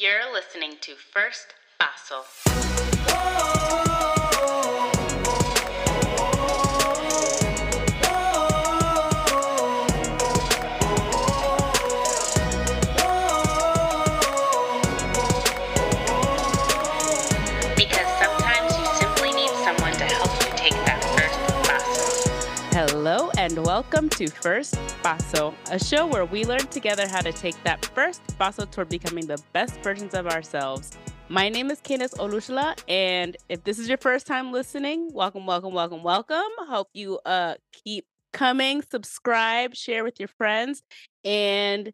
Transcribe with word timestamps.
You're 0.00 0.32
listening 0.32 0.74
to 0.82 0.92
First 0.94 1.54
Paso. 1.80 2.22
Oh. 2.46 3.47
Welcome 23.62 24.08
to 24.08 24.28
First 24.28 24.74
Paso, 25.02 25.54
a 25.70 25.78
show 25.78 26.06
where 26.06 26.24
we 26.24 26.44
learn 26.44 26.66
together 26.68 27.08
how 27.08 27.20
to 27.20 27.32
take 27.32 27.60
that 27.64 27.84
first 27.86 28.22
paso 28.38 28.64
toward 28.64 28.88
becoming 28.88 29.26
the 29.26 29.42
best 29.52 29.82
versions 29.82 30.14
of 30.14 30.26
ourselves. 30.28 30.96
My 31.28 31.48
name 31.48 31.70
is 31.70 31.80
Candace 31.80 32.14
Olushla, 32.14 32.80
and 32.88 33.36
if 33.48 33.64
this 33.64 33.78
is 33.78 33.88
your 33.88 33.98
first 33.98 34.26
time 34.26 34.52
listening, 34.52 35.10
welcome, 35.12 35.44
welcome, 35.44 35.74
welcome, 35.74 36.02
welcome. 36.02 36.48
Hope 36.68 36.88
you 36.94 37.18
uh 37.26 37.54
keep 37.72 38.06
coming, 38.32 38.82
subscribe, 38.82 39.74
share 39.74 40.04
with 40.04 40.20
your 40.20 40.28
friends, 40.28 40.82
and 41.24 41.92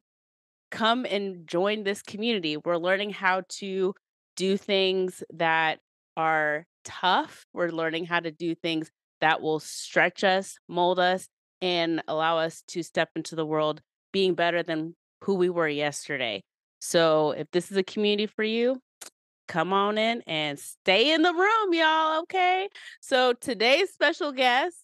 come 0.71 1.07
and 1.07 1.47
join 1.47 1.85
this 1.85 2.03
community. 2.03 2.57
We're 2.57 2.77
learning 2.77 3.11
how 3.11 3.43
to 3.61 3.95
do 4.37 4.57
things 4.57 5.23
that 5.33 5.79
are 6.17 6.67
tough. 6.85 7.47
We're 7.53 7.71
learning 7.71 8.07
how 8.07 8.21
to 8.21 8.31
do 8.31 8.55
things 8.55 8.91
that 9.21 9.41
will 9.41 9.61
stretch 9.61 10.23
us, 10.25 10.59
mold 10.69 10.99
us, 10.99 11.29
and 11.63 12.03
allow 12.09 12.39
us 12.39 12.63
to 12.69 12.83
step 12.83 13.11
into 13.17 13.35
the 13.35 13.47
world 13.47 13.81
being 14.13 14.35
better 14.35 14.63
than 14.63 14.95
who 15.23 15.35
we 15.35 15.51
were 15.51 15.69
yesterday. 15.69 16.43
So, 16.81 17.31
if 17.33 17.51
this 17.51 17.71
is 17.71 17.77
a 17.77 17.83
community 17.83 18.27
for 18.27 18.45
you, 18.45 18.81
come 19.49 19.73
on 19.73 19.97
in 19.97 20.23
and 20.27 20.59
stay 20.59 21.13
in 21.13 21.23
the 21.23 21.33
room, 21.33 21.73
y'all. 21.73 22.21
Okay. 22.23 22.69
So, 23.01 23.33
today's 23.33 23.91
special 23.91 24.33
guest 24.33 24.77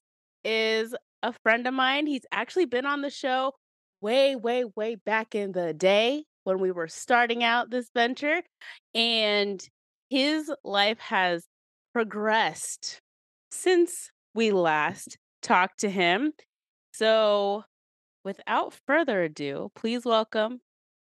is 0.44 0.94
a 1.22 1.34
friend 1.42 1.66
of 1.66 1.74
mine. 1.74 2.06
He's 2.06 2.24
actually 2.32 2.64
been 2.64 2.86
on 2.86 3.02
the 3.02 3.10
show 3.10 3.52
way, 4.00 4.34
way, 4.36 4.64
way 4.76 4.94
back 4.94 5.34
in 5.34 5.52
the 5.52 5.74
day 5.74 6.24
when 6.44 6.58
we 6.58 6.72
were 6.72 6.88
starting 6.88 7.44
out 7.44 7.70
this 7.70 7.91
venture. 7.94 8.42
And 8.94 9.62
his 10.08 10.50
life 10.64 10.98
has 10.98 11.44
progressed 11.92 13.00
since 13.50 14.10
we 14.34 14.50
last 14.52 15.18
talked 15.42 15.80
to 15.80 15.91
him. 15.91 16.32
So, 17.00 17.64
without 18.26 18.74
further 18.86 19.22
ado, 19.22 19.70
please 19.74 20.04
welcome 20.04 20.60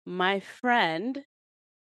my 0.06 0.42
friend, 0.42 1.24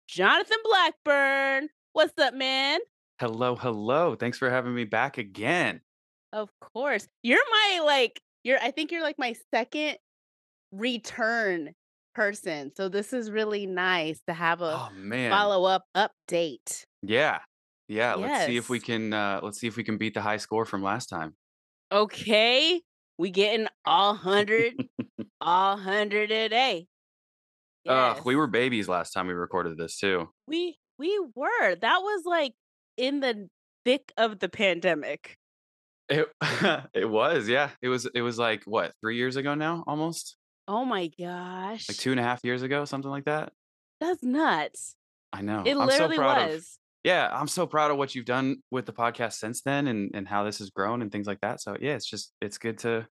Jonathan 0.07 0.59
Blackburn. 0.63 1.67
What's 1.91 2.17
up, 2.17 2.33
man? 2.33 2.79
Hello, 3.19 3.57
hello. 3.57 4.15
Thanks 4.15 4.37
for 4.37 4.49
having 4.49 4.73
me 4.73 4.85
back 4.85 5.17
again. 5.17 5.81
Of 6.31 6.49
course. 6.61 7.05
You're 7.21 7.43
my, 7.51 7.81
like, 7.83 8.21
you're, 8.45 8.57
I 8.59 8.71
think 8.71 8.93
you're 8.93 9.03
like 9.03 9.19
my 9.19 9.35
second 9.53 9.97
return 10.71 11.73
person. 12.15 12.71
So, 12.77 12.87
this 12.87 13.11
is 13.11 13.29
really 13.29 13.65
nice 13.65 14.21
to 14.29 14.33
have 14.33 14.61
a 14.61 14.87
Oh 14.89 15.29
follow 15.29 15.65
up 15.65 15.83
update. 15.97 16.83
Yeah. 17.03 17.39
Yeah, 17.89 18.13
let's 18.13 18.45
see 18.45 18.55
if 18.55 18.69
we 18.69 18.79
can 18.79 19.11
uh 19.11 19.41
let's 19.43 19.59
see 19.59 19.67
if 19.67 19.75
we 19.75 19.83
can 19.83 19.97
beat 19.97 20.13
the 20.13 20.21
high 20.21 20.37
score 20.37 20.63
from 20.63 20.81
last 20.81 21.07
time. 21.07 21.35
Okay. 21.91 22.81
We 23.17 23.31
getting 23.31 23.67
all 23.85 24.13
100, 24.13 24.75
all 25.41 25.75
100 25.75 26.31
a 26.31 26.49
day. 26.49 26.87
Ugh, 27.87 28.21
we 28.25 28.35
were 28.35 28.47
babies 28.47 28.87
last 28.89 29.11
time 29.11 29.27
we 29.27 29.33
recorded 29.33 29.77
this 29.77 29.97
too. 29.97 30.29
We 30.47 30.77
we 30.99 31.19
were. 31.35 31.75
That 31.75 31.99
was 32.01 32.23
like 32.25 32.53
in 32.97 33.21
the 33.21 33.49
thick 33.85 34.11
of 34.17 34.39
the 34.39 34.49
pandemic. 34.49 35.37
It 36.09 36.27
it 36.93 37.09
was, 37.09 37.47
yeah. 37.47 37.69
It 37.81 37.89
was 37.89 38.05
it 38.13 38.21
was 38.21 38.37
like 38.37 38.63
what, 38.65 38.93
three 39.01 39.15
years 39.15 39.35
ago 39.35 39.55
now, 39.55 39.83
almost? 39.87 40.35
Oh 40.67 40.83
my 40.83 41.07
gosh. 41.07 41.87
Like 41.87 41.97
two 41.97 42.11
and 42.11 42.19
a 42.19 42.23
half 42.23 42.41
years 42.43 42.61
ago, 42.61 42.85
something 42.85 43.09
like 43.11 43.25
that. 43.25 43.53
That's 44.01 44.21
nuts. 44.21 44.95
I 45.31 45.41
know. 45.41 45.63
It 45.65 45.77
I'm 45.77 45.89
so 45.89 46.07
literally 46.07 46.17
of 46.17 46.23
was. 46.23 46.79
Yeah, 47.03 47.29
I'm 47.31 47.47
so 47.47 47.65
proud 47.65 47.91
of 47.91 47.97
what 47.97 48.15
you've 48.15 48.25
done 48.25 48.57
with 48.71 48.85
the 48.85 48.93
podcast 48.93 49.33
since 49.33 49.61
then 49.61 49.87
and 49.87 50.11
and 50.13 50.27
how 50.27 50.43
this 50.43 50.59
has 50.59 50.69
grown 50.69 51.01
and 51.01 51.11
things 51.11 51.27
like 51.27 51.41
that. 51.41 51.61
So 51.61 51.77
yeah, 51.79 51.93
it's 51.93 52.09
just 52.09 52.33
it's 52.41 52.57
good 52.57 52.77
to 52.79 53.07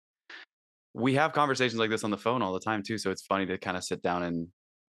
we 0.93 1.15
have 1.15 1.33
conversations 1.33 1.79
like 1.79 1.89
this 1.89 2.03
on 2.03 2.11
the 2.11 2.17
phone 2.17 2.41
all 2.41 2.53
the 2.53 2.59
time 2.59 2.83
too. 2.83 2.97
So 2.97 3.11
it's 3.11 3.23
funny 3.23 3.45
to 3.47 3.57
kind 3.57 3.77
of 3.77 3.83
sit 3.83 4.01
down 4.01 4.23
and 4.23 4.47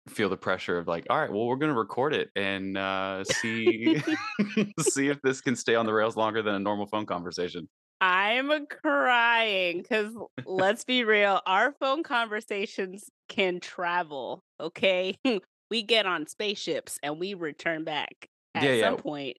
feel 0.10 0.28
the 0.28 0.38
pressure 0.38 0.78
of 0.78 0.88
like, 0.88 1.06
all 1.10 1.20
right, 1.20 1.32
well, 1.32 1.46
we're 1.46 1.56
gonna 1.56 1.74
record 1.74 2.14
it 2.14 2.30
and 2.36 2.78
uh 2.78 3.24
see 3.24 4.02
see 4.80 5.10
if 5.10 5.22
this 5.22 5.42
can 5.42 5.56
stay 5.56 5.76
on 5.76 5.86
the 5.86 5.94
rails 5.94 6.16
longer 6.16 6.42
than 6.42 6.56
a 6.56 6.60
normal 6.60 6.88
phone 6.88 7.06
conversation. 7.06 7.68
I'm 8.02 8.68
crying 8.68 9.82
because 9.82 10.14
let's 10.46 10.84
be 10.84 11.04
real, 11.04 11.42
our 11.46 11.74
phone 11.80 12.04
conversations 12.04 13.10
can 13.30 13.60
travel. 13.60 14.42
Okay. 14.60 15.16
we 15.72 15.84
get 15.84 16.06
on 16.06 16.28
spaceships 16.28 17.00
and 17.02 17.20
we 17.20 17.34
return 17.34 17.84
back 17.86 18.28
at 18.56 18.64
Yeah, 18.64 18.82
some 18.82 18.96
yeah. 18.96 19.02
point. 19.02 19.38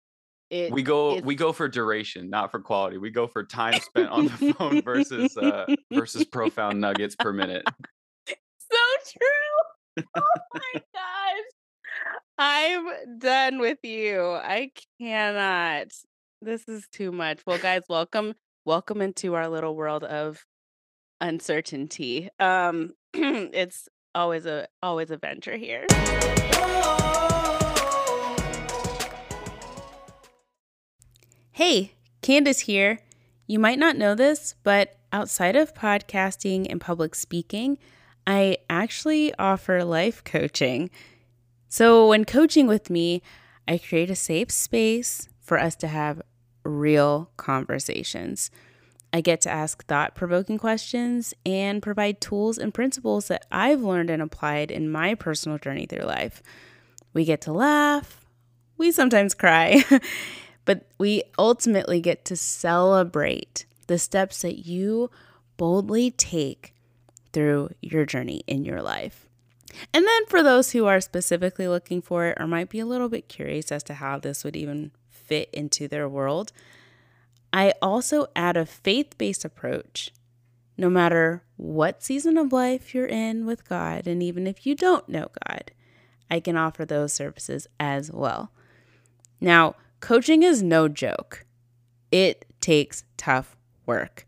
It 0.51 0.73
We 0.73 0.83
go 0.83 1.21
we 1.21 1.35
go 1.35 1.53
for 1.53 1.69
duration, 1.69 2.29
not 2.31 2.51
for 2.51 2.61
quality. 2.61 2.99
We 2.99 3.11
go 3.11 3.27
for 3.27 3.45
time 3.45 3.81
spent 3.81 4.09
on 4.11 4.27
the 4.27 4.55
phone 4.55 4.83
versus 4.83 5.37
uh 5.37 5.67
versus 5.93 6.25
profound 6.25 6.81
nuggets 6.83 7.17
per 7.17 7.33
minute. 7.33 7.65
so 8.29 8.77
true. 9.19 10.05
Oh 10.17 10.23
my 10.55 10.83
gosh. 10.93 11.45
I'm 12.37 13.19
done 13.19 13.59
with 13.61 13.79
you. 13.85 14.21
I 14.33 14.71
cannot. 15.01 15.87
This 16.43 16.65
is 16.69 16.87
too 16.93 17.13
much. 17.13 17.41
Well, 17.47 17.59
guys, 17.59 17.83
welcome 17.89 18.35
welcome 18.67 19.01
into 19.01 19.35
our 19.35 19.49
little 19.49 19.75
world 19.77 20.05
of 20.05 20.45
uncertainty. 21.21 22.29
Um 22.39 22.93
it's 23.15 23.89
always 24.15 24.47
a 24.47 24.69
always 24.83 25.11
a 25.11 25.17
venture 25.17 25.57
here. 25.57 25.87
Hey, 31.57 31.93
Candace 32.21 32.59
here. 32.59 32.99
You 33.47 33.61
might 33.61 33.79
not 33.79 33.97
know 33.97 34.17
this, 34.17 34.57
but 34.65 34.97
outside 35.13 35.55
of 35.55 35.73
podcasting 35.73 36.67
and 36.69 36.81
public 36.81 37.15
speaking, 37.15 37.79
I 38.27 38.57
actually 38.69 39.33
offer 39.37 39.85
life 39.85 40.25
coaching. 40.25 40.91
So, 41.69 42.09
when 42.09 42.25
coaching 42.25 42.67
with 42.67 42.91
me, 42.91 43.23
I 43.69 43.79
create 43.79 44.11
a 44.11 44.17
safe 44.17 44.51
space 44.51 45.29
for 45.41 45.57
us 45.57 45.77
to 45.77 45.87
have 45.87 46.23
real 46.65 47.31
conversations. 47.37 48.51
I 49.13 49.21
get 49.21 49.41
to 49.43 49.51
ask 49.51 49.87
thought 49.87 50.17
provoking 50.17 50.59
questions 50.59 51.35
and 51.47 51.81
provide 51.81 52.21
tools 52.21 52.59
and 52.59 52.75
principles 52.75 53.29
that 53.29 53.47
I've 53.53 53.81
learned 53.81 54.11
and 54.11 54.21
applied 54.21 54.73
in 54.73 54.91
my 54.91 55.15
personal 55.15 55.59
journey 55.59 55.87
through 55.87 56.07
life. 56.07 56.43
We 57.13 57.25
get 57.25 57.41
to 57.43 57.53
laugh, 57.53 58.27
we 58.77 58.91
sometimes 58.91 59.35
cry, 59.35 59.85
but 60.65 60.87
we 60.99 61.23
ultimately 61.39 62.01
get 62.01 62.25
to 62.27 62.37
celebrate 62.37 63.67
the 63.87 63.99
steps 63.99 64.43
that 64.43 64.67
you 64.67 65.11
boldly 65.57 66.11
take 66.11 66.75
through 67.33 67.71
your 67.81 68.07
journey 68.07 68.43
in 68.47 68.65
your 68.65 68.83
life. 68.83 69.27
And 69.93 70.07
then 70.07 70.27
for 70.27 70.43
those 70.43 70.71
who 70.71 70.87
are 70.87 71.01
specifically 71.01 71.69
looking 71.69 72.01
for 72.01 72.27
it 72.27 72.39
or 72.41 72.47
might 72.47 72.69
be 72.69 72.81
a 72.81 72.87
little 72.87 73.09
bit 73.09 73.29
curious 73.29 73.73
as 73.73 73.83
to 73.85 73.95
how 73.95 74.19
this 74.19 74.45
would 74.45 74.57
even 74.57 74.93
fit 75.09 75.51
into 75.53 75.89
their 75.89 76.09
world, 76.09 76.53
I 77.53 77.73
also 77.83 78.27
add 78.35 78.57
a 78.57 78.67
faith 78.67 79.19
based 79.19 79.45
approach. 79.45 80.11
No 80.77 80.91
matter 80.91 81.45
what 81.57 82.03
season 82.03 82.37
of 82.37 82.53
life 82.53 82.95
you're 82.95 83.07
in 83.07 83.47
with 83.47 83.69
God, 83.69 84.09
and 84.09 84.23
even 84.23 84.47
if 84.47 84.67
you 84.67 84.75
don't 84.75 85.09
know 85.09 85.29
God, 85.47 85.71
I 86.29 86.41
can 86.41 86.57
offer 86.57 86.85
those 86.85 87.13
services 87.13 87.69
as 87.79 88.11
well. 88.11 88.51
Now, 89.41 89.77
coaching 90.05 90.43
is 90.43 90.63
no 90.63 90.87
joke, 90.87 91.47
it 92.13 92.45
takes 92.61 93.05
tough 93.17 93.57
work. 93.87 94.27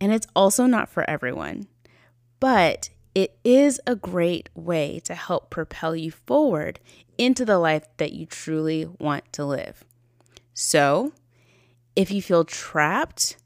And 0.00 0.12
it's 0.12 0.26
also 0.34 0.66
not 0.66 0.88
for 0.88 1.08
everyone, 1.08 1.68
but 2.40 2.90
it 3.14 3.38
is 3.44 3.80
a 3.86 3.94
great 3.94 4.50
way 4.52 5.00
to 5.04 5.14
help 5.14 5.48
propel 5.48 5.94
you 5.94 6.10
forward 6.10 6.80
into 7.16 7.44
the 7.44 7.60
life 7.60 7.84
that 7.98 8.14
you 8.14 8.26
truly 8.26 8.84
want 8.98 9.32
to 9.34 9.44
live. 9.44 9.84
So, 10.54 11.12
if 11.94 12.10
you 12.10 12.20
feel 12.20 12.44
trapped, 12.44 13.36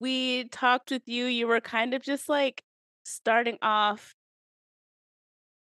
we 0.00 0.44
talked 0.48 0.90
with 0.90 1.02
you, 1.06 1.26
you 1.26 1.46
were 1.46 1.60
kind 1.60 1.94
of 1.94 2.02
just 2.02 2.28
like 2.28 2.62
starting 3.04 3.58
off 3.62 4.14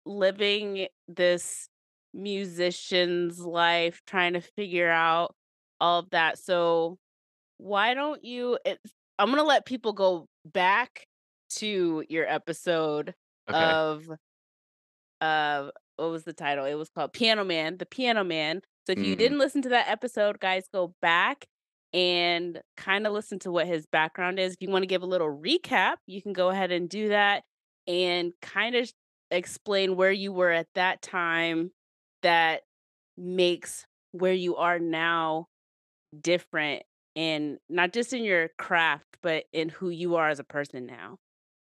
living 0.04 0.86
this 1.08 1.68
musician's 2.14 3.38
life, 3.40 4.00
trying 4.06 4.32
to 4.34 4.40
figure 4.40 4.90
out 4.90 5.34
all 5.80 6.00
of 6.00 6.10
that. 6.10 6.38
So 6.38 6.98
why 7.58 7.94
don't 7.94 8.24
you? 8.24 8.58
It's, 8.64 8.92
I'm 9.18 9.30
gonna 9.30 9.42
let 9.44 9.66
people 9.66 9.92
go 9.92 10.26
back 10.44 11.06
to 11.56 12.04
your 12.08 12.26
episode 12.26 13.14
Okay. 13.48 13.62
of 13.64 14.08
uh 15.20 15.70
what 15.96 16.10
was 16.10 16.24
the 16.24 16.32
title? 16.32 16.64
It 16.66 16.74
was 16.74 16.90
called 16.90 17.12
Piano 17.12 17.44
Man, 17.44 17.78
the 17.78 17.86
Piano 17.86 18.22
Man. 18.24 18.60
So 18.86 18.92
if 18.92 18.98
you 18.98 19.14
Mhm. 19.14 19.18
didn't 19.18 19.38
listen 19.38 19.62
to 19.62 19.70
that 19.70 19.88
episode, 19.88 20.38
guys, 20.40 20.68
go 20.68 20.94
back 21.00 21.46
and 21.96 22.60
kind 22.76 23.06
of 23.06 23.14
listen 23.14 23.38
to 23.38 23.50
what 23.50 23.66
his 23.66 23.86
background 23.86 24.38
is. 24.38 24.52
If 24.52 24.58
you 24.60 24.68
want 24.68 24.82
to 24.82 24.86
give 24.86 25.02
a 25.02 25.06
little 25.06 25.34
recap, 25.34 25.94
you 26.06 26.20
can 26.20 26.34
go 26.34 26.50
ahead 26.50 26.70
and 26.70 26.90
do 26.90 27.08
that 27.08 27.42
and 27.88 28.32
kind 28.42 28.76
of 28.76 28.92
explain 29.30 29.96
where 29.96 30.12
you 30.12 30.30
were 30.30 30.50
at 30.50 30.66
that 30.74 31.00
time 31.00 31.70
that 32.22 32.60
makes 33.16 33.86
where 34.12 34.34
you 34.34 34.56
are 34.56 34.78
now 34.78 35.46
different 36.20 36.82
and 37.16 37.56
not 37.70 37.94
just 37.94 38.12
in 38.12 38.24
your 38.24 38.50
craft, 38.58 39.16
but 39.22 39.44
in 39.54 39.70
who 39.70 39.88
you 39.88 40.16
are 40.16 40.28
as 40.28 40.38
a 40.38 40.44
person 40.44 40.84
now. 40.84 41.16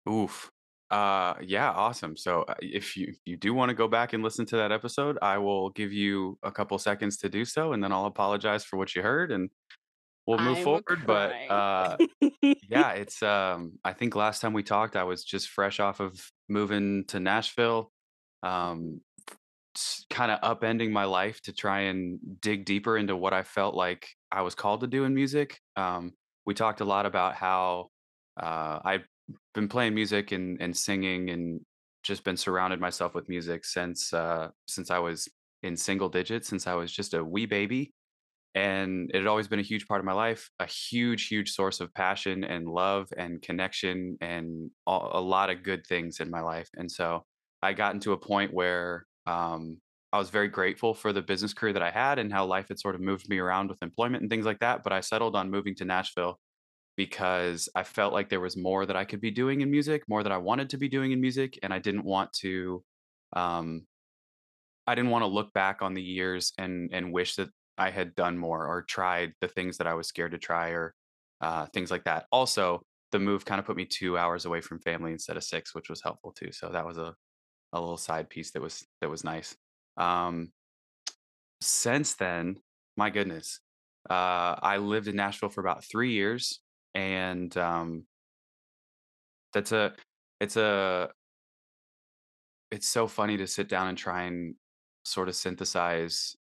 Oof. 0.10 0.50
Uh, 0.90 1.34
yeah, 1.42 1.70
awesome. 1.70 2.16
So 2.16 2.44
uh, 2.44 2.54
if 2.62 2.96
you 2.96 3.14
you 3.26 3.36
do 3.36 3.54
want 3.54 3.70
to 3.70 3.76
go 3.76 3.88
back 3.88 4.14
and 4.14 4.24
listen 4.24 4.46
to 4.48 4.58
that 4.58 4.72
episode, 4.72 5.18
I 5.22 5.38
will 5.40 5.72
give 5.72 5.92
you 5.92 6.38
a 6.44 6.52
couple 6.52 6.78
seconds 6.78 7.18
to 7.18 7.30
do 7.30 7.44
so, 7.44 7.74
and 7.74 7.84
then 7.84 7.92
I'll 7.92 8.06
apologize 8.06 8.64
for 8.64 8.78
what 8.78 8.96
you 8.96 9.02
heard, 9.02 9.32
and 9.32 9.50
we'll 10.26 10.40
move 10.40 10.58
I'm 10.58 10.64
forward. 10.64 11.04
But 11.06 11.34
uh, 11.50 11.98
yeah, 12.70 12.92
it's 12.92 13.22
um, 13.24 13.80
I 13.84 13.94
think 13.94 14.16
last 14.16 14.42
time 14.42 14.54
we 14.54 14.64
talked, 14.64 14.96
I 14.96 15.04
was 15.04 15.24
just 15.24 15.50
fresh 15.50 15.80
off 15.80 16.00
of 16.00 16.20
moving 16.50 17.06
to 17.08 17.20
Nashville, 17.20 17.92
um, 18.42 19.02
kind 20.10 20.32
of 20.32 20.42
upending 20.42 20.92
my 20.92 21.06
life 21.06 21.42
to 21.44 21.54
try 21.54 21.82
and 21.82 22.20
dig 22.42 22.66
deeper 22.66 22.98
into 22.98 23.16
what 23.16 23.34
I 23.34 23.44
felt 23.44 23.76
like 23.76 24.08
I 24.32 24.42
was 24.42 24.56
called 24.56 24.82
to 24.82 24.88
do 24.88 25.06
in 25.06 25.14
music. 25.14 25.60
Um, 25.76 26.14
we 26.46 26.54
talked 26.54 26.82
a 26.82 26.86
lot 26.86 27.06
about 27.06 27.36
how 27.36 27.88
uh, 28.42 28.80
I've 28.84 29.06
been 29.54 29.68
playing 29.68 29.96
music 29.96 30.32
and, 30.32 30.62
and 30.62 30.76
singing 30.76 31.30
and 31.30 31.62
just 32.04 32.24
been 32.24 32.36
surrounded 32.38 32.80
myself 32.80 33.16
with 33.16 33.30
music 33.30 33.64
since 33.66 34.14
uh, 34.14 34.50
since 34.68 34.92
I 34.92 35.00
was 35.00 35.30
in 35.64 35.78
single 35.78 36.10
digits, 36.10 36.50
since 36.50 36.68
I 36.68 36.74
was 36.76 36.92
just 36.92 37.14
a 37.14 37.24
wee 37.24 37.46
baby. 37.46 37.94
And 38.56 39.10
it 39.14 39.18
had 39.18 39.28
always 39.28 39.48
been 39.48 39.60
a 39.60 39.64
huge 39.64 39.88
part 39.88 40.00
of 40.00 40.06
my 40.06 40.14
life, 40.14 40.50
a 40.60 40.66
huge, 40.66 41.28
huge 41.28 41.52
source 41.52 41.80
of 41.80 41.94
passion 41.94 42.44
and 42.44 42.68
love 42.68 43.08
and 43.18 43.42
connection 43.42 44.18
and 44.22 44.70
a, 44.86 45.20
lot 45.20 45.50
of 45.50 45.64
good 45.64 45.88
things 45.88 46.20
in 46.20 46.30
my 46.30 46.42
life. 46.42 46.70
And 46.76 46.92
so 46.92 47.26
I 47.64 47.74
got 47.74 47.96
into 47.96 48.12
a 48.12 48.18
point 48.18 48.54
where 48.54 49.06
um, 49.26 49.78
I 50.12 50.20
was 50.20 50.30
very 50.30 50.50
grateful 50.50 50.94
for 50.94 51.12
the 51.12 51.24
business 51.24 51.54
career 51.54 51.74
that 51.74 51.82
I 51.82 51.90
had 51.90 52.20
and 52.20 52.32
how 52.32 52.46
life 52.46 52.68
had 52.68 52.80
sort 52.80 52.94
of 52.94 53.02
moved 53.02 53.28
me 53.28 53.40
around 53.40 53.70
with 53.70 53.82
employment 53.82 54.22
and 54.22 54.30
things 54.30 54.46
like 54.46 54.60
that. 54.60 54.84
But 54.84 54.94
I 54.94 55.00
settled 55.00 55.36
on 55.36 55.50
moving 55.50 55.74
to 55.76 55.86
Nashville 55.86 56.40
because 56.96 57.70
I 57.76 57.84
felt 57.84 58.14
like 58.14 58.30
there 58.30 58.40
was 58.40 58.56
more 58.56 58.86
that 58.86 58.96
I 58.96 59.06
could 59.06 59.22
be 59.22 59.32
doing 59.32 59.62
in 59.62 59.72
music, 59.72 60.04
more 60.08 60.22
that 60.22 60.32
I 60.32 60.38
wanted 60.38 60.70
to 60.72 60.78
be 60.78 60.88
doing 60.88 61.12
in 61.12 61.22
music, 61.22 61.58
and 61.64 61.74
I 61.74 61.80
didn't 61.80 62.06
want 62.06 62.32
to 62.42 62.84
um 63.36 63.88
I 64.86 64.96
didn't 64.96 65.12
want 65.12 65.24
to 65.24 65.28
look 65.28 65.54
back 65.54 65.82
on 65.82 65.94
the 65.94 66.02
years 66.02 66.54
and 66.58 66.92
and 66.94 67.12
wish 67.12 67.36
that 67.38 67.50
I 67.78 67.90
had 67.92 68.16
done 68.16 68.38
more 68.38 68.68
or 68.68 68.84
tried 68.84 69.34
the 69.42 69.48
things 69.48 69.78
that 69.78 69.88
I 69.88 69.94
was 69.96 70.08
scared 70.08 70.32
to 70.32 70.38
try 70.40 70.70
or 70.70 70.96
uh 71.42 71.66
things 71.68 71.92
like 71.92 72.04
that. 72.06 72.28
Also, 72.32 72.84
the 73.12 73.20
move 73.20 73.46
kind 73.46 73.60
of 73.60 73.66
put 73.66 73.78
me 73.78 73.86
2 73.86 74.18
hours 74.18 74.46
away 74.46 74.62
from 74.62 74.80
family 74.80 75.12
instead 75.12 75.38
of 75.38 75.44
6, 75.44 75.76
which 75.76 75.90
was 75.90 76.02
helpful 76.04 76.32
too. 76.34 76.52
So 76.52 76.70
that 76.70 76.86
was 76.86 76.98
a 76.98 77.16
a 77.74 77.80
little 77.82 77.98
side 77.98 78.30
piece 78.30 78.52
that 78.54 78.62
was 78.62 78.86
that 79.02 79.10
was 79.10 79.24
nice. 79.26 79.58
Um 79.98 80.54
since 81.62 82.16
then, 82.16 82.58
my 82.98 83.10
goodness, 83.10 83.60
uh, 84.10 84.56
I 84.62 84.78
lived 84.78 85.08
in 85.08 85.16
Nashville 85.16 85.50
for 85.50 85.62
about 85.62 85.84
three 85.84 86.12
years, 86.14 86.62
and 86.94 87.56
um, 87.58 88.06
that's 89.54 89.72
a 89.72 89.96
it's 90.40 90.58
a 90.58 91.12
it's 92.72 92.88
so 92.88 93.08
funny 93.08 93.38
to 93.38 93.48
sit 93.48 93.70
down 93.70 93.88
and 93.88 93.98
try 93.98 94.24
and 94.24 94.56
sort 95.06 95.30
of 95.30 95.36
synthesize 95.36 96.36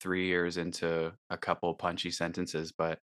three 0.00 0.26
years 0.26 0.56
into 0.56 1.12
a 1.30 1.36
couple 1.36 1.74
punchy 1.74 2.10
sentences, 2.10 2.72
but 2.72 2.98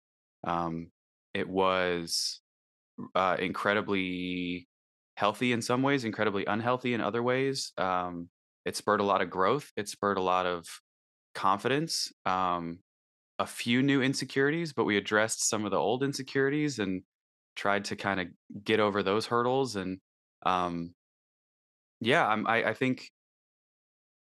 um, 0.45 0.91
it 1.33 1.47
was 1.47 2.41
uh, 3.13 3.37
incredibly 3.39 4.67
healthy 5.17 5.51
in 5.51 5.61
some 5.61 5.81
ways, 5.81 6.03
incredibly 6.03 6.45
unhealthy 6.45 6.93
in 6.93 7.01
other 7.01 7.23
ways. 7.23 7.71
Um, 7.77 8.29
it 8.65 8.75
spurred 8.75 8.99
a 8.99 9.03
lot 9.05 9.21
of 9.21 9.29
growth. 9.29 9.71
It 9.75 9.87
spurred 9.89 10.17
a 10.17 10.21
lot 10.21 10.45
of 10.45 10.65
confidence. 11.33 12.11
Um, 12.25 12.79
a 13.37 13.45
few 13.45 13.83
new 13.83 14.01
insecurities, 14.01 14.73
but 14.73 14.85
we 14.85 14.97
addressed 14.97 15.49
some 15.49 15.65
of 15.65 15.71
the 15.71 15.77
old 15.77 16.03
insecurities 16.03 16.79
and 16.79 17.03
tried 17.55 17.85
to 17.85 17.95
kind 17.95 18.19
of 18.21 18.27
get 18.63 18.79
over 18.79 19.03
those 19.03 19.25
hurdles. 19.25 19.75
And 19.75 19.99
um, 20.45 20.93
yeah, 21.99 22.25
I, 22.25 22.69
I 22.69 22.73
think 22.73 23.09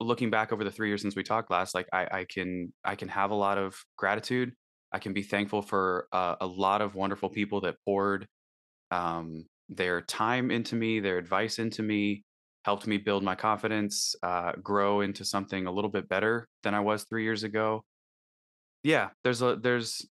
looking 0.04 0.30
back 0.30 0.52
over 0.52 0.64
the 0.64 0.72
three 0.72 0.88
years 0.90 1.02
since 1.02 1.16
we 1.16 1.24
talked 1.24 1.52
last, 1.52 1.74
like 1.76 1.88
I, 1.94 2.08
I 2.20 2.26
can 2.30 2.74
I 2.84 2.96
can 2.96 3.08
have 3.10 3.32
a 3.32 3.36
lot 3.36 3.58
of 3.58 3.76
gratitude. 3.98 4.54
I 4.92 5.00
can 5.00 5.14
be 5.14 5.24
thankful 5.24 5.62
for 5.62 6.08
uh, 6.12 6.36
a 6.40 6.46
lot 6.46 6.82
of 6.82 6.96
wonderful 6.96 7.30
people 7.30 7.62
that 7.62 7.76
poured 7.84 8.28
um, 8.92 9.46
their 9.70 10.02
time 10.02 10.52
into 10.52 10.76
me, 10.76 11.00
their 11.00 11.18
advice 11.18 11.58
into 11.58 11.82
me, 11.82 12.24
helped 12.64 12.86
me 12.86 12.98
build 12.98 13.24
my 13.24 13.36
confidence, 13.36 14.16
uh, 14.24 14.52
grow 14.62 15.02
into 15.02 15.26
something 15.26 15.66
a 15.66 15.72
little 15.72 15.90
bit 15.90 16.08
better 16.08 16.48
than 16.62 16.74
I 16.76 16.80
was 16.80 17.04
three 17.04 17.24
years 17.24 17.44
ago. 17.44 17.84
Yeah, 18.84 19.10
there's 19.24 19.42
a 19.42 19.56
there's 19.56 20.06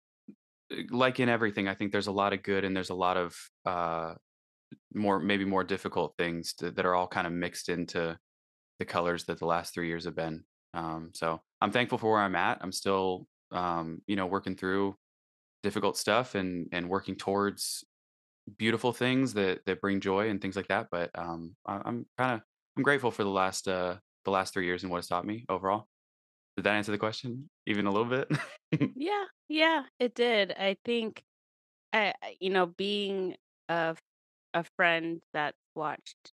uh, 0.73 0.83
like 0.91 1.21
in 1.21 1.29
everything, 1.29 1.69
I 1.69 1.75
think 1.75 1.93
there's 1.93 2.07
a 2.07 2.13
lot 2.13 2.33
of 2.33 2.43
good 2.43 2.65
and 2.65 2.75
there's 2.75 2.91
a 2.91 2.95
lot 2.95 3.17
of 3.17 3.37
uh, 3.67 4.15
more 4.95 5.19
maybe 5.19 5.45
more 5.45 5.65
difficult 5.65 6.15
things 6.17 6.55
to, 6.55 6.71
that 6.71 6.87
are 6.87 6.95
all 6.95 7.09
kind 7.09 7.27
of 7.27 7.33
mixed 7.33 7.69
into 7.69 8.19
the 8.81 8.87
colors 8.87 9.27
that 9.27 9.41
the 9.41 9.47
last 9.47 9.75
three 9.75 9.89
years 9.89 10.07
have 10.07 10.17
been. 10.17 10.45
Um, 10.75 11.13
so 11.15 11.43
I'm 11.63 11.73
thankful 11.73 11.99
for 11.99 12.13
where 12.13 12.23
I'm 12.23 12.37
at. 12.37 12.61
I'm 12.63 12.73
still 12.73 13.29
um, 13.53 14.03
you 14.09 14.17
know 14.17 14.27
working 14.27 14.57
through 14.57 14.97
difficult 15.63 15.97
stuff 15.99 16.35
and 16.35 16.69
and 16.73 16.89
working 16.91 17.17
towards 17.17 17.85
beautiful 18.57 18.93
things 18.93 19.35
that 19.35 19.65
that 19.67 19.81
bring 19.81 20.01
joy 20.01 20.29
and 20.31 20.41
things 20.41 20.57
like 20.57 20.69
that. 20.69 20.89
But 20.91 21.11
um, 21.15 21.57
I, 21.67 21.83
I'm 21.85 22.07
kind 22.19 22.35
of 22.35 22.43
I'm 22.77 22.83
grateful 22.83 23.11
for 23.11 23.25
the 23.25 23.31
last 23.31 23.69
uh, 23.69 23.99
the 24.25 24.31
last 24.31 24.55
three 24.55 24.67
years 24.67 24.83
and 24.83 24.91
what 24.93 24.99
it's 24.99 25.09
taught 25.09 25.27
me 25.27 25.47
overall. 25.49 25.87
Did 26.57 26.65
that 26.65 26.75
answer 26.77 26.93
the 26.93 26.99
question 26.99 27.51
even 27.67 27.87
a 27.87 27.93
little 27.93 28.11
bit? 28.11 28.31
Yeah, 28.95 29.27
yeah, 29.49 29.87
it 29.99 30.15
did. 30.15 30.53
I 30.53 30.77
think 30.85 31.25
I- 31.93 32.15
you 32.41 32.51
know, 32.51 32.67
being 32.67 33.37
a 33.69 33.97
a 34.55 34.65
friend 34.77 35.23
that 35.35 35.57
watched 35.77 36.35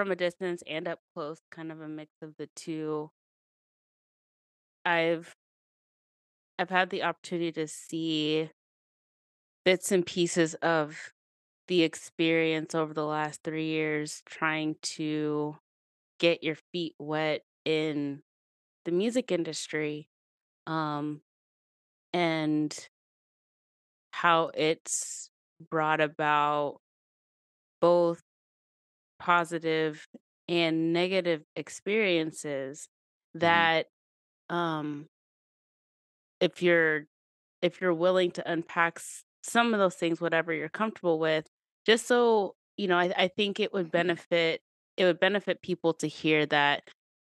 from 0.00 0.10
a 0.10 0.16
distance 0.16 0.62
and 0.66 0.88
up 0.88 0.98
close, 1.12 1.42
kind 1.50 1.70
of 1.70 1.82
a 1.82 1.86
mix 1.86 2.10
of 2.22 2.34
the 2.38 2.48
two. 2.56 3.10
I've 4.86 5.36
I've 6.58 6.70
had 6.70 6.88
the 6.88 7.02
opportunity 7.02 7.52
to 7.52 7.68
see 7.68 8.48
bits 9.66 9.92
and 9.92 10.06
pieces 10.06 10.54
of 10.54 11.12
the 11.68 11.82
experience 11.82 12.74
over 12.74 12.94
the 12.94 13.04
last 13.04 13.42
three 13.44 13.66
years 13.66 14.22
trying 14.24 14.76
to 14.80 15.58
get 16.18 16.42
your 16.42 16.56
feet 16.72 16.94
wet 16.98 17.42
in 17.66 18.22
the 18.86 18.90
music 18.90 19.30
industry. 19.30 20.08
Um, 20.66 21.20
and 22.14 22.88
how 24.12 24.50
it's 24.54 25.28
brought 25.68 26.00
about 26.00 26.80
both 27.82 28.22
positive 29.20 30.08
and 30.48 30.94
negative 30.94 31.44
experiences 31.56 32.88
hmm 33.40 33.40
that 33.40 33.86
um 34.50 35.06
if 36.40 36.62
you're 36.62 37.06
if 37.62 37.80
you're 37.80 37.94
willing 37.94 38.30
to 38.32 38.50
unpack 38.50 39.00
some 39.42 39.74
of 39.74 39.80
those 39.80 39.96
things 39.96 40.20
whatever 40.20 40.52
you're 40.52 40.68
comfortable 40.68 41.18
with 41.18 41.46
just 41.86 42.06
so 42.06 42.54
you 42.76 42.88
know 42.88 42.98
I, 42.98 43.12
I 43.16 43.28
think 43.28 43.60
it 43.60 43.72
would 43.72 43.90
benefit 43.90 44.62
it 44.96 45.04
would 45.04 45.20
benefit 45.20 45.62
people 45.62 45.94
to 45.94 46.08
hear 46.08 46.46
that 46.46 46.84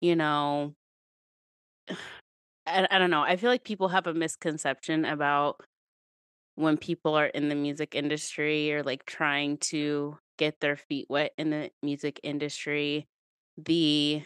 you 0.01 0.15
know 0.15 0.75
I, 2.67 2.87
I 2.91 2.99
don't 2.99 3.09
know 3.11 3.21
i 3.23 3.35
feel 3.37 3.49
like 3.49 3.63
people 3.63 3.89
have 3.89 4.07
a 4.07 4.13
misconception 4.13 5.05
about 5.05 5.61
when 6.55 6.77
people 6.77 7.15
are 7.15 7.27
in 7.27 7.49
the 7.49 7.55
music 7.55 7.95
industry 7.95 8.73
or 8.73 8.83
like 8.83 9.05
trying 9.05 9.57
to 9.59 10.17
get 10.37 10.59
their 10.59 10.77
feet 10.77 11.07
wet 11.09 11.33
in 11.37 11.49
the 11.49 11.71
music 11.83 12.19
industry 12.23 13.07
the 13.57 14.23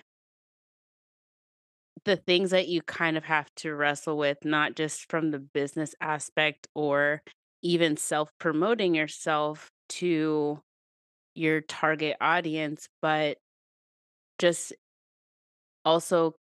the 2.05 2.15
things 2.17 2.49
that 2.51 2.67
you 2.67 2.81
kind 2.81 3.17
of 3.17 3.23
have 3.23 3.53
to 3.55 3.75
wrestle 3.75 4.17
with 4.17 4.43
not 4.43 4.75
just 4.75 5.09
from 5.09 5.31
the 5.31 5.39
business 5.39 5.93
aspect 6.01 6.67
or 6.73 7.21
even 7.61 7.95
self 7.97 8.31
promoting 8.39 8.95
yourself 8.95 9.69
to 9.89 10.59
your 11.35 11.61
target 11.61 12.17
audience 12.21 12.87
but 13.01 13.37
just 14.39 14.73
also 15.85 16.35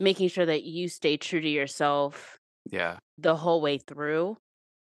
making 0.00 0.28
sure 0.28 0.46
that 0.46 0.64
you 0.64 0.88
stay 0.88 1.16
true 1.16 1.40
to 1.40 1.48
yourself 1.48 2.38
Yeah. 2.70 3.00
the 3.18 3.36
whole 3.36 3.60
way 3.60 3.78
through 3.78 4.36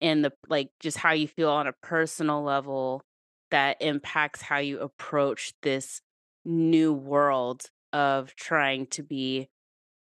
and 0.06 0.26
the 0.26 0.34
like 0.50 0.70
just 0.80 0.98
how 1.00 1.14
you 1.14 1.28
feel 1.28 1.50
on 1.52 1.68
a 1.68 1.74
personal 1.84 2.44
level 2.44 3.04
that 3.52 3.78
impacts 3.82 4.42
how 4.44 4.60
you 4.60 4.80
approach 4.80 5.54
this 5.64 6.02
new 6.46 6.94
world 6.94 7.66
of 7.94 8.36
trying 8.36 8.88
to 8.88 9.04
be 9.04 9.50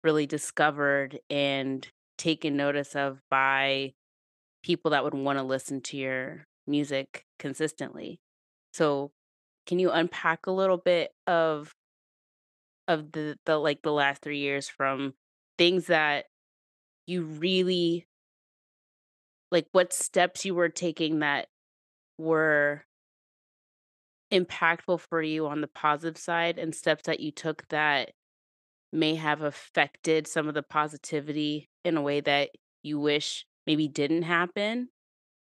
really 0.03 0.27
discovered 0.27 1.19
and 1.29 1.87
taken 2.17 2.57
notice 2.57 2.95
of 2.95 3.21
by 3.31 3.93
people 4.63 4.91
that 4.91 5.03
would 5.03 5.13
want 5.13 5.39
to 5.39 5.43
listen 5.43 5.81
to 5.81 5.97
your 5.97 6.45
music 6.67 7.25
consistently. 7.39 8.19
So, 8.73 9.11
can 9.67 9.79
you 9.79 9.91
unpack 9.91 10.47
a 10.47 10.51
little 10.51 10.77
bit 10.77 11.11
of 11.27 11.73
of 12.87 13.11
the 13.11 13.37
the 13.45 13.57
like 13.57 13.81
the 13.81 13.91
last 13.91 14.21
3 14.21 14.39
years 14.39 14.67
from 14.69 15.13
things 15.57 15.87
that 15.87 16.25
you 17.07 17.23
really 17.23 18.07
like 19.51 19.67
what 19.71 19.93
steps 19.93 20.45
you 20.45 20.55
were 20.55 20.69
taking 20.69 21.19
that 21.19 21.49
were 22.17 22.85
impactful 24.31 24.99
for 24.99 25.21
you 25.21 25.47
on 25.47 25.61
the 25.61 25.67
positive 25.67 26.17
side 26.17 26.57
and 26.57 26.73
steps 26.73 27.03
that 27.05 27.19
you 27.19 27.31
took 27.31 27.67
that 27.67 28.11
may 28.93 29.15
have 29.15 29.41
affected 29.41 30.27
some 30.27 30.47
of 30.47 30.55
the 30.55 30.63
positivity 30.63 31.69
in 31.85 31.97
a 31.97 32.01
way 32.01 32.21
that 32.21 32.51
you 32.83 32.99
wish 32.99 33.45
maybe 33.67 33.87
didn't 33.87 34.23
happen 34.23 34.89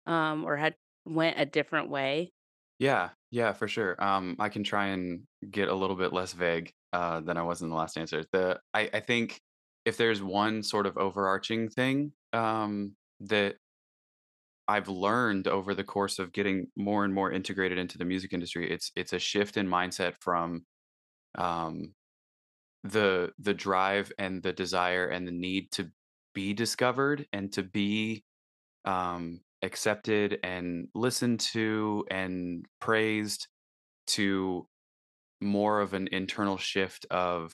um 0.07 0.45
or 0.45 0.57
had 0.57 0.77
went 1.07 1.41
a 1.41 1.47
different 1.47 1.91
way 1.91 2.33
Yeah. 2.79 3.11
Yeah, 3.31 3.53
for 3.53 3.69
sure. 3.69 4.03
Um, 4.03 4.37
I 4.39 4.49
can 4.49 4.65
try 4.65 4.89
and 4.89 5.25
get 5.51 5.69
a 5.69 5.75
little 5.75 5.97
bit 5.97 6.13
less 6.13 6.33
vague 6.33 6.73
uh, 6.93 7.21
than 7.21 7.37
I 7.37 7.43
was 7.43 7.63
in 7.63 7.69
the 7.71 7.75
last 7.77 7.97
answer. 7.97 8.25
The 8.33 8.61
I, 8.75 8.91
I 8.93 9.01
think 9.01 9.41
if 9.85 9.97
there's 9.97 10.23
one 10.23 10.63
sort 10.63 10.87
of 10.87 10.97
overarching 10.99 11.69
thing 11.69 12.13
um, 12.33 12.95
that 13.21 13.57
I've 14.73 14.89
learned 14.89 15.49
over 15.49 15.75
the 15.75 15.85
course 15.85 16.19
of 16.19 16.33
getting 16.33 16.69
more 16.77 17.05
and 17.05 17.13
more 17.13 17.31
integrated 17.31 17.77
into 17.77 17.99
the 17.99 18.07
music 18.07 18.33
industry, 18.33 18.71
it's 18.71 18.91
it's 18.97 19.13
a 19.13 19.19
shift 19.19 19.59
in 19.59 19.69
mindset 19.69 20.15
from 20.21 20.65
um, 21.37 21.93
the 22.83 23.33
the 23.39 23.53
drive 23.53 24.11
and 24.19 24.43
the 24.43 24.55
desire 24.55 25.09
and 25.09 25.29
the 25.29 25.33
need 25.33 25.71
to 25.73 25.91
be 26.35 26.55
discovered 26.55 27.27
and 27.35 27.53
to 27.53 27.63
be 27.63 28.25
um, 28.87 29.41
accepted 29.63 30.39
and 30.43 30.89
listened 30.95 31.41
to 31.41 32.07
and 32.11 32.65
praised 32.81 33.49
to 34.07 34.67
more 35.43 35.81
of 35.81 35.93
an 35.93 36.09
internal 36.13 36.57
shift 36.57 37.05
of 37.11 37.53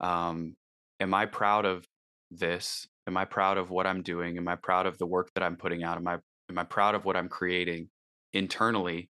um, 0.00 0.54
am 1.00 1.12
I 1.12 1.26
proud 1.26 1.64
of 1.64 1.84
this? 2.30 2.86
Am 3.08 3.16
I 3.16 3.24
proud 3.24 3.58
of 3.58 3.70
what 3.70 3.86
I'm 3.86 4.02
doing? 4.02 4.36
Am 4.36 4.46
I 4.46 4.54
proud 4.54 4.86
of 4.86 4.96
the 4.98 5.06
work 5.06 5.30
that 5.34 5.42
I'm 5.42 5.56
putting 5.56 5.82
out? 5.82 5.96
Am 5.96 6.06
I 6.06 6.18
am 6.50 6.58
I 6.58 6.64
proud 6.64 6.94
of 6.94 7.04
what 7.04 7.16
I'm 7.16 7.28
creating 7.28 7.88
internally? 8.32 9.10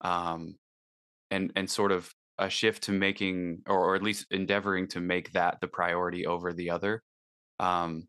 Um, 0.00 0.56
and 1.30 1.52
and 1.56 1.70
sort 1.70 1.92
of 1.92 2.12
a 2.38 2.50
shift 2.50 2.84
to 2.84 2.92
making 2.92 3.62
or, 3.68 3.78
or 3.78 3.94
at 3.94 4.02
least 4.02 4.26
endeavoring 4.30 4.88
to 4.88 5.00
make 5.00 5.32
that 5.32 5.58
the 5.60 5.68
priority 5.68 6.26
over 6.26 6.52
the 6.52 6.70
other. 6.70 7.02
Um, 7.60 8.08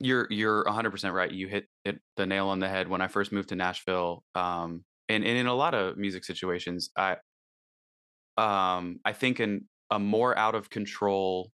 you're 0.00 0.26
you're 0.30 0.64
100% 0.64 1.12
right. 1.12 1.30
You 1.30 1.46
hit 1.48 1.66
it 1.84 2.00
the 2.16 2.26
nail 2.26 2.48
on 2.48 2.58
the 2.58 2.68
head. 2.68 2.88
When 2.88 3.00
I 3.00 3.08
first 3.08 3.32
moved 3.32 3.50
to 3.50 3.56
Nashville, 3.56 4.24
um, 4.34 4.84
and, 5.08 5.24
and 5.24 5.38
in 5.38 5.46
a 5.46 5.54
lot 5.54 5.74
of 5.74 5.96
music 5.96 6.24
situations, 6.24 6.90
I 6.96 7.16
um, 8.36 8.98
I 9.04 9.12
think 9.12 9.40
an 9.40 9.68
a 9.90 9.98
more 9.98 10.36
out 10.36 10.54
of 10.54 10.70
control 10.70 11.50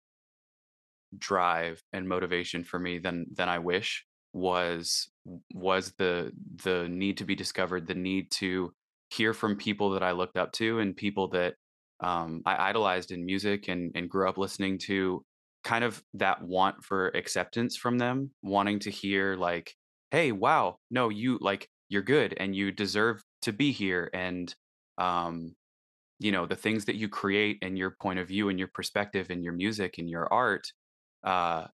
drive 1.18 1.82
and 1.92 2.08
motivation 2.08 2.64
for 2.64 2.78
me 2.78 2.98
than 2.98 3.26
than 3.34 3.48
I 3.48 3.58
wish 3.58 4.05
was 4.36 5.08
was 5.54 5.92
the 5.98 6.32
the 6.64 6.88
need 6.88 7.18
to 7.18 7.24
be 7.24 7.34
discovered, 7.34 7.86
the 7.86 7.94
need 7.94 8.30
to 8.32 8.72
hear 9.10 9.32
from 9.34 9.56
people 9.56 9.90
that 9.90 10.02
I 10.02 10.12
looked 10.12 10.36
up 10.36 10.52
to 10.52 10.78
and 10.80 10.96
people 10.96 11.28
that 11.28 11.54
um, 12.00 12.42
I 12.44 12.68
idolized 12.70 13.10
in 13.12 13.24
music 13.24 13.68
and 13.68 13.92
and 13.94 14.10
grew 14.10 14.28
up 14.28 14.38
listening 14.38 14.78
to. 14.86 15.24
Kind 15.64 15.82
of 15.84 16.04
that 16.14 16.42
want 16.42 16.84
for 16.84 17.08
acceptance 17.08 17.76
from 17.76 17.98
them, 17.98 18.30
wanting 18.42 18.78
to 18.80 18.90
hear 18.90 19.34
like, 19.36 19.74
"Hey, 20.12 20.30
wow, 20.30 20.78
no, 20.90 21.08
you 21.08 21.38
like 21.40 21.68
you're 21.88 22.02
good 22.02 22.34
and 22.38 22.54
you 22.54 22.70
deserve 22.70 23.24
to 23.42 23.52
be 23.52 23.72
here," 23.72 24.08
and 24.14 24.54
um, 24.98 25.56
you 26.18 26.32
know 26.32 26.46
the 26.46 26.56
things 26.56 26.84
that 26.86 26.96
you 26.96 27.08
create 27.08 27.58
and 27.62 27.78
your 27.78 27.96
point 28.00 28.18
of 28.18 28.28
view 28.28 28.48
and 28.48 28.58
your 28.58 28.68
perspective 28.68 29.28
and 29.30 29.44
your 29.44 29.52
music 29.52 29.98
and 29.98 30.08
your 30.10 30.32
art 30.32 30.72
uh 31.24 31.66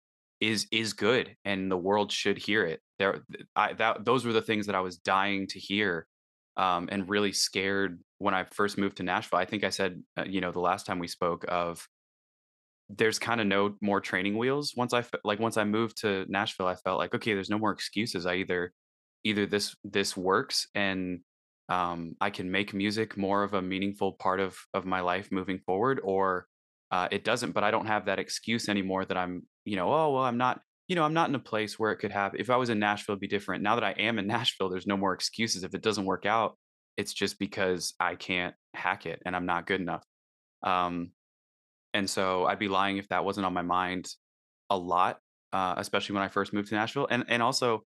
is 0.41 0.67
is 0.71 0.93
good 0.93 1.35
and 1.45 1.71
the 1.71 1.77
world 1.77 2.11
should 2.11 2.37
hear 2.37 2.65
it. 2.65 2.81
There 2.99 3.21
i 3.55 3.73
that 3.73 4.05
those 4.05 4.25
were 4.25 4.33
the 4.33 4.41
things 4.41 4.65
that 4.65 4.75
i 4.75 4.81
was 4.81 4.97
dying 4.97 5.47
to 5.47 5.59
hear 5.59 6.07
um 6.57 6.89
and 6.91 7.09
really 7.09 7.31
scared 7.31 7.99
when 8.17 8.33
i 8.33 8.43
first 8.51 8.77
moved 8.77 8.97
to 8.97 9.03
nashville. 9.03 9.39
I 9.39 9.45
think 9.45 9.63
i 9.63 9.69
said 9.69 10.01
uh, 10.17 10.25
you 10.25 10.41
know 10.41 10.51
the 10.51 10.59
last 10.59 10.85
time 10.85 10.99
we 10.99 11.07
spoke 11.07 11.45
of 11.47 11.87
there's 12.89 13.19
kind 13.19 13.39
of 13.39 13.47
no 13.47 13.75
more 13.81 14.01
training 14.01 14.37
wheels. 14.37 14.73
Once 14.75 14.93
i 14.93 15.03
like 15.23 15.39
once 15.39 15.57
i 15.57 15.63
moved 15.63 16.01
to 16.01 16.25
nashville 16.27 16.67
i 16.67 16.75
felt 16.75 16.99
like 16.99 17.15
okay 17.15 17.33
there's 17.33 17.49
no 17.49 17.59
more 17.59 17.71
excuses. 17.71 18.25
I 18.25 18.35
either 18.35 18.73
either 19.23 19.45
this 19.45 19.75
this 19.83 20.17
works 20.17 20.67
and 20.75 21.21
um, 21.71 22.15
I 22.19 22.29
can 22.29 22.51
make 22.51 22.73
music 22.73 23.17
more 23.17 23.43
of 23.43 23.53
a 23.53 23.61
meaningful 23.61 24.13
part 24.13 24.41
of 24.41 24.57
of 24.73 24.85
my 24.85 24.99
life 24.99 25.31
moving 25.31 25.59
forward, 25.59 26.01
or 26.03 26.45
uh, 26.91 27.07
it 27.11 27.23
doesn't. 27.23 27.53
But 27.53 27.63
I 27.63 27.71
don't 27.71 27.85
have 27.85 28.05
that 28.05 28.19
excuse 28.19 28.67
anymore 28.67 29.05
that 29.05 29.15
I'm, 29.15 29.43
you 29.65 29.75
know, 29.75 29.93
oh 29.93 30.11
well, 30.13 30.23
I'm 30.23 30.37
not, 30.37 30.61
you 30.87 30.95
know, 30.95 31.03
I'm 31.03 31.13
not 31.13 31.29
in 31.29 31.35
a 31.35 31.39
place 31.39 31.79
where 31.79 31.91
it 31.91 31.97
could 31.97 32.11
happen. 32.11 32.39
If 32.39 32.49
I 32.49 32.57
was 32.57 32.69
in 32.69 32.79
Nashville, 32.79 33.13
it'd 33.13 33.21
be 33.21 33.27
different. 33.27 33.63
Now 33.63 33.75
that 33.75 33.83
I 33.83 33.91
am 33.91 34.19
in 34.19 34.27
Nashville, 34.35 34.69
there's 34.69 34.87
no 34.87 34.97
more 34.97 35.13
excuses. 35.13 35.63
If 35.63 35.73
it 35.73 35.83
doesn't 35.83 36.05
work 36.05 36.25
out, 36.25 36.57
it's 36.97 37.13
just 37.13 37.39
because 37.39 37.93
I 37.99 38.15
can't 38.15 38.55
hack 38.73 39.05
it 39.05 39.21
and 39.25 39.35
I'm 39.35 39.45
not 39.45 39.67
good 39.67 39.81
enough. 39.81 40.03
Um, 40.63 41.11
and 41.93 42.09
so 42.09 42.45
I'd 42.45 42.59
be 42.59 42.67
lying 42.67 42.97
if 42.97 43.07
that 43.09 43.25
wasn't 43.25 43.45
on 43.45 43.53
my 43.53 43.61
mind 43.61 44.07
a 44.69 44.77
lot, 44.77 45.19
uh, 45.53 45.75
especially 45.77 46.13
when 46.13 46.23
I 46.23 46.29
first 46.29 46.53
moved 46.53 46.69
to 46.69 46.75
Nashville. 46.75 47.07
And 47.09 47.25
and 47.27 47.41
also, 47.41 47.83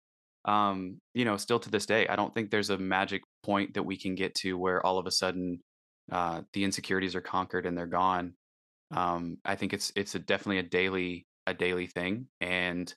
um, 0.45 0.99
you 1.13 1.25
know, 1.25 1.37
still 1.37 1.59
to 1.59 1.69
this 1.69 1.85
day, 1.85 2.07
I 2.07 2.15
don't 2.15 2.33
think 2.33 2.49
there's 2.49 2.69
a 2.69 2.77
magic 2.77 3.21
point 3.43 3.75
that 3.75 3.83
we 3.83 3.97
can 3.97 4.15
get 4.15 4.35
to 4.35 4.57
where 4.57 4.85
all 4.85 4.97
of 4.97 5.07
a 5.07 5.11
sudden 5.11 5.59
uh, 6.11 6.41
the 6.53 6.63
insecurities 6.63 7.15
are 7.15 7.21
conquered 7.21 7.65
and 7.65 7.77
they're 7.77 7.85
gone. 7.87 8.33
Um, 8.91 9.37
I 9.45 9.55
think 9.55 9.73
it's 9.73 9.91
it's 9.95 10.15
a 10.15 10.19
definitely 10.19 10.59
a 10.59 10.63
daily 10.63 11.25
a 11.47 11.53
daily 11.53 11.87
thing. 11.87 12.27
And 12.41 12.93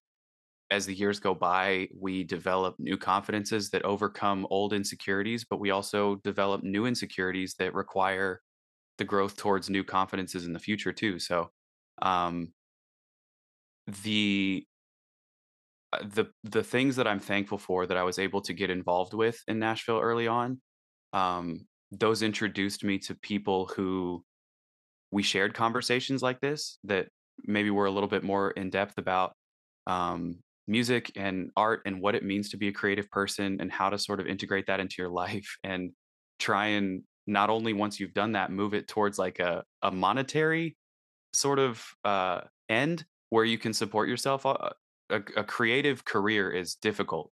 as 0.71 0.87
the 0.87 0.95
years 0.95 1.21
go 1.21 1.35
by, 1.35 1.89
we 1.99 2.25
develop 2.25 2.75
new 2.79 2.97
confidences 2.97 3.71
that 3.71 3.85
overcome 3.85 4.47
old 4.51 4.73
insecurities, 4.73 5.45
but 5.49 5.61
we 5.61 5.71
also 5.71 6.17
develop 6.17 6.63
new 6.63 6.87
insecurities 6.87 7.55
that 7.59 7.75
require 7.75 8.41
the 8.99 9.05
growth 9.05 9.37
towards 9.37 9.71
new 9.71 9.85
confidences 9.85 10.47
in 10.47 10.53
the 10.53 10.59
future 10.59 10.93
too. 10.93 11.19
So 11.19 11.51
um, 12.03 12.53
the 14.03 14.65
uh, 15.93 16.03
the 16.03 16.27
the 16.43 16.65
things 16.65 16.97
that 16.97 17.07
I'm 17.07 17.21
thankful 17.21 17.59
for 17.59 17.87
that 17.87 17.97
I 17.97 18.03
was 18.03 18.19
able 18.19 18.41
to 18.43 18.53
get 18.53 18.71
involved 18.71 19.15
with 19.15 19.41
in 19.47 19.59
Nashville 19.61 20.01
early 20.01 20.27
on, 20.27 20.61
um, 21.13 21.67
those 21.93 22.23
introduced 22.23 22.83
me 22.83 22.99
to 23.01 23.15
people 23.15 23.67
who 23.77 24.25
we 25.13 25.23
shared 25.23 25.55
conversations 25.55 26.23
like 26.23 26.41
this 26.41 26.79
that 26.85 27.07
maybe 27.45 27.71
we're 27.71 27.87
a 27.87 27.91
little 27.91 28.09
bit 28.09 28.25
more 28.25 28.51
in 28.51 28.71
depth 28.71 28.99
about 28.99 29.35
um, 29.87 30.39
music 30.67 31.13
and 31.17 31.51
art 31.57 31.83
and 31.87 32.01
what 32.01 32.15
it 32.15 32.25
means 32.25 32.51
to 32.51 32.57
be 32.57 32.69
a 32.69 32.73
creative 32.73 33.11
person 33.11 33.59
and 33.61 33.71
how 33.71 33.89
to 33.89 33.99
sort 33.99 34.21
of 34.21 34.27
integrate 34.27 34.67
that 34.67 34.81
into 34.81 34.97
your 34.99 35.11
life 35.25 35.57
and 35.63 35.93
try 36.39 36.67
and 36.67 37.03
not 37.27 37.51
only 37.51 37.73
once 37.73 37.99
you've 37.99 38.15
done 38.15 38.33
that 38.33 38.51
move 38.51 38.75
it 38.75 38.87
towards 38.87 39.19
like 39.19 39.39
a, 39.39 39.65
a 39.83 39.91
monetary 39.91 40.77
sort 41.33 41.59
of 41.59 41.85
uh, 42.05 42.41
end 42.69 43.05
where 43.31 43.45
you 43.45 43.59
can 43.59 43.73
support 43.73 44.09
yourself 44.09 44.47
uh, 44.47 44.71
a, 45.11 45.17
a 45.37 45.45
creative 45.45 46.05
career 46.05 46.51
is 46.51 46.75
difficult 46.77 47.31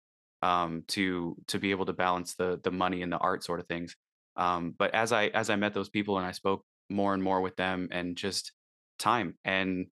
um, 0.43 0.85
to 0.89 1.37
to 1.49 1.59
be 1.59 1.71
able 1.71 1.87
to 1.87 1.93
balance 1.93 2.35
the 2.35 2.61
the 2.63 2.71
money 2.71 3.03
and 3.03 3.13
the 3.13 3.19
art 3.19 3.43
sort 3.43 3.61
of 3.61 3.67
things. 3.67 3.97
Um, 4.37 4.75
but 4.79 4.95
as 4.95 5.13
i 5.13 5.27
as 5.29 5.49
i 5.51 5.57
met 5.57 5.73
those 5.73 5.89
people 5.89 6.19
and 6.19 6.27
i 6.27 6.33
spoke 6.33 6.63
more 6.91 7.15
and 7.15 7.23
more 7.23 7.41
with 7.41 7.57
them 7.57 7.89
and 7.91 8.17
just 8.17 8.53
time 8.99 9.37
and 9.45 9.87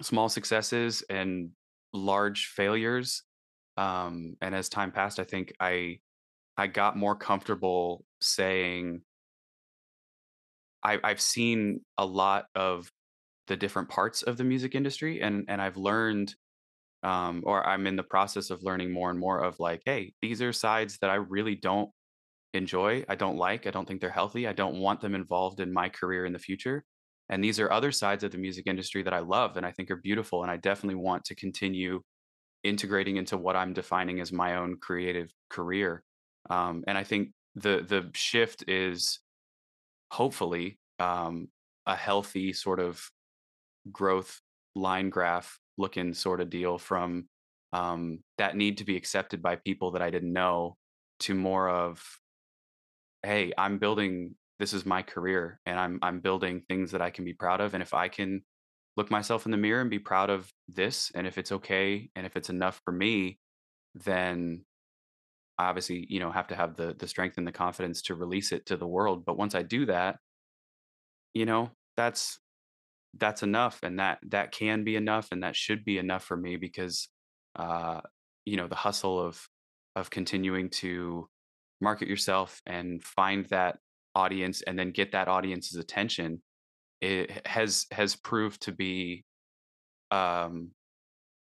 small 0.00 0.28
successes 0.28 1.02
and 1.08 1.50
large 1.92 2.46
failures 2.46 3.22
um, 3.76 4.36
and 4.40 4.54
as 4.54 4.68
time 4.68 4.90
passed 4.92 5.18
i 5.18 5.24
think 5.24 5.52
i 5.60 5.98
i 6.56 6.66
got 6.66 6.96
more 6.96 7.16
comfortable 7.16 8.04
saying 8.20 9.00
I, 10.82 10.98
i've 11.04 11.20
seen 11.20 11.80
a 11.98 12.04
lot 12.04 12.46
of 12.54 12.90
the 13.46 13.56
different 13.56 13.88
parts 13.88 14.22
of 14.22 14.36
the 14.36 14.44
music 14.44 14.74
industry 14.74 15.20
and 15.22 15.44
and 15.48 15.60
i've 15.60 15.76
learned 15.76 16.34
um, 17.02 17.42
or 17.44 17.66
i'm 17.66 17.86
in 17.86 17.96
the 17.96 18.02
process 18.02 18.50
of 18.50 18.62
learning 18.62 18.92
more 18.92 19.10
and 19.10 19.18
more 19.18 19.42
of 19.42 19.58
like 19.58 19.82
hey 19.84 20.12
these 20.22 20.42
are 20.42 20.52
sides 20.52 20.98
that 21.00 21.10
i 21.10 21.16
really 21.16 21.54
don't 21.54 21.90
enjoy 22.54 23.04
i 23.08 23.14
don't 23.14 23.36
like 23.36 23.66
i 23.66 23.70
don't 23.70 23.88
think 23.88 24.00
they're 24.00 24.10
healthy 24.10 24.46
i 24.46 24.52
don't 24.52 24.76
want 24.76 25.00
them 25.00 25.14
involved 25.14 25.60
in 25.60 25.72
my 25.72 25.88
career 25.88 26.26
in 26.26 26.32
the 26.32 26.38
future 26.38 26.84
and 27.28 27.42
these 27.42 27.58
are 27.60 27.72
other 27.72 27.92
sides 27.92 28.24
of 28.24 28.30
the 28.32 28.38
music 28.38 28.66
industry 28.66 29.02
that 29.02 29.14
i 29.14 29.18
love 29.18 29.56
and 29.56 29.66
i 29.66 29.70
think 29.70 29.90
are 29.90 29.96
beautiful 29.96 30.42
and 30.42 30.50
i 30.50 30.56
definitely 30.56 30.94
want 30.94 31.24
to 31.24 31.34
continue 31.34 32.00
integrating 32.64 33.16
into 33.16 33.36
what 33.36 33.56
i'm 33.56 33.72
defining 33.72 34.20
as 34.20 34.32
my 34.32 34.56
own 34.56 34.76
creative 34.80 35.30
career 35.50 36.02
um, 36.50 36.84
and 36.86 36.96
i 36.96 37.04
think 37.04 37.30
the 37.54 37.84
the 37.86 38.10
shift 38.14 38.64
is 38.68 39.20
hopefully 40.10 40.78
um, 40.98 41.48
a 41.86 41.96
healthy 41.96 42.52
sort 42.52 42.80
of 42.80 43.02
growth 43.90 44.40
line 44.74 45.10
graph 45.10 45.58
looking 45.78 46.14
sort 46.14 46.40
of 46.40 46.50
deal 46.50 46.78
from 46.78 47.26
um, 47.72 48.18
that 48.38 48.56
need 48.56 48.78
to 48.78 48.84
be 48.84 48.96
accepted 48.96 49.42
by 49.42 49.56
people 49.56 49.92
that 49.92 50.02
I 50.02 50.10
didn't 50.10 50.32
know 50.32 50.76
to 51.20 51.34
more 51.34 51.68
of, 51.68 52.02
hey, 53.22 53.52
I'm 53.56 53.78
building. 53.78 54.34
This 54.58 54.72
is 54.72 54.86
my 54.86 55.02
career, 55.02 55.60
and 55.66 55.78
I'm 55.78 55.98
I'm 56.02 56.20
building 56.20 56.62
things 56.68 56.92
that 56.92 57.02
I 57.02 57.10
can 57.10 57.24
be 57.24 57.34
proud 57.34 57.60
of. 57.60 57.74
And 57.74 57.82
if 57.82 57.94
I 57.94 58.08
can 58.08 58.42
look 58.96 59.10
myself 59.10 59.46
in 59.46 59.52
the 59.52 59.56
mirror 59.58 59.80
and 59.80 59.90
be 59.90 59.98
proud 59.98 60.30
of 60.30 60.52
this, 60.68 61.10
and 61.14 61.26
if 61.26 61.38
it's 61.38 61.52
okay, 61.52 62.10
and 62.14 62.26
if 62.26 62.36
it's 62.36 62.50
enough 62.50 62.80
for 62.84 62.92
me, 62.92 63.38
then 63.94 64.64
I 65.58 65.66
obviously 65.66 66.06
you 66.08 66.20
know 66.20 66.30
have 66.30 66.48
to 66.48 66.56
have 66.56 66.76
the 66.76 66.94
the 66.98 67.08
strength 67.08 67.38
and 67.38 67.46
the 67.46 67.52
confidence 67.52 68.02
to 68.02 68.14
release 68.14 68.52
it 68.52 68.66
to 68.66 68.76
the 68.76 68.86
world. 68.86 69.24
But 69.24 69.38
once 69.38 69.54
I 69.54 69.62
do 69.62 69.86
that, 69.86 70.16
you 71.34 71.46
know 71.46 71.70
that's 71.96 72.38
that's 73.18 73.42
enough 73.42 73.80
and 73.82 73.98
that 73.98 74.18
that 74.28 74.52
can 74.52 74.84
be 74.84 74.96
enough 74.96 75.28
and 75.32 75.42
that 75.42 75.56
should 75.56 75.84
be 75.84 75.98
enough 75.98 76.24
for 76.24 76.36
me 76.36 76.56
because 76.56 77.08
uh 77.56 78.00
you 78.44 78.56
know 78.56 78.68
the 78.68 78.74
hustle 78.74 79.20
of 79.20 79.46
of 79.96 80.10
continuing 80.10 80.70
to 80.70 81.28
market 81.80 82.08
yourself 82.08 82.62
and 82.66 83.02
find 83.02 83.46
that 83.46 83.76
audience 84.14 84.62
and 84.62 84.78
then 84.78 84.90
get 84.90 85.12
that 85.12 85.28
audience's 85.28 85.76
attention 85.76 86.40
it 87.00 87.46
has 87.46 87.86
has 87.90 88.14
proved 88.16 88.62
to 88.62 88.72
be 88.72 89.24
um 90.10 90.70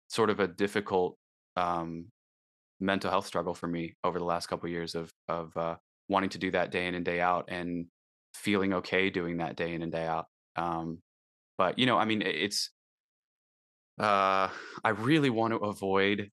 sort 0.07 0.29
of 0.29 0.39
a 0.39 0.47
difficult 0.47 1.17
um 1.57 2.05
mental 2.79 3.09
health 3.09 3.27
struggle 3.27 3.53
for 3.53 3.67
me 3.67 3.95
over 4.03 4.17
the 4.17 4.25
last 4.25 4.47
couple 4.47 4.67
of 4.67 4.71
years 4.71 4.95
of 4.95 5.11
of 5.27 5.55
uh 5.57 5.75
wanting 6.07 6.29
to 6.29 6.37
do 6.37 6.51
that 6.51 6.71
day 6.71 6.87
in 6.87 6.95
and 6.95 7.05
day 7.05 7.19
out 7.19 7.45
and 7.47 7.85
feeling 8.33 8.73
okay 8.73 9.09
doing 9.09 9.37
that 9.37 9.55
day 9.55 9.73
in 9.73 9.81
and 9.81 9.91
day 9.91 10.05
out 10.05 10.25
um 10.55 10.99
but 11.57 11.77
you 11.77 11.85
know 11.85 11.97
i 11.97 12.05
mean 12.05 12.21
it's 12.21 12.71
uh 13.99 14.49
i 14.83 14.89
really 14.89 15.29
want 15.29 15.53
to 15.53 15.57
avoid 15.57 16.29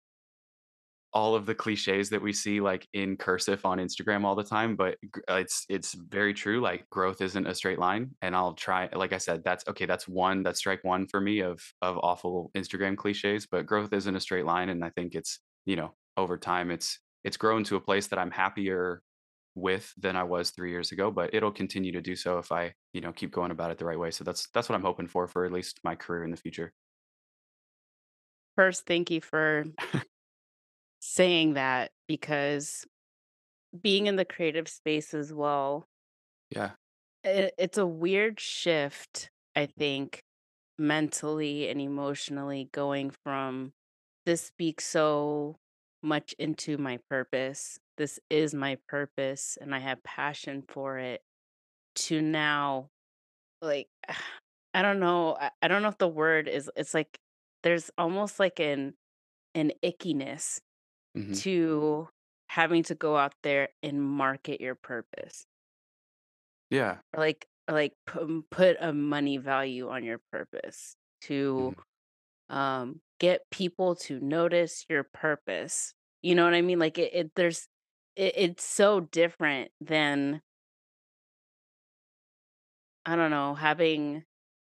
all 1.14 1.36
of 1.36 1.46
the 1.46 1.56
cliches 1.56 2.10
that 2.10 2.22
we 2.22 2.34
see 2.34 2.60
like 2.60 2.88
in 2.94 3.16
cursive 3.16 3.66
on 3.66 3.78
instagram 3.78 4.24
all 4.26 4.36
the 4.36 4.44
time 4.44 4.76
but 4.76 4.96
uh, 5.30 5.36
it's 5.36 5.66
it's 5.70 5.94
very 5.94 6.34
true 6.34 6.60
like 6.60 6.88
growth 6.90 7.22
isn't 7.22 7.48
a 7.48 7.56
straight 7.56 7.80
line 7.80 8.12
and 8.22 8.36
i'll 8.36 8.54
try 8.54 8.90
like 8.94 9.14
i 9.14 9.18
said 9.18 9.44
that's 9.44 9.64
okay 9.68 9.86
that's 9.86 10.08
one 10.08 10.44
that's 10.44 10.60
strike 10.60 10.84
one 10.84 11.08
for 11.08 11.22
me 11.22 11.40
of 11.40 11.60
of 11.82 11.98
awful 12.04 12.52
instagram 12.56 12.98
cliches 12.98 13.48
but 13.48 13.66
growth 13.66 13.94
isn't 13.94 14.16
a 14.16 14.20
straight 14.20 14.46
line 14.46 14.70
and 14.70 14.84
i 14.84 14.90
think 14.92 15.16
it's 15.16 15.40
you 15.66 15.76
know 15.76 15.94
over 16.18 16.38
time 16.38 16.72
it's 16.72 17.00
it's 17.24 17.38
grown 17.38 17.64
to 17.64 17.78
a 17.78 17.82
place 17.82 18.08
that 18.08 18.20
i'm 18.20 18.32
happier 18.32 19.02
with 19.58 19.92
than 19.98 20.16
I 20.16 20.24
was 20.24 20.52
three 20.52 20.70
years 20.70 20.92
ago, 20.92 21.12
but 21.12 21.34
it'll 21.34 21.52
continue 21.52 21.92
to 21.92 22.02
do 22.02 22.16
so 22.16 22.38
if 22.38 22.52
I, 22.52 22.74
you 22.94 23.02
know, 23.02 23.12
keep 23.12 23.32
going 23.32 23.52
about 23.52 23.72
it 23.72 23.78
the 23.78 23.86
right 23.86 24.00
way. 24.00 24.12
So 24.12 24.24
that's 24.24 24.48
that's 24.54 24.70
what 24.70 24.76
I'm 24.76 24.84
hoping 24.84 25.08
for 25.08 25.28
for 25.28 25.46
at 25.46 25.52
least 25.52 25.80
my 25.84 25.96
career 25.96 26.24
in 26.24 26.32
the 26.32 26.38
future. 26.38 26.72
First, 28.56 28.86
thank 28.86 29.12
you 29.12 29.22
for 29.22 29.66
saying 31.02 31.54
that 31.54 31.92
because 32.08 32.86
being 33.82 34.08
in 34.08 34.16
the 34.16 34.26
creative 34.26 34.68
space 34.68 35.14
as 35.14 35.34
well, 35.34 35.86
Yeah. 36.50 36.76
it, 37.24 37.54
it's 37.58 37.78
a 37.78 37.86
weird 37.86 38.40
shift, 38.40 39.30
I 39.56 39.66
think, 39.66 40.22
mentally 40.78 41.70
and 41.70 41.82
emotionally 41.82 42.70
going 42.74 43.12
from 43.24 43.74
this 44.26 44.44
speaks 44.44 44.86
so 44.86 45.58
much 46.04 46.36
into 46.40 46.78
my 46.78 47.00
purpose. 47.10 47.80
This 47.98 48.20
is 48.30 48.54
my 48.54 48.78
purpose 48.88 49.58
and 49.60 49.74
I 49.74 49.80
have 49.80 50.04
passion 50.04 50.64
for 50.68 51.00
it 51.00 51.22
to 51.96 52.22
now 52.22 52.90
like 53.62 53.88
I 54.74 54.84
don't 54.84 55.00
know. 55.00 55.36
I, 55.36 55.52
I 55.64 55.68
don't 55.70 55.82
know 55.84 55.90
if 55.90 55.98
the 55.98 56.08
word 56.08 56.48
is 56.48 56.70
it's 56.76 56.94
like 56.94 57.20
there's 57.64 57.92
almost 57.98 58.40
like 58.40 58.60
an 58.60 58.94
an 59.56 59.74
ickiness 59.84 60.60
hmm 61.18 61.42
to 61.44 62.10
having 62.50 62.84
to 62.84 62.96
go 62.96 63.18
out 63.18 63.34
there 63.44 63.70
and 63.84 64.02
market 64.02 64.62
your 64.62 64.76
purpose. 64.76 65.46
Yeah. 66.70 67.00
Like 67.16 67.48
like 67.70 67.94
put, 68.06 68.50
put 68.50 68.78
a 68.80 68.94
money 68.94 69.38
value 69.38 69.90
on 69.90 70.04
your 70.04 70.20
purpose 70.32 70.96
to 71.22 71.74
hmm 71.74 71.88
um 72.50 73.02
get 73.20 73.50
people 73.52 73.96
to 73.96 74.20
notice 74.22 74.86
your 74.90 75.06
purpose. 75.06 75.94
You 76.24 76.36
know 76.36 76.46
what 76.46 76.56
I 76.56 76.62
mean? 76.62 76.80
Like 76.80 76.98
it, 77.00 77.14
it 77.14 77.32
there's 77.36 77.68
it, 78.16 78.34
it's 78.38 78.66
so 78.66 79.02
different 79.02 79.72
than 79.82 80.42
I 83.06 83.16
don't 83.16 83.32
know, 83.32 83.56
having 83.56 84.26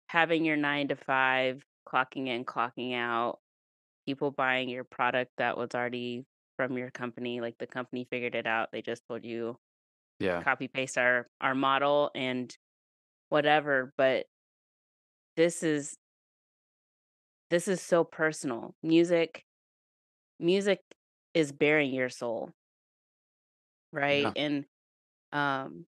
having 0.08 0.44
your 0.44 0.56
9 0.56 0.88
to 0.88 0.96
5, 0.96 1.64
clocking 1.86 2.26
in, 2.28 2.44
clocking 2.44 2.94
out, 2.94 3.40
people 4.06 4.30
buying 4.32 4.68
your 4.68 4.84
product 4.84 5.32
that 5.38 5.56
was 5.58 5.70
already 5.74 6.26
from 6.68 6.76
your 6.76 6.90
company, 6.90 7.40
like 7.40 7.56
the 7.58 7.66
company 7.66 8.06
figured 8.10 8.34
it 8.34 8.46
out. 8.46 8.70
They 8.72 8.82
just 8.82 9.02
told 9.08 9.24
you 9.24 9.56
Yeah. 10.18 10.42
copy 10.42 10.68
paste 10.68 10.98
our 10.98 11.26
our 11.40 11.54
model 11.54 12.10
and 12.14 12.56
whatever, 13.30 13.92
but 13.96 14.26
this 15.36 15.62
is 15.62 15.96
this 17.50 17.68
is 17.68 17.80
so 17.80 18.04
personal. 18.04 18.74
Music 18.82 19.44
music 20.38 20.80
is 21.34 21.52
bearing 21.52 21.92
your 21.94 22.08
soul, 22.08 22.50
right? 23.92 24.24
Yeah. 24.24 24.32
And 24.36 24.64
um 25.32 25.86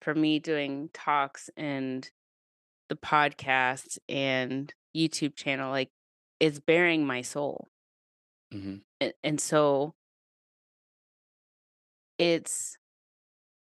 for 0.00 0.14
me 0.14 0.38
doing 0.38 0.88
talks 0.92 1.50
and 1.56 2.10
the 2.88 2.96
podcast 2.96 3.98
and 4.08 4.72
YouTube 4.96 5.36
channel, 5.36 5.70
like 5.70 5.90
it's 6.40 6.60
bearing 6.60 7.06
my 7.06 7.22
soul. 7.22 7.68
Hmm 8.52 8.76
And, 9.00 9.12
and 9.24 9.40
so 9.40 9.94
it's 12.18 12.76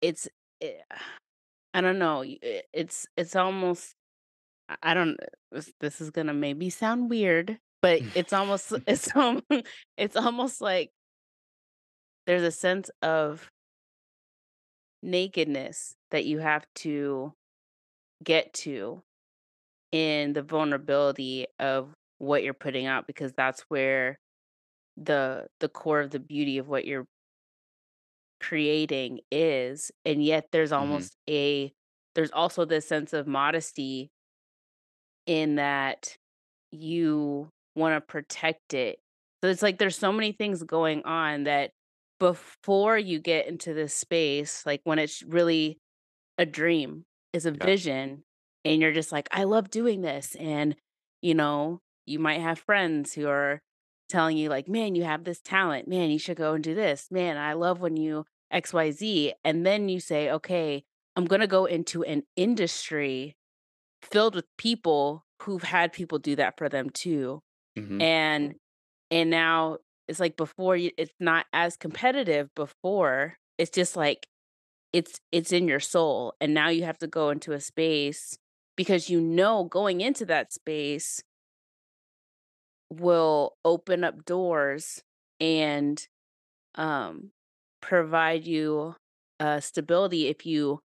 it's 0.01 0.29
eh, 0.61 0.73
I 1.75 1.81
don't 1.81 1.99
know. 1.99 2.19
y- 2.21 2.39
i- 2.45 2.63
It's 2.73 3.07
it's 3.17 3.37
almost 3.37 3.95
I 4.83 4.95
don't 4.95 5.19
this, 5.53 5.73
this 5.81 6.01
is 6.01 6.11
gonna 6.11 6.35
maybe 6.35 6.71
sound 6.71 7.11
weird, 7.11 7.59
but 7.83 8.03
it's 8.17 8.33
almost 8.33 8.73
it's 8.87 9.15
um 9.17 9.43
it's 9.99 10.17
almost 10.17 10.61
like 10.61 10.93
there's 12.27 12.43
a 12.43 12.51
sense 12.51 12.91
of 13.03 13.51
nakedness 15.03 15.97
that 16.11 16.25
you 16.25 16.39
have 16.39 16.67
to 16.75 17.33
get 18.25 18.53
to 18.53 19.03
in 19.93 20.33
the 20.35 20.43
vulnerability 20.43 21.47
of 21.61 21.91
what 22.19 22.43
you're 22.45 22.55
putting 22.55 22.87
out 22.87 23.07
because 23.07 23.33
that's 23.35 23.63
where 23.69 24.19
the 24.97 25.49
the 25.61 25.69
core 25.69 26.01
of 26.01 26.11
the 26.11 26.21
beauty 26.21 26.59
of 26.59 26.69
what 26.69 26.85
you're 26.87 27.07
creating 28.41 29.21
is 29.31 29.91
and 30.07 30.25
yet 30.25 30.47
there's 30.51 30.73
hmm 30.79 31.05
almost 31.05 31.15
a 31.29 31.73
there's 32.15 32.31
also 32.31 32.65
this 32.65 32.89
sense 32.89 33.13
of 33.13 33.27
modesty 33.27 34.11
in 35.27 35.57
that 35.57 36.17
you 36.71 37.51
want 37.77 37.95
to 37.97 38.13
protect 38.13 38.75
it 38.75 39.01
So 39.43 39.51
it's 39.51 39.63
like 39.63 39.79
there's 39.79 39.99
so 39.99 40.13
many 40.13 40.33
things 40.33 40.63
going 40.63 41.05
on 41.05 41.45
that 41.45 41.73
before 42.21 42.99
you 42.99 43.19
get 43.21 43.49
into 43.49 43.75
this 43.75 43.95
space, 43.95 44.65
like 44.67 44.83
when 44.85 45.01
it's 45.01 45.23
really 45.25 45.79
a 46.39 46.47
dream, 46.47 47.05
is 47.33 47.47
a 47.47 47.53
Yeah. 47.61 47.71
vision, 47.71 48.23
and 48.65 48.83
you're 48.83 48.93
just 48.93 49.13
like, 49.13 49.29
I 49.33 49.45
love 49.45 49.71
doing 49.71 50.03
this. 50.03 50.37
And, 50.37 50.77
you 51.23 51.35
know, 51.35 51.81
you 52.07 52.19
might 52.21 52.41
have 52.41 52.59
friends 52.61 53.15
who 53.15 53.29
are 53.29 53.61
telling 54.11 54.37
you, 54.37 54.51
like, 54.51 54.69
man, 54.69 54.95
you 54.95 55.05
have 55.05 55.25
this 55.25 55.41
talent. 55.41 55.89
Man, 55.89 56.11
you 56.11 56.19
should 56.19 56.37
go 56.37 56.55
and 56.55 56.65
do 56.65 56.75
this. 56.75 57.09
Man, 57.11 57.37
I 57.39 57.55
love 57.55 57.81
when 57.81 57.97
you 57.97 58.27
XYZ. 58.51 59.35
And 59.45 59.67
then 59.67 59.89
you 59.89 60.01
say, 60.01 60.31
okay, 60.31 60.85
I'm 61.17 61.27
going 61.27 61.41
to 61.43 61.47
go 61.49 61.67
into 61.67 62.05
an 62.05 62.25
industry 62.37 63.37
filled 64.03 64.35
with 64.35 64.47
people 64.59 65.25
who've 65.43 65.63
had 65.63 65.93
people 65.93 66.19
do 66.19 66.37
that 66.37 66.57
for 66.59 66.69
them 66.69 66.91
too. 66.91 67.41
hmm 67.77 68.01
And 68.01 68.57
and 69.11 69.31
now 69.31 69.79
it's 70.09 70.21
like 70.21 70.37
before 70.37 70.77
you 70.77 70.93
it's 70.99 71.15
not 71.21 71.47
as 71.53 71.77
competitive 71.77 72.51
before. 72.55 73.37
It's 73.59 73.71
just 73.71 73.97
like 73.97 74.27
it's 74.93 75.21
it's 75.33 75.53
in 75.53 75.69
your 75.69 75.81
soul 75.81 76.35
and 76.41 76.55
now 76.55 76.69
you 76.69 76.85
have 76.85 76.99
to 76.99 77.07
go 77.07 77.31
into 77.31 77.53
a 77.53 77.61
space 77.61 78.39
because 78.77 79.09
you 79.11 79.21
know 79.21 79.65
going 79.65 80.01
into 80.01 80.25
that 80.27 80.53
space 80.53 81.23
will 82.91 83.55
open 83.65 84.05
up 84.05 84.25
doors 84.25 85.03
and 85.39 86.07
um 86.75 87.31
provide 87.81 88.47
you 88.47 88.95
uh 89.39 89.61
stability 89.61 90.29
if 90.29 90.45
you 90.45 90.81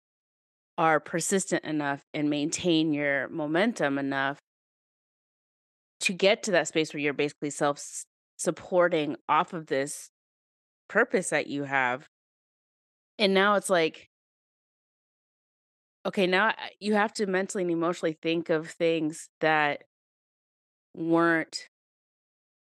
are 0.77 1.01
persistent 1.01 1.64
enough 1.64 2.03
and 2.12 2.29
maintain 2.29 2.93
your 2.93 3.29
momentum 3.29 3.99
enough 3.99 4.38
to 6.01 6.12
get 6.12 6.43
to 6.43 6.51
that 6.51 6.69
space 6.69 6.93
where 6.93 7.01
you're 7.01 7.12
basically 7.12 7.51
self 7.51 8.05
supporting 8.37 9.17
off 9.29 9.53
of 9.53 9.67
this 9.67 10.11
purpose 10.88 11.31
that 11.31 11.47
you 11.47 11.64
have. 11.64 12.09
And 13.19 13.33
now 13.33 13.55
it's 13.55 13.71
like, 13.71 14.09
okay, 16.05 16.27
now 16.27 16.53
you 16.81 16.95
have 16.95 17.12
to 17.14 17.27
mentally 17.27 17.62
and 17.62 17.71
emotionally 17.71 18.19
think 18.21 18.51
of 18.51 18.69
things 18.69 19.29
that 19.40 19.85
weren't 20.95 21.69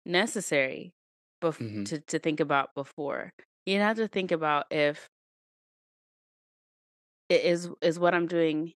necessary 0.10 0.94
bef- 1.42 1.60
hmm 1.60 1.86
to, 1.86 2.02
to 2.02 2.20
think 2.20 2.40
about 2.40 2.76
before. 2.76 3.34
You 3.66 3.80
have 3.80 3.98
to 3.98 4.08
think 4.08 4.32
about 4.32 4.68
if 4.72 5.10
it 7.30 7.44
is 7.44 7.70
is 7.82 8.00
what 8.00 8.14
I'm 8.14 8.28
doing 8.28 8.74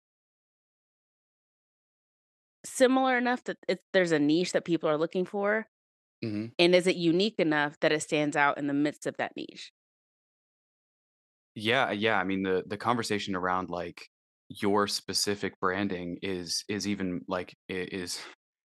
similar 2.64 3.16
enough 3.16 3.44
that 3.44 3.58
it's, 3.68 3.82
there's 3.92 4.12
a 4.12 4.18
niche 4.18 4.52
that 4.52 4.64
people 4.64 4.88
are 4.88 4.98
looking 4.98 5.24
for, 5.24 5.66
hmm 6.22 6.52
and 6.58 6.74
is 6.74 6.86
it 6.86 6.96
unique 6.96 7.38
enough 7.38 7.78
that 7.80 7.92
it 7.92 8.02
stands 8.02 8.36
out 8.36 8.58
in 8.58 8.66
the 8.68 8.74
midst 8.74 9.06
of 9.06 9.16
that 9.18 9.36
niche? 9.36 9.72
Yeah, 11.54 11.90
yeah. 11.90 12.18
I 12.18 12.24
mean, 12.24 12.42
the 12.42 12.62
the 12.66 12.76
conversation 12.76 13.34
around 13.34 13.70
like 13.70 14.08
your 14.48 14.86
specific 14.88 15.58
branding 15.60 16.18
is 16.22 16.64
is 16.68 16.86
even 16.88 17.22
like 17.28 17.56
is 17.68 18.20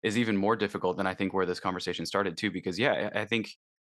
is 0.06 0.16
even 0.16 0.36
more 0.36 0.54
difficult 0.54 0.96
than 0.96 1.06
I 1.06 1.14
think 1.14 1.34
where 1.34 1.46
this 1.46 1.58
conversation 1.58 2.06
started 2.06 2.36
too. 2.36 2.52
Because 2.52 2.78
yeah, 2.78 3.10
I 3.12 3.24
think 3.24 3.50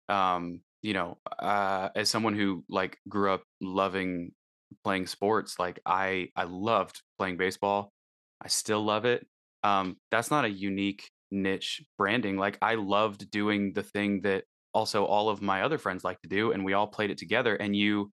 um, 0.10 0.60
you 0.82 0.94
know, 0.94 1.18
uh, 1.40 1.90
as 1.96 2.10
someone 2.10 2.36
who 2.36 2.66
like 2.70 2.98
grew 3.08 3.32
up 3.32 3.44
loving 3.62 4.32
playing 4.84 5.08
sports, 5.08 5.58
like 5.58 5.80
I 5.86 6.28
I 6.36 6.44
loved 6.44 7.02
playing 7.18 7.38
baseball. 7.38 7.94
I 8.44 8.50
still 8.50 8.84
love 8.84 9.06
it. 9.06 9.26
Um, 9.64 9.96
that's 10.12 10.30
not 10.30 10.44
a 10.44 10.50
unique 10.50 11.10
niche 11.32 11.82
branding. 11.98 12.38
Like 12.38 12.58
I 12.62 12.76
loved 12.76 13.32
doing 13.32 13.72
the 13.74 13.84
thing 13.84 14.22
that 14.24 14.44
also 14.74 15.06
all 15.06 15.30
of 15.30 15.42
my 15.42 15.62
other 15.62 15.78
friends 15.78 16.04
like 16.04 16.20
to 16.24 16.28
do, 16.30 16.52
and 16.52 16.66
we 16.66 16.74
all 16.74 16.88
played 16.88 17.12
it 17.12 17.18
together. 17.18 17.56
And 17.56 17.74
you 17.74 18.12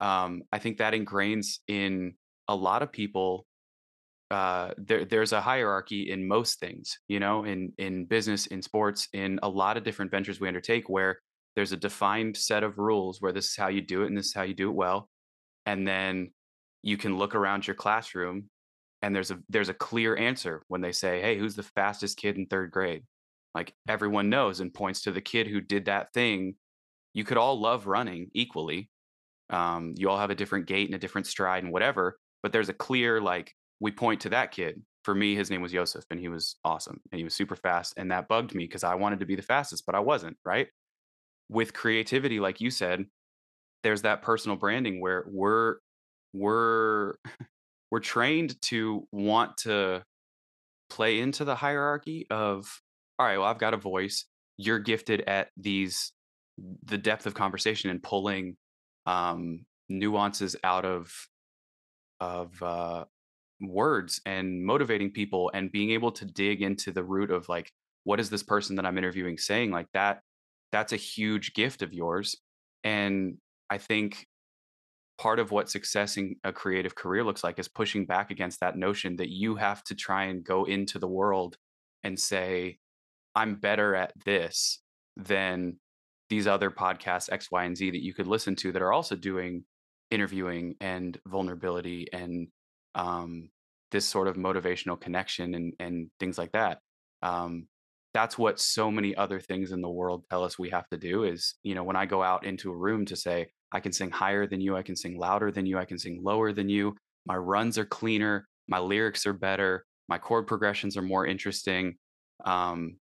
um, 0.00 0.42
I 0.52 0.58
think 0.58 0.78
that 0.78 0.92
ingrains 0.92 1.60
in 1.66 2.14
a 2.46 2.54
lot 2.54 2.82
of 2.82 2.92
people. 2.92 3.46
Uh, 4.30 4.72
there, 4.76 5.04
there's 5.06 5.32
a 5.32 5.40
hierarchy 5.40 6.10
in 6.10 6.28
most 6.28 6.60
things, 6.60 6.98
you 7.08 7.18
know, 7.18 7.44
in 7.44 7.72
in 7.78 8.04
business, 8.04 8.46
in 8.46 8.60
sports, 8.62 9.08
in 9.14 9.40
a 9.42 9.48
lot 9.48 9.76
of 9.76 9.84
different 9.84 10.10
ventures 10.10 10.40
we 10.40 10.48
undertake, 10.48 10.88
where 10.88 11.18
there's 11.56 11.72
a 11.72 11.76
defined 11.78 12.36
set 12.36 12.62
of 12.62 12.78
rules 12.78 13.20
where 13.20 13.32
this 13.32 13.46
is 13.50 13.56
how 13.56 13.68
you 13.68 13.80
do 13.80 14.02
it 14.02 14.06
and 14.08 14.16
this 14.18 14.26
is 14.26 14.34
how 14.34 14.42
you 14.42 14.54
do 14.54 14.68
it 14.68 14.74
well, 14.74 15.08
and 15.66 15.86
then 15.88 16.32
you 16.82 16.96
can 16.98 17.18
look 17.18 17.34
around 17.34 17.66
your 17.66 17.76
classroom 17.76 18.50
and 19.02 19.14
there's 19.14 19.30
a 19.30 19.38
there's 19.48 19.68
a 19.68 19.74
clear 19.74 20.16
answer 20.16 20.62
when 20.68 20.80
they 20.80 20.92
say, 20.92 21.20
"Hey, 21.20 21.38
who's 21.38 21.56
the 21.56 21.62
fastest 21.62 22.18
kid 22.18 22.36
in 22.36 22.46
third 22.46 22.70
grade?" 22.70 23.04
Like 23.54 23.74
everyone 23.88 24.30
knows 24.30 24.60
and 24.60 24.72
points 24.74 25.02
to 25.02 25.12
the 25.12 25.20
kid 25.20 25.46
who 25.46 25.60
did 25.60 25.86
that 25.86 26.12
thing. 26.12 26.56
You 27.14 27.24
could 27.24 27.38
all 27.38 27.60
love 27.60 27.86
running 27.86 28.30
equally, 28.34 28.90
um, 29.50 29.94
you 29.96 30.10
all 30.10 30.18
have 30.18 30.30
a 30.30 30.34
different 30.34 30.66
gait 30.66 30.86
and 30.88 30.94
a 30.94 30.98
different 30.98 31.26
stride 31.26 31.64
and 31.64 31.72
whatever, 31.72 32.18
but 32.42 32.52
there's 32.52 32.68
a 32.68 32.74
clear 32.74 33.20
like 33.20 33.54
we 33.80 33.92
point 33.92 34.20
to 34.22 34.30
that 34.30 34.52
kid. 34.52 34.82
For 35.04 35.14
me, 35.14 35.34
his 35.34 35.50
name 35.50 35.62
was 35.62 35.72
Joseph, 35.72 36.04
and 36.10 36.20
he 36.20 36.28
was 36.28 36.56
awesome, 36.64 37.00
and 37.10 37.18
he 37.18 37.24
was 37.24 37.34
super 37.34 37.56
fast, 37.56 37.94
and 37.96 38.10
that 38.10 38.28
bugged 38.28 38.54
me 38.54 38.64
because 38.64 38.84
I 38.84 38.94
wanted 38.96 39.20
to 39.20 39.26
be 39.26 39.36
the 39.36 39.42
fastest, 39.42 39.84
but 39.86 39.94
I 39.94 40.00
wasn't. 40.00 40.36
Right? 40.44 40.68
With 41.48 41.72
creativity, 41.72 42.40
like 42.40 42.60
you 42.60 42.70
said, 42.70 43.06
there's 43.82 44.02
that 44.02 44.22
personal 44.22 44.56
branding 44.56 45.00
where 45.00 45.24
we're 45.28 45.76
we're 46.32 47.14
we're 47.90 48.00
trained 48.00 48.60
to 48.62 49.06
want 49.12 49.56
to 49.58 50.02
play 50.90 51.20
into 51.20 51.44
the 51.44 51.54
hierarchy 51.54 52.26
of 52.30 52.80
all 53.18 53.26
right 53.26 53.38
well 53.38 53.46
i've 53.46 53.58
got 53.58 53.74
a 53.74 53.78
voice 53.78 54.24
you're 54.56 54.78
gifted 54.78 55.22
at 55.22 55.48
these 55.56 56.12
the 56.84 56.98
depth 56.98 57.26
of 57.26 57.34
conversation 57.34 57.90
and 57.90 58.02
pulling 58.02 58.56
um 59.06 59.64
nuances 59.88 60.56
out 60.64 60.84
of 60.84 61.12
of 62.20 62.62
uh 62.62 63.04
words 63.60 64.20
and 64.24 64.64
motivating 64.64 65.10
people 65.10 65.50
and 65.54 65.72
being 65.72 65.90
able 65.90 66.12
to 66.12 66.24
dig 66.24 66.62
into 66.62 66.92
the 66.92 67.02
root 67.02 67.30
of 67.30 67.48
like 67.48 67.72
what 68.04 68.20
is 68.20 68.30
this 68.30 68.42
person 68.42 68.76
that 68.76 68.86
i'm 68.86 68.98
interviewing 68.98 69.36
saying? 69.36 69.70
Like 69.70 69.88
that 69.94 70.20
that's 70.72 70.92
a 70.92 70.96
huge 70.96 71.54
gift 71.54 71.82
of 71.82 71.92
yours 71.92 72.36
and 72.84 73.38
i 73.70 73.78
think 73.78 74.26
part 75.18 75.40
of 75.40 75.50
what 75.50 75.68
success 75.68 76.16
in 76.16 76.36
a 76.44 76.52
creative 76.52 76.94
career 76.94 77.24
looks 77.24 77.42
like 77.42 77.58
is 77.58 77.68
pushing 77.68 78.06
back 78.06 78.30
against 78.30 78.60
that 78.60 78.76
notion 78.76 79.16
that 79.16 79.28
you 79.28 79.56
have 79.56 79.82
to 79.84 79.94
try 79.94 80.24
and 80.24 80.44
go 80.44 80.64
into 80.64 80.98
the 80.98 81.08
world 81.08 81.56
and 82.04 82.18
say, 82.18 82.78
I'm 83.34 83.56
better 83.56 83.94
at 83.94 84.12
this 84.24 84.80
than 85.16 85.76
these 86.30 86.46
other 86.46 86.70
podcasts, 86.70 87.30
X, 87.32 87.50
Y, 87.50 87.64
and 87.64 87.76
Z, 87.76 87.90
that 87.90 88.04
you 88.04 88.14
could 88.14 88.28
listen 88.28 88.54
to 88.56 88.72
that 88.72 88.82
are 88.82 88.92
also 88.92 89.16
doing 89.16 89.64
interviewing 90.10 90.76
and 90.80 91.18
vulnerability 91.26 92.06
and 92.12 92.48
um, 92.98 93.48
this 93.90 94.04
sort 94.04 94.28
of 94.28 94.36
motivational 94.36 95.00
connection 95.00 95.54
and, 95.54 95.72
and 95.80 96.10
things 96.20 96.36
like 96.36 96.52
that. 96.52 96.80
Um, 97.22 97.68
that's 98.12 98.36
what 98.36 98.60
so 98.60 98.90
many 98.90 99.14
other 99.14 99.40
things 99.40 99.70
in 99.72 99.80
the 99.80 99.88
world 99.88 100.24
tell 100.28 100.44
us 100.44 100.58
we 100.58 100.70
have 100.70 100.88
to 100.88 100.98
do 100.98 101.24
is, 101.24 101.54
you 101.62 101.74
know, 101.74 101.84
when 101.84 101.96
I 101.96 102.04
go 102.04 102.22
out 102.22 102.44
into 102.44 102.70
a 102.72 102.76
room 102.76 103.06
to 103.06 103.16
say, 103.16 103.46
I 103.72 103.80
can 103.80 103.92
sing 103.92 104.10
higher 104.10 104.46
than 104.46 104.60
you, 104.60 104.76
I 104.76 104.82
can 104.82 104.96
sing 104.96 105.18
louder 105.18 105.50
than 105.52 105.64
you, 105.64 105.78
I 105.78 105.84
can 105.84 105.98
sing 105.98 106.20
lower 106.22 106.52
than 106.52 106.68
you, 106.68 106.96
my 107.24 107.36
runs 107.36 107.78
are 107.78 107.84
cleaner, 107.84 108.46
my 108.66 108.78
lyrics 108.78 109.26
are 109.26 109.32
better, 109.32 109.84
my 110.08 110.18
chord 110.18 110.46
progressions 110.46 110.96
are 110.96 111.02
more 111.02 111.26
interesting. 111.26 111.96
Um, 112.44 112.96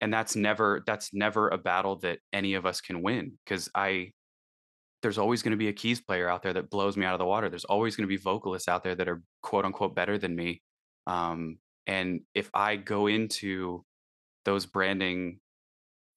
and 0.00 0.12
that's 0.12 0.36
never 0.36 0.82
that's 0.86 1.10
never 1.12 1.48
a 1.48 1.58
battle 1.58 1.96
that 2.00 2.18
any 2.32 2.54
of 2.54 2.66
us 2.66 2.80
can 2.80 3.02
win 3.02 3.32
because 3.44 3.68
I 3.74 4.12
there's 5.04 5.18
always 5.18 5.42
going 5.42 5.50
to 5.50 5.58
be 5.58 5.68
a 5.68 5.72
keys 5.72 6.00
player 6.00 6.30
out 6.30 6.42
there 6.42 6.54
that 6.54 6.70
blows 6.70 6.96
me 6.96 7.04
out 7.04 7.12
of 7.12 7.18
the 7.18 7.26
water. 7.26 7.50
There's 7.50 7.66
always 7.66 7.94
going 7.94 8.08
to 8.08 8.08
be 8.08 8.16
vocalists 8.16 8.68
out 8.68 8.82
there 8.82 8.94
that 8.94 9.06
are 9.06 9.22
quote 9.42 9.66
unquote 9.66 9.94
better 9.94 10.16
than 10.16 10.34
me. 10.34 10.62
Um, 11.06 11.58
and 11.86 12.22
if 12.34 12.48
I 12.54 12.76
go 12.76 13.06
into 13.06 13.84
those 14.46 14.64
branding 14.64 15.40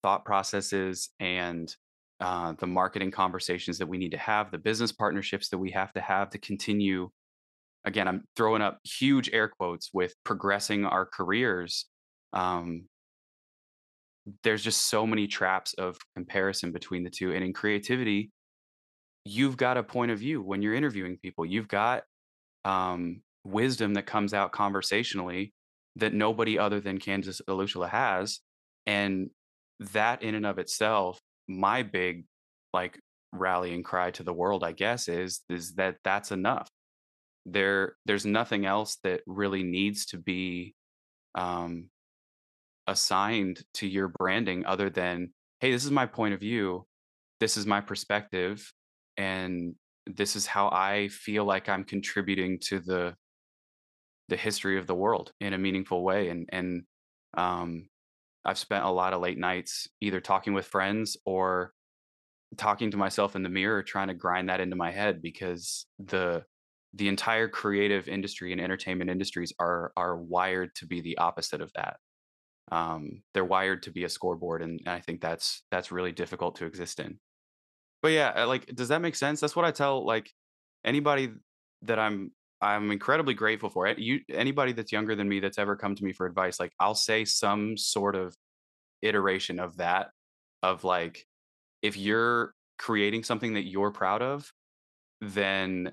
thought 0.04 0.24
processes 0.24 1.10
and 1.20 1.76
uh, 2.22 2.54
the 2.60 2.66
marketing 2.66 3.12
conversations 3.12 3.78
that 3.80 3.88
we 3.88 3.98
need 3.98 4.12
to 4.12 4.18
have, 4.18 4.52
the 4.52 4.58
business 4.58 4.94
partnerships 4.94 5.50
that 5.50 5.58
we 5.58 5.72
have 5.72 5.92
to 5.92 6.00
have 6.00 6.30
to 6.30 6.38
continue. 6.38 7.10
Again, 7.84 8.08
I'm 8.08 8.24
throwing 8.38 8.62
up 8.62 8.80
huge 8.86 9.30
air 9.34 9.50
quotes 9.50 9.90
with 9.94 10.16
progressing 10.24 10.86
our 10.86 11.06
careers. 11.06 11.88
Um, 12.32 12.86
there's 14.44 14.64
just 14.64 14.90
so 14.90 15.06
many 15.06 15.28
traps 15.28 15.74
of 15.74 15.98
comparison 16.16 16.72
between 16.72 17.04
the 17.04 17.10
two. 17.10 17.34
And 17.34 17.44
in 17.44 17.52
creativity, 17.52 18.32
you've 19.28 19.58
got 19.58 19.78
a 19.78 19.84
point 19.84 20.12
of 20.12 20.20
view 20.20 20.42
when 20.42 20.62
you're 20.62 20.74
interviewing 20.74 21.18
people. 21.18 21.46
You've 21.46 21.68
got 21.68 22.04
um, 22.66 23.22
wisdom 23.44 23.94
that 23.96 24.06
comes 24.06 24.34
out 24.34 24.52
conversationally 24.52 25.54
that 25.96 26.14
nobody 26.14 26.58
other 26.58 26.80
than 26.80 26.98
Candace 26.98 27.42
Olushla 27.48 27.90
has. 27.90 28.40
And 28.86 29.30
that 29.80 30.24
in 30.24 30.36
and 30.36 30.46
of 30.46 30.60
itself, 30.60 31.20
my 31.48 31.84
big 31.84 32.26
like 32.74 33.00
rallying 33.34 33.84
cry 33.84 34.12
to 34.12 34.24
the 34.24 34.34
world, 34.34 34.64
I 34.64 34.72
guess, 34.72 35.08
is 35.08 35.42
is 35.50 35.74
that 35.76 35.98
that's 36.04 36.32
enough. 36.32 36.70
There, 37.46 37.96
there's 38.06 38.26
nothing 38.26 38.66
else 38.66 38.98
that 39.04 39.22
really 39.26 39.64
needs 39.64 40.08
to 40.08 40.18
be 40.18 40.74
um, 41.36 41.90
assigned 42.88 43.62
to 43.76 43.88
your 43.88 44.10
branding 44.10 44.66
other 44.66 44.90
than 44.90 45.34
hey, 45.60 45.72
this 45.72 45.86
is 45.86 45.92
my 45.92 46.06
point 46.06 46.34
of 46.34 46.40
view, 46.40 46.86
this 47.40 47.58
is 47.58 47.66
my 47.66 47.82
perspective, 47.82 48.72
and 49.18 49.76
this 50.06 50.36
is 50.36 50.46
how 50.46 50.70
I 50.70 51.10
feel 51.10 51.46
like 51.46 51.70
I'm 51.70 51.84
contributing 51.84 52.60
to 52.68 52.80
the 52.80 53.16
the 54.30 54.38
history 54.38 54.78
of 54.78 54.88
the 54.88 54.96
world 54.96 55.32
in 55.40 55.54
a 55.54 55.58
meaningful 55.58 56.04
way. 56.04 56.30
And 56.30 56.50
and 56.52 56.84
um, 57.38 57.90
I've 58.46 58.58
spent 58.58 58.86
a 58.86 58.90
lot 58.90 59.14
of 59.14 59.22
late 59.22 59.38
nights 59.38 59.88
either 60.02 60.22
talking 60.22 60.54
with 60.54 60.66
friends 60.66 61.18
or 61.26 61.74
talking 62.58 62.92
to 62.92 62.98
myself 62.98 63.36
in 63.36 63.44
the 63.44 63.50
mirror, 63.50 63.84
trying 63.84 64.08
to 64.08 64.14
grind 64.14 64.50
that 64.50 64.62
into 64.62 64.76
my 64.76 64.92
head 64.92 65.22
because 65.22 65.86
the 66.00 66.46
the 66.94 67.08
entire 67.10 67.48
creative 67.48 68.08
industry 68.08 68.52
and 68.52 68.62
entertainment 68.62 69.10
industries 69.10 69.54
are 69.60 69.92
are 69.98 70.18
wired 70.18 70.74
to 70.76 70.86
be 70.86 71.02
the 71.02 71.18
opposite 71.18 71.62
of 71.62 71.72
that. 71.74 71.98
Um, 72.72 73.24
they're 73.34 73.46
wired 73.46 73.84
to 73.84 73.92
be 73.92 74.04
a 74.04 74.10
scoreboard, 74.10 74.62
and 74.62 74.82
I 74.88 75.00
think 75.02 75.22
that's 75.22 75.64
that's 75.72 75.92
really 75.92 76.12
difficult 76.12 76.56
to 76.58 76.66
exist 76.66 77.00
in. 77.00 77.20
But 78.02 78.12
yeah, 78.12 78.34
uh, 78.36 78.48
like, 78.48 78.68
does 78.68 78.90
that 78.90 79.02
make 79.02 79.16
sense? 79.16 79.40
That's 79.40 79.56
what 79.56 79.66
I 79.66 79.72
tell 79.72 80.06
like 80.06 80.32
anybody 80.86 81.32
that 81.84 82.00
I'm 82.00 82.32
I'm 82.62 82.92
incredibly 82.92 83.34
grateful 83.34 83.70
for 83.70 83.88
it. 83.88 84.00
You 84.00 84.20
anybody 84.30 84.74
that's 84.74 84.92
younger 84.92 85.16
than 85.16 85.30
me 85.30 85.40
that's 85.40 85.60
ever 85.60 85.76
come 85.76 85.96
to 85.96 86.04
me 86.04 86.14
for 86.14 86.26
advice, 86.26 86.60
like 86.60 86.74
I'll 86.80 86.96
say 86.96 87.26
some 87.26 87.78
sort 87.78 88.16
of 88.16 88.36
iteration 89.02 89.60
of 89.60 89.78
that 89.78 90.10
of 90.64 90.84
like 90.84 91.26
if 91.82 91.98
you're 91.98 92.54
creating 92.80 93.24
something 93.24 93.54
that 93.54 93.66
you're 93.68 93.92
proud 93.92 94.22
of, 94.22 94.52
then 95.22 95.92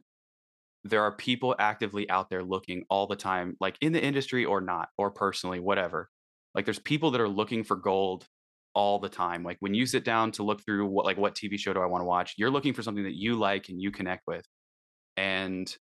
there 0.84 1.02
are 1.02 1.12
people 1.12 1.54
actively 1.58 2.08
out 2.10 2.28
there 2.28 2.42
looking 2.42 2.84
all 2.90 3.06
the 3.06 3.16
time, 3.16 3.56
like 3.60 3.76
in 3.80 3.92
the 3.92 4.02
industry 4.02 4.44
or 4.44 4.60
not, 4.60 4.88
or 4.98 5.10
personally, 5.10 5.60
whatever. 5.60 6.10
Like 6.54 6.66
there's 6.66 6.78
people 6.78 7.10
that 7.12 7.20
are 7.20 7.28
looking 7.28 7.64
for 7.64 7.76
gold 7.76 8.26
all 8.74 8.98
the 8.98 9.08
time. 9.08 9.42
Like 9.42 9.56
when 9.60 9.74
you 9.74 9.86
sit 9.86 10.04
down 10.04 10.32
to 10.32 10.42
look 10.42 10.64
through 10.64 10.86
what 10.86 11.06
like 11.06 11.16
what 11.16 11.34
TV 11.34 11.58
show 11.58 11.72
do 11.72 11.80
I 11.80 11.86
want 11.86 12.02
to 12.02 12.06
watch, 12.06 12.34
you're 12.36 12.50
looking 12.50 12.74
for 12.74 12.82
something 12.82 13.04
that 13.04 13.14
you 13.14 13.36
like 13.36 13.68
and 13.68 13.80
you 13.80 13.90
connect 13.90 14.24
with. 14.26 14.44
And 15.16 15.74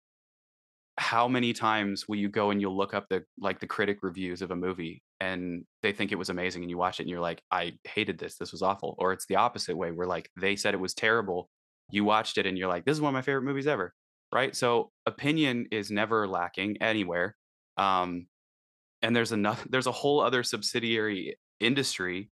how 1.01 1.27
many 1.27 1.55
times 1.55 2.07
will 2.09 2.17
you 2.17 2.29
go 2.29 2.51
and 2.51 2.61
you'll 2.61 2.77
look 2.77 2.93
up 2.93 3.07
the 3.09 3.25
like 3.41 3.59
the 3.59 3.67
critic 3.67 4.01
reviews 4.03 4.43
of 4.43 4.51
a 4.51 4.57
movie 4.57 5.03
and 5.19 5.65
they 5.83 5.93
think 5.93 6.13
it 6.13 6.19
was 6.19 6.29
amazing 6.29 6.63
and 6.63 6.71
you 6.71 6.77
watch 6.77 7.01
it 7.01 7.05
and 7.05 7.11
you're 7.11 7.21
like 7.21 7.41
i 7.51 7.73
hated 7.85 8.19
this 8.19 8.37
this 8.37 8.53
was 8.53 8.61
awful 8.61 8.97
or 8.99 9.15
it's 9.15 9.25
the 9.25 9.37
opposite 9.37 9.75
way 9.75 9.91
where 9.93 10.07
like 10.07 10.29
they 10.39 10.57
said 10.57 10.75
it 10.75 10.81
was 10.81 10.93
terrible 10.93 11.49
you 11.91 12.05
watched 12.05 12.37
it 12.37 12.45
and 12.45 12.59
you're 12.59 12.69
like 12.69 12.85
this 12.85 12.93
is 12.93 13.01
one 13.01 13.09
of 13.09 13.15
my 13.15 13.23
favorite 13.23 13.45
movies 13.45 13.67
ever 13.67 13.95
right 14.35 14.55
so 14.55 14.91
opinion 15.07 15.67
is 15.71 15.91
never 15.91 16.29
lacking 16.29 16.77
anywhere 16.83 17.35
um 17.79 18.27
and 19.01 19.17
there's 19.17 19.33
another 19.33 19.63
there's 19.71 19.87
a 19.87 19.93
whole 19.93 20.21
other 20.21 20.43
subsidiary 20.43 21.35
industry 21.61 22.31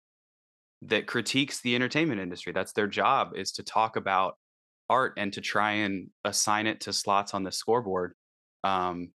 that 0.83 1.07
critiques 1.07 1.61
the 1.61 1.75
entertainment 1.75 2.21
industry 2.21 2.53
that's 2.53 2.73
their 2.73 2.87
job 2.87 3.33
is 3.35 3.53
to 3.53 3.63
talk 3.63 3.97
about 3.97 4.37
art 4.89 5.15
and 5.17 5.33
to 5.33 5.41
try 5.41 5.73
and 5.73 6.09
assign 6.25 6.67
it 6.67 6.81
to 6.81 6.93
slots 6.93 7.35
on 7.35 7.43
the 7.43 7.53
scoreboard 7.53 8.15
um, 8.65 9.11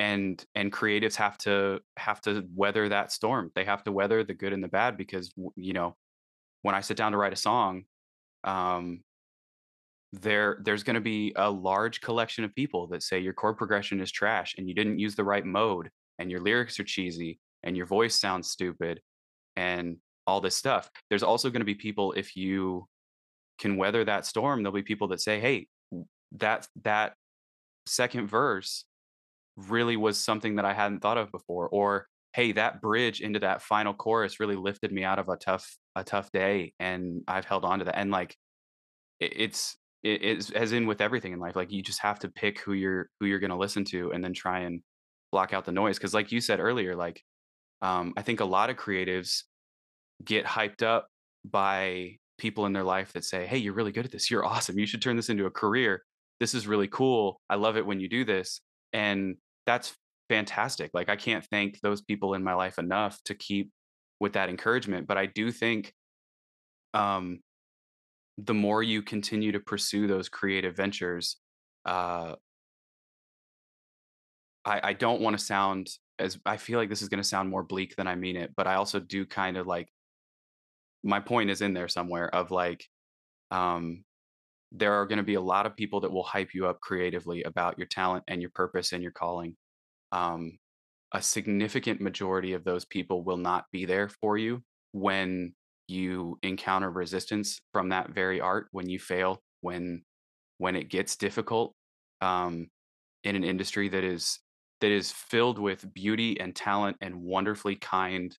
and 0.00 0.44
and 0.54 0.72
creatives 0.72 1.14
have 1.16 1.36
to 1.38 1.80
have 1.98 2.20
to 2.22 2.44
weather 2.54 2.88
that 2.88 3.12
storm. 3.12 3.52
They 3.54 3.64
have 3.64 3.84
to 3.84 3.92
weather 3.92 4.24
the 4.24 4.34
good 4.34 4.54
and 4.54 4.64
the 4.64 4.68
bad 4.68 4.96
because 4.96 5.32
you 5.56 5.74
know 5.74 5.94
when 6.62 6.74
I 6.74 6.80
sit 6.80 6.96
down 6.96 7.12
to 7.12 7.18
write 7.18 7.34
a 7.34 7.36
song, 7.36 7.84
um, 8.44 9.02
there 10.12 10.58
there's 10.64 10.82
going 10.84 10.94
to 10.94 11.00
be 11.00 11.34
a 11.36 11.50
large 11.50 12.00
collection 12.00 12.44
of 12.44 12.54
people 12.54 12.86
that 12.88 13.02
say 13.02 13.18
your 13.18 13.34
chord 13.34 13.58
progression 13.58 14.00
is 14.00 14.10
trash 14.10 14.54
and 14.56 14.66
you 14.68 14.74
didn't 14.74 14.98
use 14.98 15.14
the 15.14 15.24
right 15.24 15.44
mode 15.44 15.90
and 16.18 16.30
your 16.30 16.40
lyrics 16.40 16.80
are 16.80 16.84
cheesy 16.84 17.38
and 17.62 17.76
your 17.76 17.86
voice 17.86 18.18
sounds 18.18 18.48
stupid 18.48 19.00
and 19.56 19.98
all 20.30 20.40
this 20.40 20.56
stuff. 20.56 20.90
There's 21.08 21.22
also 21.22 21.50
going 21.50 21.60
to 21.60 21.66
be 21.66 21.74
people 21.74 22.12
if 22.12 22.36
you 22.36 22.86
can 23.58 23.76
weather 23.76 24.04
that 24.04 24.24
storm, 24.24 24.62
there'll 24.62 24.74
be 24.74 24.82
people 24.82 25.08
that 25.08 25.20
say, 25.20 25.40
"Hey, 25.40 25.68
that 26.32 26.66
that 26.82 27.14
second 27.86 28.28
verse 28.28 28.84
really 29.56 29.96
was 29.96 30.18
something 30.18 30.56
that 30.56 30.64
I 30.64 30.72
hadn't 30.72 31.00
thought 31.00 31.18
of 31.18 31.30
before 31.32 31.68
or 31.68 32.06
hey 32.32 32.52
that 32.52 32.80
bridge 32.80 33.20
into 33.20 33.40
that 33.40 33.62
final 33.62 33.92
chorus 33.92 34.40
really 34.40 34.56
lifted 34.56 34.92
me 34.92 35.04
out 35.04 35.18
of 35.18 35.28
a 35.28 35.36
tough 35.36 35.76
a 35.96 36.04
tough 36.04 36.30
day 36.30 36.72
and 36.78 37.22
I've 37.26 37.44
held 37.44 37.64
on 37.64 37.80
to 37.80 37.84
that 37.86 37.98
and 37.98 38.10
like 38.10 38.36
it, 39.18 39.32
it's 39.36 39.76
it 40.02 40.22
is 40.22 40.50
as 40.52 40.72
in 40.72 40.86
with 40.86 41.00
everything 41.00 41.32
in 41.32 41.40
life 41.40 41.56
like 41.56 41.72
you 41.72 41.82
just 41.82 42.00
have 42.00 42.20
to 42.20 42.28
pick 42.28 42.60
who 42.60 42.72
you're 42.72 43.08
who 43.18 43.26
you're 43.26 43.40
going 43.40 43.50
to 43.50 43.56
listen 43.56 43.84
to 43.86 44.12
and 44.12 44.22
then 44.24 44.32
try 44.32 44.60
and 44.60 44.82
block 45.32 45.52
out 45.52 45.64
the 45.64 45.72
noise 45.72 45.98
cuz 45.98 46.14
like 46.14 46.32
you 46.32 46.40
said 46.40 46.60
earlier 46.60 46.94
like 46.94 47.22
um 47.82 48.14
I 48.16 48.22
think 48.22 48.40
a 48.40 48.44
lot 48.44 48.70
of 48.70 48.76
creatives 48.76 49.42
get 50.24 50.44
hyped 50.44 50.82
up 50.82 51.08
by 51.44 52.16
people 52.38 52.66
in 52.66 52.72
their 52.72 52.84
life 52.84 53.12
that 53.12 53.24
say 53.24 53.46
hey 53.46 53.58
you're 53.58 53.74
really 53.74 53.92
good 53.92 54.04
at 54.04 54.10
this 54.10 54.30
you're 54.30 54.44
awesome 54.52 54.78
you 54.78 54.86
should 54.86 55.02
turn 55.02 55.16
this 55.16 55.28
into 55.28 55.46
a 55.46 55.50
career 55.50 56.02
this 56.40 56.54
is 56.54 56.66
really 56.66 56.88
cool. 56.88 57.40
I 57.48 57.56
love 57.56 57.76
it 57.76 57.86
when 57.86 58.00
you 58.00 58.08
do 58.08 58.24
this. 58.24 58.62
And 58.92 59.36
that's 59.66 59.94
fantastic. 60.28 60.90
Like 60.94 61.10
I 61.10 61.16
can't 61.16 61.44
thank 61.44 61.78
those 61.80 62.00
people 62.00 62.34
in 62.34 62.42
my 62.42 62.54
life 62.54 62.78
enough 62.78 63.22
to 63.26 63.34
keep 63.34 63.70
with 64.18 64.32
that 64.32 64.48
encouragement. 64.48 65.06
But 65.06 65.18
I 65.18 65.26
do 65.26 65.52
think 65.52 65.92
um 66.92 67.40
the 68.38 68.54
more 68.54 68.82
you 68.82 69.02
continue 69.02 69.52
to 69.52 69.60
pursue 69.60 70.06
those 70.06 70.28
creative 70.28 70.74
ventures, 70.74 71.36
uh 71.84 72.34
I, 74.64 74.80
I 74.82 74.92
don't 74.94 75.20
want 75.20 75.38
to 75.38 75.44
sound 75.44 75.88
as 76.18 76.38
I 76.44 76.56
feel 76.56 76.78
like 76.78 76.88
this 76.88 77.02
is 77.02 77.08
going 77.08 77.22
to 77.22 77.28
sound 77.28 77.48
more 77.48 77.62
bleak 77.62 77.96
than 77.96 78.06
I 78.06 78.14
mean 78.14 78.36
it, 78.36 78.52
but 78.56 78.66
I 78.66 78.74
also 78.74 78.98
do 78.98 79.24
kind 79.24 79.56
of 79.56 79.66
like 79.66 79.88
my 81.02 81.20
point 81.20 81.50
is 81.50 81.62
in 81.62 81.74
there 81.74 81.88
somewhere 81.88 82.34
of 82.34 82.50
like 82.50 82.84
um 83.50 84.04
there 84.72 84.92
are 84.94 85.06
going 85.06 85.18
to 85.18 85.24
be 85.24 85.34
a 85.34 85.40
lot 85.40 85.66
of 85.66 85.76
people 85.76 86.00
that 86.00 86.12
will 86.12 86.22
hype 86.22 86.54
you 86.54 86.66
up 86.66 86.80
creatively 86.80 87.42
about 87.42 87.76
your 87.78 87.86
talent 87.86 88.24
and 88.28 88.40
your 88.40 88.50
purpose 88.54 88.92
and 88.92 89.02
your 89.02 89.12
calling. 89.12 89.56
Um, 90.12 90.58
a 91.12 91.20
significant 91.20 92.00
majority 92.00 92.52
of 92.52 92.64
those 92.64 92.84
people 92.84 93.24
will 93.24 93.36
not 93.36 93.64
be 93.72 93.84
there 93.84 94.08
for 94.08 94.38
you 94.38 94.62
when 94.92 95.54
you 95.88 96.38
encounter 96.42 96.88
resistance 96.90 97.60
from 97.72 97.88
that 97.88 98.10
very 98.10 98.40
art, 98.40 98.68
when 98.70 98.88
you 98.88 98.98
fail, 98.98 99.42
when 99.60 100.02
when 100.58 100.76
it 100.76 100.88
gets 100.88 101.16
difficult 101.16 101.74
um, 102.20 102.68
in 103.24 103.34
an 103.34 103.42
industry 103.42 103.88
that 103.88 104.04
is 104.04 104.38
that 104.80 104.90
is 104.90 105.10
filled 105.10 105.58
with 105.58 105.92
beauty 105.92 106.38
and 106.40 106.54
talent 106.54 106.96
and 107.00 107.14
wonderfully 107.14 107.76
kind, 107.76 108.36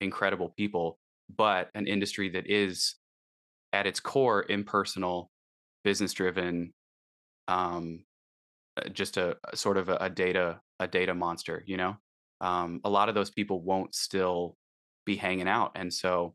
incredible 0.00 0.54
people, 0.56 0.98
but 1.34 1.70
an 1.74 1.86
industry 1.86 2.28
that 2.30 2.48
is 2.48 2.96
at 3.72 3.86
its 3.86 4.00
core 4.00 4.44
impersonal 4.48 5.30
business 5.84 6.12
driven 6.12 6.72
um 7.48 8.04
uh, 8.76 8.88
just 8.90 9.16
a, 9.16 9.36
a 9.50 9.56
sort 9.56 9.76
of 9.76 9.88
a, 9.88 9.96
a, 10.00 10.10
data 10.10 10.60
a 10.80 10.86
data 10.86 11.14
monster 11.14 11.62
you 11.66 11.76
know? 11.76 11.96
Um 12.40 12.80
a 12.84 12.90
lot 12.90 13.08
of 13.08 13.14
those 13.14 13.30
people 13.30 13.62
won't 13.62 13.94
still 13.94 14.56
be 15.04 15.16
hanging 15.16 15.48
out 15.48 15.72
and 15.74 15.92
so 15.92 16.34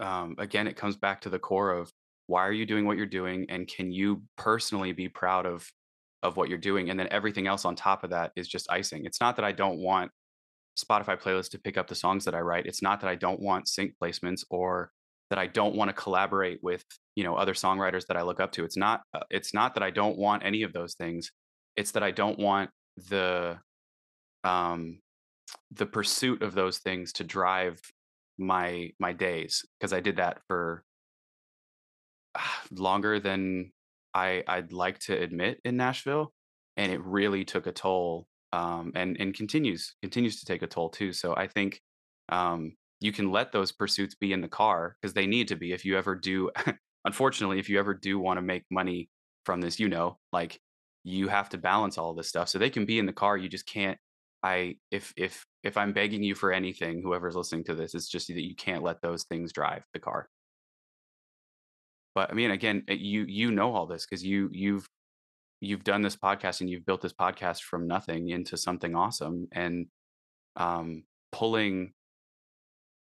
um 0.00 0.34
again 0.38 0.66
it 0.66 0.76
comes 0.76 0.96
back 0.96 1.20
to 1.22 1.30
the 1.30 1.38
core 1.38 1.72
of 1.72 1.92
why 2.26 2.44
are 2.46 2.52
you 2.52 2.66
doing 2.66 2.86
what 2.86 2.96
you're 2.96 3.06
doing 3.06 3.46
and 3.48 3.68
can 3.68 3.92
you 3.92 4.22
personally 4.36 4.92
be 4.92 5.08
proud 5.08 5.46
of 5.46 5.70
of 6.22 6.36
what 6.36 6.48
you're 6.48 6.58
doing? 6.58 6.90
And 6.90 6.98
then 6.98 7.08
everything 7.10 7.46
else 7.46 7.64
on 7.64 7.76
top 7.76 8.04
of 8.04 8.10
that 8.10 8.32
is 8.36 8.48
just 8.48 8.70
icing. 8.70 9.04
It's 9.04 9.20
not 9.20 9.36
that 9.36 9.44
i 9.44 9.52
don't 9.52 9.78
want 9.78 10.10
spotify 10.78 11.20
playlists 11.20 11.50
to 11.50 11.58
pick 11.58 11.76
up 11.76 11.88
the 11.88 11.94
songs 11.94 12.24
that 12.24 12.34
i 12.34 12.40
write 12.40 12.66
it's 12.66 12.82
not 12.82 13.00
that 13.00 13.08
i 13.08 13.14
don't 13.14 13.40
want 13.40 13.68
sync 13.68 13.94
placements 14.00 14.44
or 14.50 14.90
that 15.30 15.38
I 15.38 15.46
don't 15.46 15.74
want 15.74 15.88
to 15.88 15.94
collaborate 15.94 16.62
with, 16.62 16.84
you 17.16 17.24
know, 17.24 17.34
other 17.34 17.54
songwriters 17.54 18.06
that 18.06 18.16
I 18.16 18.22
look 18.22 18.40
up 18.40 18.52
to. 18.52 18.64
It's 18.64 18.76
not 18.76 19.02
uh, 19.14 19.20
it's 19.30 19.52
not 19.52 19.74
that 19.74 19.82
I 19.82 19.90
don't 19.90 20.16
want 20.16 20.44
any 20.44 20.62
of 20.62 20.72
those 20.72 20.94
things. 20.94 21.32
It's 21.76 21.92
that 21.92 22.02
I 22.02 22.10
don't 22.10 22.38
want 22.38 22.70
the 23.08 23.58
um 24.44 25.00
the 25.72 25.86
pursuit 25.86 26.42
of 26.42 26.54
those 26.54 26.78
things 26.78 27.12
to 27.14 27.24
drive 27.24 27.80
my 28.38 28.90
my 29.00 29.12
days 29.12 29.64
because 29.78 29.92
I 29.92 30.00
did 30.00 30.16
that 30.16 30.38
for 30.46 30.84
uh, 32.34 32.40
longer 32.70 33.18
than 33.18 33.72
I 34.14 34.44
I'd 34.46 34.72
like 34.72 34.98
to 35.00 35.20
admit 35.20 35.60
in 35.64 35.76
Nashville 35.76 36.32
and 36.76 36.92
it 36.92 37.02
really 37.02 37.44
took 37.44 37.66
a 37.66 37.72
toll 37.72 38.26
um 38.52 38.92
and 38.94 39.16
and 39.20 39.34
continues 39.34 39.94
continues 40.02 40.40
to 40.40 40.46
take 40.46 40.62
a 40.62 40.66
toll 40.66 40.90
too. 40.90 41.12
So 41.12 41.34
I 41.36 41.46
think 41.48 41.80
um 42.28 42.72
you 43.00 43.12
can 43.12 43.30
let 43.30 43.52
those 43.52 43.72
pursuits 43.72 44.14
be 44.14 44.32
in 44.32 44.40
the 44.40 44.48
car 44.48 44.96
because 45.00 45.14
they 45.14 45.26
need 45.26 45.48
to 45.48 45.56
be 45.56 45.72
if 45.72 45.84
you 45.84 45.96
ever 45.96 46.14
do 46.14 46.50
unfortunately 47.04 47.58
if 47.58 47.68
you 47.68 47.78
ever 47.78 47.94
do 47.94 48.18
want 48.18 48.38
to 48.38 48.42
make 48.42 48.64
money 48.70 49.08
from 49.44 49.60
this 49.60 49.78
you 49.78 49.88
know 49.88 50.18
like 50.32 50.60
you 51.04 51.28
have 51.28 51.48
to 51.48 51.58
balance 51.58 51.98
all 51.98 52.14
this 52.14 52.28
stuff 52.28 52.48
so 52.48 52.58
they 52.58 52.70
can 52.70 52.84
be 52.84 52.98
in 52.98 53.06
the 53.06 53.12
car 53.12 53.36
you 53.36 53.48
just 53.48 53.66
can't 53.66 53.98
i 54.42 54.76
if 54.90 55.12
if 55.16 55.46
if 55.62 55.76
i'm 55.76 55.92
begging 55.92 56.22
you 56.22 56.34
for 56.34 56.52
anything 56.52 57.00
whoever's 57.02 57.36
listening 57.36 57.64
to 57.64 57.74
this 57.74 57.94
it's 57.94 58.08
just 58.08 58.28
that 58.28 58.44
you 58.44 58.56
can't 58.56 58.82
let 58.82 59.00
those 59.02 59.24
things 59.24 59.52
drive 59.52 59.84
the 59.92 60.00
car 60.00 60.28
but 62.14 62.30
i 62.30 62.34
mean 62.34 62.50
again 62.50 62.82
eh, 62.88 62.94
you 62.94 63.24
you 63.28 63.50
know 63.50 63.74
all 63.74 63.86
this 63.86 64.04
because 64.04 64.24
you 64.24 64.48
you've 64.52 64.88
you've 65.60 65.84
done 65.84 66.02
this 66.02 66.16
podcast 66.16 66.60
and 66.60 66.68
you've 66.70 66.86
built 66.86 67.00
this 67.00 67.12
podcast 67.12 67.62
from 67.62 67.86
nothing 67.86 68.28
into 68.28 68.56
something 68.56 68.94
awesome 68.94 69.48
and 69.52 69.86
um 70.56 71.02
pulling 71.32 71.92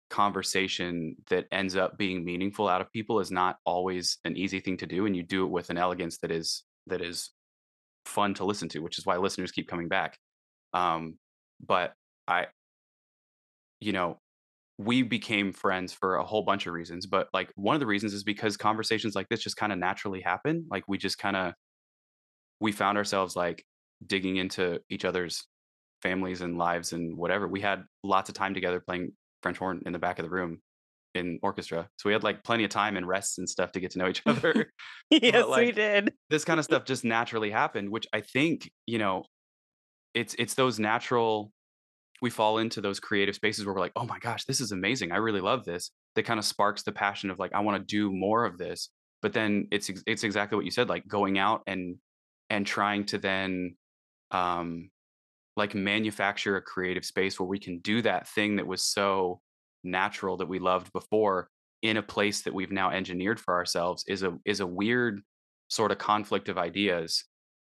conversation 0.09 1.15
that 1.29 1.45
ends 1.51 1.75
up 1.75 1.97
being 1.97 2.23
meaningful 2.23 2.67
out 2.67 2.81
of 2.81 2.91
people 2.91 3.19
is 3.19 3.31
not 3.31 3.57
always 3.65 4.19
an 4.23 4.37
easy 4.37 4.59
thing 4.59 4.77
to 4.77 4.85
do 4.85 5.05
and 5.05 5.15
you 5.15 5.23
do 5.23 5.45
it 5.45 5.49
with 5.49 5.69
an 5.69 5.77
elegance 5.77 6.19
that 6.19 6.31
is 6.31 6.63
that 6.87 7.01
is 7.01 7.31
fun 8.05 8.33
to 8.33 8.45
listen 8.45 8.69
to 8.69 8.79
which 8.79 8.99
is 8.99 9.05
why 9.05 9.17
listeners 9.17 9.51
keep 9.51 9.67
coming 9.67 9.87
back. 9.87 10.17
Um 10.73 11.17
but 11.65 11.93
i 12.27 12.47
you 13.79 13.93
know 13.93 14.19
we 14.77 15.01
became 15.01 15.53
friends 15.53 15.93
for 15.93 16.17
a 16.17 16.25
whole 16.25 16.43
bunch 16.43 16.67
of 16.67 16.73
reasons 16.73 17.05
but 17.05 17.27
like 17.33 17.49
one 17.55 17.75
of 17.75 17.79
the 17.79 17.85
reasons 17.85 18.13
is 18.13 18.23
because 18.23 18.57
conversations 18.57 19.15
like 19.15 19.27
this 19.29 19.41
just 19.41 19.55
kind 19.55 19.71
of 19.71 19.79
naturally 19.79 20.21
happen 20.21 20.65
like 20.69 20.83
we 20.87 20.97
just 20.97 21.17
kind 21.17 21.35
of 21.37 21.53
we 22.59 22.71
found 22.71 22.97
ourselves 22.97 23.35
like 23.35 23.63
digging 24.05 24.37
into 24.37 24.79
each 24.89 25.05
other's 25.05 25.47
families 26.01 26.41
and 26.41 26.57
lives 26.57 26.93
and 26.93 27.17
whatever 27.17 27.47
we 27.47 27.61
had 27.61 27.83
lots 28.03 28.29
of 28.29 28.35
time 28.35 28.53
together 28.53 28.79
playing 28.79 29.11
french 29.41 29.57
horn 29.57 29.81
in 29.85 29.93
the 29.93 29.99
back 29.99 30.19
of 30.19 30.23
the 30.23 30.29
room 30.29 30.59
in 31.13 31.39
orchestra 31.41 31.87
so 31.97 32.09
we 32.09 32.13
had 32.13 32.23
like 32.23 32.43
plenty 32.43 32.65
of 32.65 32.69
time 32.69 32.97
and 32.97 33.07
rests 33.07 33.37
and 33.37 33.49
stuff 33.49 33.71
to 33.71 33.79
get 33.79 33.91
to 33.91 33.97
know 33.97 34.09
each 34.09 34.21
other 34.25 34.71
yes, 35.09 35.47
like, 35.47 35.67
we 35.67 35.71
did. 35.71 36.13
this 36.29 36.43
kind 36.43 36.59
of 36.59 36.65
stuff 36.65 36.83
just 36.83 37.05
naturally 37.05 37.49
happened 37.49 37.89
which 37.89 38.05
i 38.13 38.19
think 38.19 38.69
you 38.85 38.97
know 38.97 39.23
it's 40.13 40.35
it's 40.37 40.55
those 40.55 40.77
natural 40.79 41.51
we 42.21 42.29
fall 42.29 42.57
into 42.57 42.81
those 42.81 42.99
creative 42.99 43.35
spaces 43.35 43.65
where 43.65 43.75
we're 43.75 43.81
like, 43.81 43.91
oh 43.95 44.05
my 44.05 44.19
gosh, 44.19 44.45
this 44.45 44.61
is 44.61 44.71
amazing. 44.71 45.11
I 45.11 45.17
really 45.17 45.41
love 45.41 45.65
this. 45.65 45.91
That 46.15 46.23
kind 46.23 46.39
of 46.39 46.45
sparks 46.45 46.83
the 46.83 46.91
passion 46.91 47.29
of 47.29 47.39
like, 47.39 47.53
I 47.53 47.59
want 47.59 47.77
to 47.77 47.85
do 47.85 48.11
more 48.11 48.45
of 48.45 48.57
this. 48.57 48.89
But 49.21 49.33
then 49.33 49.67
it's 49.71 49.89
it's 50.05 50.23
exactly 50.23 50.55
what 50.55 50.65
you 50.65 50.71
said, 50.71 50.87
like 50.87 51.07
going 51.07 51.37
out 51.37 51.61
and 51.67 51.97
and 52.49 52.65
trying 52.65 53.05
to 53.05 53.17
then 53.17 53.75
um 54.31 54.89
like 55.57 55.73
manufacture 55.73 56.57
a 56.57 56.61
creative 56.61 57.05
space 57.05 57.39
where 57.39 57.47
we 57.47 57.59
can 57.59 57.79
do 57.79 58.01
that 58.01 58.27
thing 58.27 58.57
that 58.57 58.67
was 58.67 58.83
so 58.83 59.39
natural 59.83 60.37
that 60.37 60.47
we 60.47 60.59
loved 60.59 60.91
before 60.91 61.49
in 61.81 61.97
a 61.97 62.03
place 62.03 62.41
that 62.41 62.53
we've 62.53 62.71
now 62.71 62.89
engineered 62.89 63.39
for 63.39 63.53
ourselves 63.53 64.03
is 64.07 64.23
a 64.23 64.37
is 64.45 64.59
a 64.59 64.67
weird 64.67 65.21
sort 65.69 65.91
of 65.91 65.97
conflict 65.97 66.49
of 66.49 66.57
ideas 66.57 67.25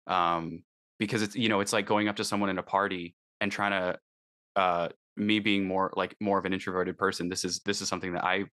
um 0.06 0.62
because 0.98 1.22
it's 1.22 1.36
you 1.36 1.48
know 1.48 1.60
it's 1.60 1.72
like 1.72 1.86
going 1.86 2.08
up 2.08 2.16
to 2.16 2.24
someone 2.24 2.50
in 2.50 2.58
a 2.58 2.62
party 2.62 3.14
and 3.40 3.52
trying 3.52 3.72
to 3.72 3.98
uh, 4.56 4.88
me 5.16 5.38
being 5.38 5.64
more 5.64 5.92
like 5.96 6.16
more 6.20 6.38
of 6.38 6.44
an 6.44 6.52
introverted 6.52 6.98
person, 6.98 7.28
this 7.28 7.44
is 7.44 7.60
this 7.60 7.80
is 7.80 7.88
something 7.88 8.14
that 8.14 8.24
I 8.24 8.44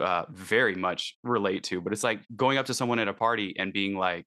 uh, 0.00 0.24
very 0.30 0.74
much 0.74 1.16
relate 1.22 1.62
to. 1.64 1.80
But 1.80 1.92
it's 1.92 2.02
like 2.02 2.20
going 2.34 2.58
up 2.58 2.66
to 2.66 2.74
someone 2.74 2.98
at 2.98 3.08
a 3.08 3.14
party 3.14 3.54
and 3.58 3.72
being 3.72 3.96
like, 3.96 4.26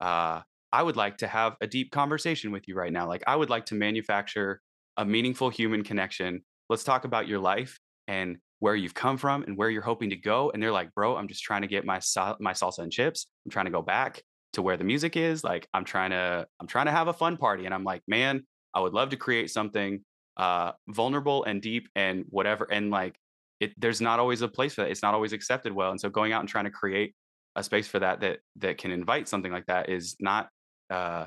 uh, 0.00 0.40
"I 0.72 0.82
would 0.82 0.96
like 0.96 1.18
to 1.18 1.26
have 1.26 1.56
a 1.60 1.66
deep 1.66 1.90
conversation 1.90 2.50
with 2.52 2.68
you 2.68 2.74
right 2.74 2.92
now. 2.92 3.06
Like, 3.08 3.24
I 3.26 3.36
would 3.36 3.50
like 3.50 3.66
to 3.66 3.74
manufacture 3.74 4.60
a 4.96 5.04
meaningful 5.04 5.50
human 5.50 5.84
connection. 5.84 6.42
Let's 6.68 6.84
talk 6.84 7.04
about 7.04 7.28
your 7.28 7.38
life 7.38 7.78
and 8.06 8.38
where 8.60 8.74
you've 8.74 8.94
come 8.94 9.16
from 9.16 9.44
and 9.44 9.56
where 9.56 9.70
you're 9.70 9.82
hoping 9.82 10.10
to 10.10 10.16
go." 10.16 10.50
And 10.50 10.62
they're 10.62 10.72
like, 10.72 10.94
"Bro, 10.94 11.16
I'm 11.16 11.28
just 11.28 11.42
trying 11.42 11.62
to 11.62 11.68
get 11.68 11.84
my 11.84 12.00
my 12.40 12.52
salsa 12.52 12.80
and 12.80 12.92
chips. 12.92 13.26
I'm 13.44 13.50
trying 13.50 13.66
to 13.66 13.72
go 13.72 13.82
back 13.82 14.22
to 14.54 14.62
where 14.62 14.76
the 14.76 14.84
music 14.84 15.16
is. 15.16 15.44
Like, 15.44 15.68
I'm 15.74 15.84
trying 15.84 16.10
to 16.10 16.46
I'm 16.60 16.66
trying 16.66 16.86
to 16.86 16.92
have 16.92 17.08
a 17.08 17.12
fun 17.12 17.36
party." 17.36 17.64
And 17.66 17.74
I'm 17.74 17.84
like, 17.84 18.02
"Man, 18.08 18.46
I 18.74 18.80
would 18.80 18.92
love 18.92 19.10
to 19.10 19.16
create 19.16 19.50
something 19.50 20.04
uh, 20.38 20.72
vulnerable 20.88 21.44
and 21.44 21.60
deep 21.60 21.88
and 21.96 22.24
whatever. 22.30 22.66
And 22.70 22.90
like, 22.90 23.16
it, 23.60 23.72
there's 23.76 24.00
not 24.00 24.20
always 24.20 24.40
a 24.40 24.48
place 24.48 24.74
for 24.74 24.82
that. 24.82 24.90
It's 24.90 25.02
not 25.02 25.14
always 25.14 25.32
accepted 25.32 25.72
well. 25.72 25.90
And 25.90 26.00
so 26.00 26.08
going 26.08 26.32
out 26.32 26.40
and 26.40 26.48
trying 26.48 26.64
to 26.66 26.70
create 26.70 27.14
a 27.56 27.62
space 27.62 27.88
for 27.88 27.98
that 27.98 28.20
that 28.20 28.38
that 28.56 28.78
can 28.78 28.92
invite 28.92 29.26
something 29.26 29.50
like 29.50 29.66
that 29.66 29.88
is 29.88 30.16
not 30.20 30.48
uh, 30.90 31.26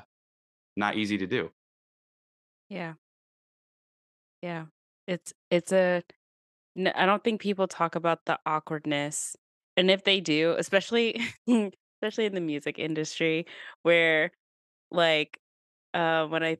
not 0.76 0.96
easy 0.96 1.18
to 1.18 1.26
do. 1.26 1.52
Yeah. 2.68 2.94
Yeah. 4.42 4.66
It's 5.06 5.32
it's 5.50 5.72
a, 5.72 6.02
I 6.78 7.06
don't 7.06 7.24
think 7.24 7.40
people 7.40 7.68
talk 7.68 7.94
about 7.94 8.26
the 8.26 8.38
awkwardness. 8.46 9.36
And 9.76 9.90
if 9.90 10.04
they 10.04 10.20
do, 10.20 10.54
especially 10.58 11.20
especially 12.02 12.26
in 12.26 12.34
the 12.34 12.40
music 12.40 12.78
industry 12.78 13.46
where 13.82 14.32
like 14.90 15.40
uh 15.94 16.26
when 16.28 16.42
I 16.44 16.58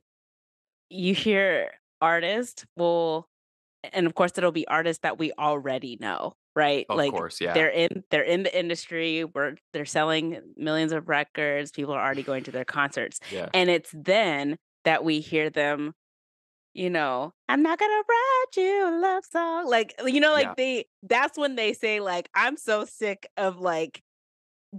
you 0.89 1.15
hear 1.15 1.71
artists 2.01 2.65
will 2.77 3.29
and 3.91 4.05
of 4.07 4.15
course 4.15 4.31
it'll 4.37 4.51
be 4.51 4.67
artists 4.67 5.01
that 5.01 5.17
we 5.17 5.31
already 5.39 5.97
know, 5.99 6.33
right? 6.55 6.85
Of 6.89 6.97
Like 6.97 7.11
course, 7.11 7.41
yeah. 7.41 7.53
they're 7.53 7.69
in 7.69 8.03
they're 8.11 8.23
in 8.23 8.43
the 8.43 8.57
industry, 8.57 9.21
where 9.23 9.57
they're 9.73 9.85
selling 9.85 10.41
millions 10.55 10.91
of 10.91 11.09
records, 11.09 11.71
people 11.71 11.93
are 11.93 12.03
already 12.03 12.23
going 12.23 12.43
to 12.45 12.51
their 12.51 12.65
concerts. 12.65 13.19
Yeah. 13.31 13.49
And 13.53 13.69
it's 13.69 13.91
then 13.93 14.57
that 14.85 15.03
we 15.03 15.19
hear 15.21 15.49
them, 15.49 15.93
you 16.73 16.89
know, 16.89 17.33
I'm 17.49 17.63
not 17.63 17.79
gonna 17.79 17.93
write 18.09 18.57
you 18.57 18.89
a 18.89 18.93
love 18.99 19.25
song. 19.25 19.67
Like, 19.69 19.95
uh, 20.01 20.05
you 20.05 20.19
know, 20.19 20.35
Yeah. 20.35 20.49
like 20.49 20.57
they 20.57 20.85
that's 21.03 21.37
when 21.37 21.55
they 21.55 21.73
say, 21.73 21.99
like, 21.99 22.29
I'm 22.35 22.57
so 22.57 22.85
sick 22.85 23.27
of 23.37 23.59
like 23.59 24.01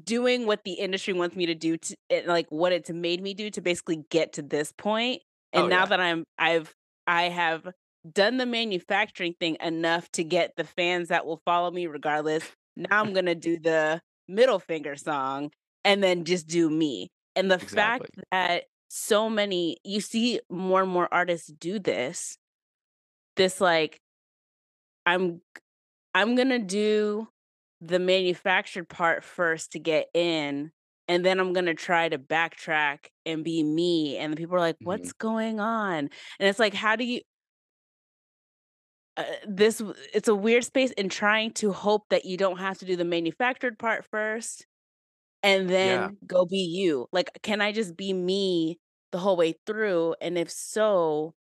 doing 0.02 0.46
what 0.46 0.64
the 0.64 0.72
industry 0.74 1.14
wants 1.14 1.36
me 1.36 1.46
to 1.46 1.54
do 1.54 1.76
to 1.76 1.96
like 2.26 2.46
what 2.50 2.72
it's 2.72 2.90
made 2.90 3.22
me 3.22 3.34
do 3.34 3.50
to 3.50 3.60
basically 3.60 4.04
get 4.10 4.32
to 4.34 4.42
this 4.42 4.72
point. 4.72 5.22
And 5.52 5.64
Oh 5.64 5.68
now 5.68 5.80
yeah. 5.80 5.86
that 5.86 6.00
I'm 6.00 6.24
I've 6.38 6.74
I 7.06 7.24
have 7.24 7.68
done 8.10 8.36
the 8.36 8.46
manufacturing 8.46 9.34
thing 9.40 9.56
enough 9.60 10.10
to 10.12 10.24
get 10.24 10.56
the 10.56 10.64
fans 10.64 11.08
that 11.08 11.26
will 11.26 11.40
follow 11.44 11.70
me 11.70 11.86
regardless. 11.86 12.54
Now 12.76 13.00
I'm 13.00 13.12
gonna 13.12 13.34
do 13.34 13.58
the 13.58 14.00
middle 14.28 14.58
finger 14.58 14.96
song 14.96 15.50
and 15.84 16.02
then 16.02 16.24
just 16.24 16.46
do 16.46 16.68
me. 16.70 17.10
And 17.36 17.50
the 17.50 17.58
fact 17.58 18.06
that 18.30 18.64
so 18.88 19.28
many 19.30 19.78
you 19.84 20.00
see 20.00 20.40
more 20.50 20.82
and 20.82 20.90
more 20.90 21.12
artists 21.12 21.48
do 21.48 21.78
this, 21.78 22.36
this 23.36 23.60
like 23.60 24.00
I'm 25.06 25.40
I'm 26.14 26.36
gonna 26.36 26.58
do 26.60 27.28
the 27.80 27.98
manufactured 28.00 28.88
part 28.88 29.24
first 29.24 29.72
to 29.72 29.80
get 29.80 30.08
in, 30.14 30.72
and 31.08 31.24
then 31.24 31.40
I'm 31.40 31.52
gonna 31.52 31.74
try 31.74 32.08
to 32.08 32.18
backtrack 32.18 33.08
and 33.26 33.44
be 33.44 33.62
me. 33.64 34.18
And 34.18 34.32
the 34.32 34.38
people 34.38 34.56
are 34.56 34.60
like, 34.60 34.76
hmm 34.80 34.86
"What's 34.88 35.12
going 35.12 35.60
on?" 35.60 36.10
And 36.40 36.48
it's 36.50 36.58
like, 36.60 36.74
how 36.74 36.96
do 36.96 37.04
you? 37.04 37.22
Uh, 39.16 39.24
this 39.46 39.80
it's 40.12 40.26
a 40.28 40.34
weird 40.34 40.64
space 40.64 40.90
in 40.92 41.08
trying 41.08 41.52
to 41.52 41.72
hope 41.72 42.08
that 42.10 42.24
you 42.24 42.36
don't 42.36 42.58
have 42.58 42.78
to 42.78 42.84
do 42.84 42.96
the 42.96 43.04
manufactured 43.04 43.78
part 43.78 44.04
first 44.10 44.66
and 45.42 45.70
Yeah. 45.80 46.10
then 46.10 46.18
go 46.26 46.46
be 46.46 46.58
you. 46.58 47.08
Like, 47.12 47.30
can 47.42 47.60
I 47.62 47.72
just 47.72 47.96
be 47.96 48.12
me 48.12 48.78
the 49.12 49.18
whole 49.18 49.36
way 49.36 49.54
through? 49.66 50.16
And 50.20 50.38
if 50.38 50.50
so, 50.50 51.34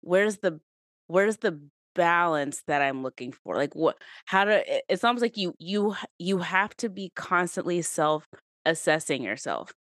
where's 0.00 0.38
the 0.38 0.60
where's 1.06 1.38
the 1.38 1.60
balance 1.94 2.62
that 2.66 2.82
I'm 2.82 3.02
looking 3.02 3.32
for? 3.32 3.56
Like 3.56 3.74
what 3.74 3.98
how 4.26 4.44
to 4.44 4.76
it, 4.76 4.84
it's 4.88 5.04
almost 5.04 5.22
like 5.22 5.36
you 5.36 5.54
you 5.58 5.94
you 6.18 6.38
have 6.38 6.76
to 6.78 6.88
be 6.88 7.10
constantly 7.16 7.82
self 7.82 8.26
assessing 8.64 9.22
yourself. 9.22 9.72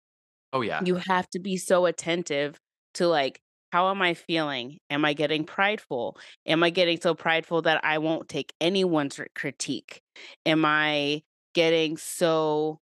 Oh 0.53 0.61
yeah. 0.61 0.83
You 0.83 0.97
have 1.07 1.29
to 1.31 1.39
be 1.39 1.57
so 1.57 1.85
attentive 1.85 2.59
to 2.95 3.07
like 3.07 3.41
how 3.71 3.89
am 3.89 4.01
I 4.01 4.13
feeling? 4.13 4.77
Am 4.89 5.03
I 5.05 5.13
getting 5.13 5.43
prideful? 5.43 6.17
Am 6.45 6.63
I 6.63 6.69
getting 6.69 6.99
so 6.99 7.13
prideful 7.13 7.63
that 7.63 7.83
I 7.83 7.97
won't 7.97 8.29
take 8.29 8.53
anyone's 8.61 9.19
critique? 9.35 10.01
Am 10.45 10.65
I 10.65 11.21
getting 11.53 11.97
so 11.97 12.79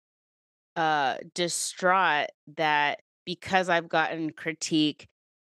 uh 0.76 1.16
distraught 1.34 2.28
that 2.56 3.00
because 3.26 3.68
I've 3.68 3.88
gotten 3.88 4.30
critique, 4.30 5.06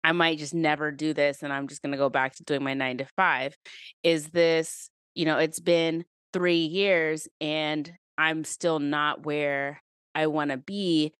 I 0.03 0.11
might 0.11 0.37
just 0.37 0.53
never 0.53 0.91
do 0.91 1.13
this 1.13 1.41
and 1.43 1.51
I'm 1.51 1.67
just 1.67 1.81
going 1.81 1.91
to 1.93 1.97
go 1.97 2.09
back 2.09 2.35
to 2.35 2.43
doing 2.43 2.63
my 2.63 2.73
9 2.75 2.99
to 2.99 3.05
5. 3.15 3.55
Is 4.03 4.27
this, 4.29 4.89
you 5.15 5.25
know, 5.25 5.39
it's 5.39 5.59
been 5.59 6.05
3 6.33 6.57
years 6.57 7.27
and 7.41 7.91
I'm 8.17 8.43
still 8.43 8.79
not 8.79 9.25
where 9.25 9.81
I 10.13 10.27
want 10.27 10.51
to 10.51 10.57
be. 10.57 11.13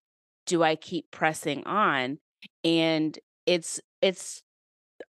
Do 0.45 0.63
I 0.63 0.75
keep 0.75 1.09
pressing 1.11 1.65
on? 1.65 2.19
And 2.63 3.17
it's 3.45 3.79
it's 4.01 4.43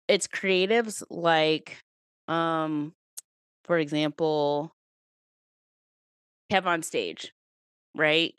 it's 0.09 0.27
creatives 0.29 1.03
like 1.11 1.79
um 2.29 2.95
for 3.65 3.79
example, 3.79 4.75
KevOnStage, 6.53 7.31
right? 7.97 8.35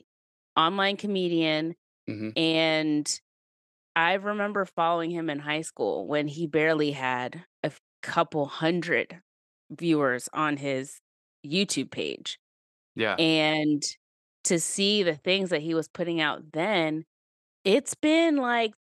Online 0.58 0.98
comedian 0.98 1.76
hmm 2.08 2.32
and 2.36 3.22
I 3.96 4.16
remember 4.16 4.66
following 4.66 5.12
him 5.12 5.30
in 5.30 5.40
high 5.40 5.62
school 5.62 6.08
when 6.08 6.28
he 6.28 6.48
barely 6.48 6.92
had 6.92 7.46
a 7.64 7.72
couple 8.04 8.48
hundred 8.48 9.22
viewers 9.72 10.30
on 10.34 10.58
his 10.58 11.00
YouTube 11.46 11.92
page. 11.92 12.40
Yeah. 12.96 13.20
And 13.20 13.84
to 14.46 14.60
see 14.60 15.04
the 15.04 15.16
things 15.16 15.50
that 15.52 15.62
he 15.62 15.74
was 15.76 15.88
putting 15.88 16.22
out 16.22 16.52
then, 16.54 17.06
it's 17.66 17.96
been 17.96 18.38
like 18.38 18.74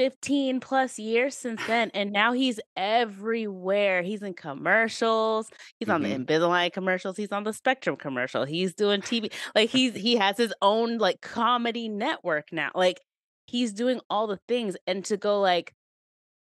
15 0.00 0.60
plus 0.60 0.98
years 0.98 1.36
since 1.36 1.64
then. 1.66 1.90
And 1.94 2.12
now 2.12 2.32
he's 2.32 2.58
everywhere. 2.76 4.02
He's 4.02 4.22
in 4.22 4.34
commercials. 4.34 5.50
He's 5.78 5.90
on 5.90 6.02
the 6.02 6.08
hmm 6.08 6.16
Invisalign 6.16 6.72
commercials. 6.72 7.16
He's 7.16 7.32
on 7.32 7.44
the 7.44 7.52
Spectrum 7.52 7.96
commercial. 7.96 8.44
He's 8.44 8.74
doing 8.74 9.02
TV. 9.02 9.30
Like 9.54 9.70
he's 9.70 9.94
he 9.94 10.16
has 10.16 10.36
his 10.38 10.54
own 10.62 10.98
like 10.98 11.20
comedy 11.20 11.88
network 11.88 12.52
now. 12.52 12.70
Like 12.74 13.00
he's 13.46 13.72
doing 13.72 14.00
all 14.08 14.26
the 14.26 14.40
things. 14.48 14.76
And 14.86 15.04
to 15.06 15.16
go 15.16 15.40
like, 15.40 15.74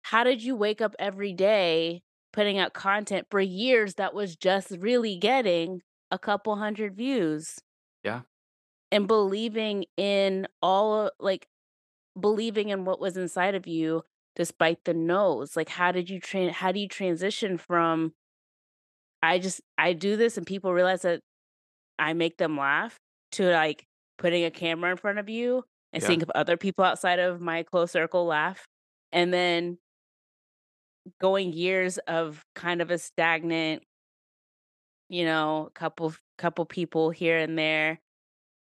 how 0.03 0.23
did 0.23 0.43
you 0.43 0.55
wake 0.55 0.81
up 0.81 0.95
every 0.99 1.33
day 1.33 2.03
putting 2.33 2.59
out 2.59 2.73
content 2.73 3.27
for 3.31 3.39
years 3.39 3.95
that 3.95 4.13
was 4.13 4.35
just 4.35 4.71
really 4.79 5.17
getting 5.17 5.81
a 6.11 6.19
couple 6.19 6.55
hundred 6.55 6.95
views. 6.95 7.57
Yeah. 8.03 8.23
And 8.91 9.07
believing 9.07 9.85
in 9.97 10.47
all 10.61 11.11
like 11.19 11.47
believing 12.19 12.69
in 12.69 12.85
what 12.85 12.99
was 12.99 13.17
inside 13.17 13.55
of 13.55 13.67
you 13.67 14.03
despite 14.35 14.83
the 14.85 14.93
no's. 14.93 15.55
Like 15.55 15.69
how 15.69 15.91
did 15.91 16.09
you 16.09 16.19
train 16.19 16.49
how 16.49 16.71
do 16.71 16.79
you 16.79 16.87
transition 16.87 17.57
from 17.57 18.13
I 19.21 19.39
just 19.39 19.61
I 19.77 19.93
do 19.93 20.15
this 20.15 20.37
and 20.37 20.45
people 20.45 20.73
realize 20.73 21.01
that 21.01 21.21
I 21.99 22.13
make 22.13 22.37
them 22.37 22.57
laugh 22.57 22.97
to 23.33 23.49
like 23.51 23.85
putting 24.17 24.45
a 24.45 24.51
camera 24.51 24.91
in 24.91 24.97
front 24.97 25.19
of 25.19 25.29
you 25.29 25.63
and 25.93 26.01
Yeah. 26.03 26.07
seeing 26.07 26.21
if 26.21 26.29
other 26.31 26.57
people 26.57 26.83
outside 26.85 27.19
of 27.19 27.41
my 27.41 27.63
close 27.63 27.91
circle 27.91 28.25
laugh 28.25 28.65
and 29.11 29.33
then 29.33 29.77
going 31.19 31.53
years 31.53 31.97
of 31.99 32.43
kind 32.55 32.81
of 32.81 32.91
a 32.91 32.97
stagnant 32.97 33.83
you 35.09 35.25
know 35.25 35.69
couple 35.73 36.13
couple 36.37 36.65
people 36.65 37.09
here 37.09 37.37
and 37.37 37.57
there 37.57 37.99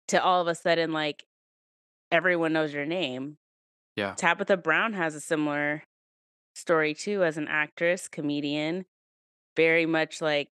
to 0.09 0.23
all 0.23 0.41
of 0.41 0.49
a 0.49 0.55
sudden 0.55 0.93
like 0.93 1.25
everyone 2.13 2.55
knows 2.55 2.75
your 2.75 2.87
name 2.87 3.37
Yeah. 3.97 4.17
tabitha 4.17 4.57
brown 4.57 4.93
has 4.93 5.15
a 5.15 5.21
similar 5.21 5.83
story 6.55 6.95
too 6.95 7.25
as 7.25 7.37
an 7.39 7.49
actress 7.49 8.09
comedian 8.09 8.85
very 9.57 9.87
much 9.87 10.21
like 10.21 10.49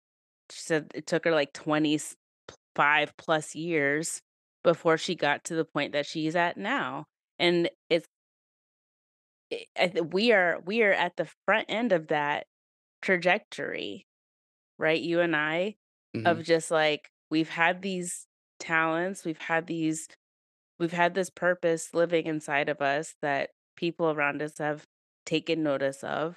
she 0.51 0.61
said 0.61 0.91
it 0.95 1.07
took 1.07 1.25
her 1.25 1.33
like 1.33 1.53
25 1.53 3.13
plus 3.19 3.55
years 3.55 4.21
before 4.65 4.99
she 4.99 5.15
got 5.15 5.45
to 5.45 5.55
the 5.55 5.65
point 5.65 5.93
that 5.93 6.07
she's 6.07 6.37
at 6.37 6.57
now 6.57 7.05
and 7.39 7.71
it's 7.91 8.07
it, 9.51 9.67
I 9.77 10.01
we 10.01 10.33
are 10.33 10.61
we 10.65 10.83
are 10.83 10.93
at 10.93 11.17
the 11.17 11.29
front 11.47 11.67
end 11.69 11.93
of 11.93 12.09
that 12.09 12.47
trajectory 13.03 14.05
right 14.79 15.01
you 15.01 15.21
and 15.21 15.37
i 15.37 15.77
Mhm. 16.15 16.25
of 16.25 16.45
just 16.45 16.71
like 16.71 17.11
we've 17.31 17.51
had 17.51 17.83
these 17.83 18.27
talents 18.61 19.25
we've 19.25 19.39
had 19.39 19.67
these 19.67 20.09
we've 20.81 20.93
had 20.93 21.15
this 21.15 21.31
purpose 21.31 21.95
living 21.95 22.27
inside 22.27 22.69
of 22.69 22.81
us 22.81 23.15
that 23.23 23.51
people 23.77 24.11
around 24.11 24.43
us 24.43 24.59
have 24.59 24.85
taken 25.27 25.63
notice 25.63 26.03
of 26.03 26.37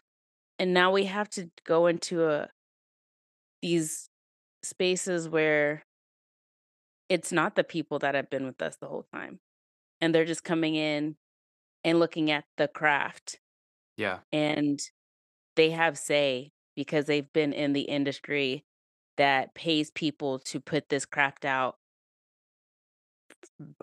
and 0.60 0.74
now 0.74 0.92
we 0.92 1.06
have 1.06 1.30
to 1.30 1.50
go 1.66 1.88
into 1.88 2.26
a 2.30 2.50
these 3.62 4.10
spaces 4.62 5.28
where 5.28 5.84
it's 7.10 7.32
not 7.32 7.56
the 7.56 7.64
people 7.64 8.00
that 8.00 8.16
have 8.16 8.30
been 8.30 8.46
with 8.46 8.62
us 8.62 8.78
the 8.80 8.88
whole 8.88 9.06
time 9.14 9.40
and 10.02 10.14
they're 10.14 10.26
just 10.26 10.44
coming 10.44 10.76
in 10.76 11.16
and 11.84 12.00
looking 12.00 12.32
at 12.32 12.46
the 12.58 12.68
craft 12.68 13.40
Yeah. 13.98 14.20
and 14.32 14.80
they 15.56 15.72
have 15.72 15.98
say 15.98 16.52
because 16.76 17.06
they've 17.06 17.32
been 17.34 17.54
in 17.54 17.74
the 17.74 17.82
industry 17.84 18.64
that 19.18 19.54
pays 19.54 19.92
people 19.92 20.40
to 20.40 20.60
put 20.60 20.90
this 20.90 21.06
craft 21.06 21.46
out 21.46 21.76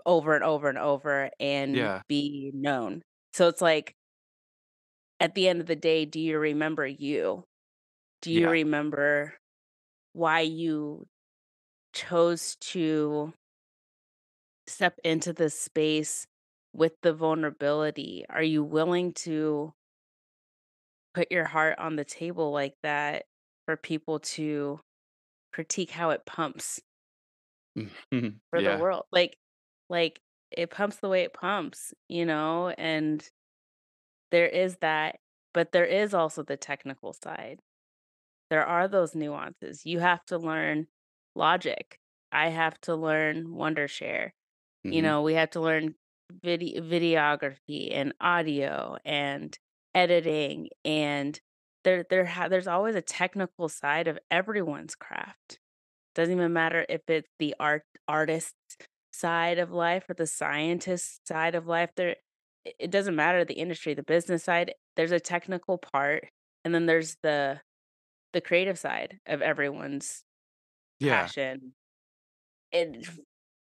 over 0.05 0.35
and 0.35 0.43
over 0.43 0.69
and 0.69 0.77
over 0.77 1.29
and 1.39 1.91
Yeah. 1.91 2.01
be 2.07 2.51
known. 2.53 3.01
So 3.33 3.47
it's 3.47 3.61
like 3.61 3.95
at 5.19 5.35
the 5.35 5.47
end 5.47 5.61
of 5.61 5.67
the 5.67 5.75
day, 5.75 6.05
do 6.05 6.19
you 6.19 6.37
remember 6.39 6.85
you? 6.85 7.43
Do 8.21 8.31
you 8.31 8.47
Yeah. 8.47 8.49
remember 8.49 9.37
why 10.13 10.41
you 10.41 11.07
chose 11.93 12.57
to 12.61 13.33
step 14.67 14.97
into 15.03 15.33
this 15.33 15.59
space 15.59 16.25
with 16.73 16.93
the 17.01 17.13
vulnerability? 17.13 18.25
Are 18.29 18.43
you 18.43 18.63
willing 18.63 19.13
to 19.25 19.73
put 21.13 21.31
your 21.31 21.45
heart 21.45 21.77
on 21.79 21.95
the 21.95 22.05
table 22.05 22.51
like 22.51 22.75
that 22.83 23.25
for 23.65 23.77
people 23.77 24.19
to 24.19 24.79
critique 25.53 25.91
how 25.91 26.11
it 26.11 26.25
pumps 26.25 26.81
for 28.51 28.61
the 28.61 28.73
world? 28.73 29.05
Like 29.11 29.37
like 29.91 30.21
it 30.51 30.71
pumps 30.71 30.97
the 30.97 31.09
way 31.09 31.23
it 31.23 31.33
pumps, 31.35 31.93
you 32.09 32.25
know? 32.25 32.69
And 32.71 33.29
there 34.31 34.47
is 34.47 34.77
that, 34.77 35.19
but 35.53 35.71
there 35.71 35.85
is 35.85 36.13
also 36.13 36.43
the 36.43 36.57
technical 36.57 37.13
side. 37.13 37.59
There 38.49 38.65
are 38.65 38.87
those 38.87 39.15
nuances. 39.15 39.85
You 39.85 39.99
have 39.99 40.25
to 40.27 40.37
learn 40.37 40.87
logic. 41.35 41.99
I 42.31 42.49
have 42.49 42.79
to 42.81 42.95
learn 42.95 43.47
Wondershare. 43.47 44.31
You 44.89 45.01
Mhm. 45.01 45.03
know, 45.03 45.21
we 45.23 45.35
have 45.35 45.51
to 45.51 45.61
learn 45.61 45.95
video 46.31 46.81
videography 46.83 47.93
and 47.93 48.13
audio 48.21 48.97
and 49.05 49.57
editing 49.95 50.69
and 50.85 51.39
there 51.83 52.05
there 52.09 52.25
ha- 52.25 52.49
there's 52.49 52.67
always 52.67 52.95
a 52.95 53.01
technical 53.01 53.69
side 53.69 54.07
of 54.07 54.19
everyone's 54.31 54.95
craft. 54.95 55.59
Doesn't 56.15 56.35
even 56.35 56.53
matter 56.53 56.85
if 56.89 57.01
it's 57.09 57.29
the 57.39 57.55
art 57.59 57.85
artist 58.07 58.55
side 59.13 59.59
of 59.59 59.71
life 59.71 60.09
or 60.09 60.13
the 60.15 60.27
scientist 60.27 61.27
side 61.27 61.55
of 61.55 61.67
life. 61.67 61.91
There 61.95 62.17
it 62.65 62.91
doesn't 62.91 63.15
matter 63.15 63.43
the 63.45 63.55
industry, 63.55 63.93
the 63.95 64.03
business 64.03 64.43
side, 64.43 64.75
there's 64.95 65.11
a 65.11 65.19
technical 65.19 65.77
part 65.79 66.29
and 66.65 66.75
then 66.75 66.85
there's 66.85 67.17
the 67.23 67.61
the 68.33 68.41
creative 68.41 68.79
side 68.79 69.19
of 69.27 69.41
everyone's 69.41 70.23
Yeah. 70.99 71.31
passion 71.31 71.73
and 72.73 73.07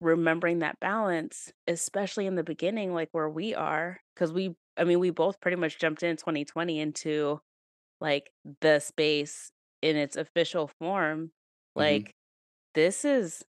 remembering 0.00 0.60
that 0.60 0.78
balance 0.80 1.52
especially 1.66 2.26
in 2.26 2.36
the 2.36 2.44
beginning 2.44 2.94
like 2.94 3.08
where 3.12 3.28
we 3.28 3.54
are 3.54 4.00
because 4.14 4.32
we 4.32 4.54
i 4.76 4.84
mean 4.84 5.00
we 5.00 5.10
both 5.10 5.40
pretty 5.40 5.56
much 5.56 5.78
jumped 5.78 6.04
in 6.04 6.16
2020 6.16 6.78
into 6.80 7.40
like 8.00 8.30
the 8.60 8.80
space 8.80 9.52
in 9.82 9.96
its 9.96 10.16
official 10.16 10.68
form 10.80 11.32
Mhm. 11.78 12.04
like 12.04 12.12
this 12.74 13.04
is 13.04 13.44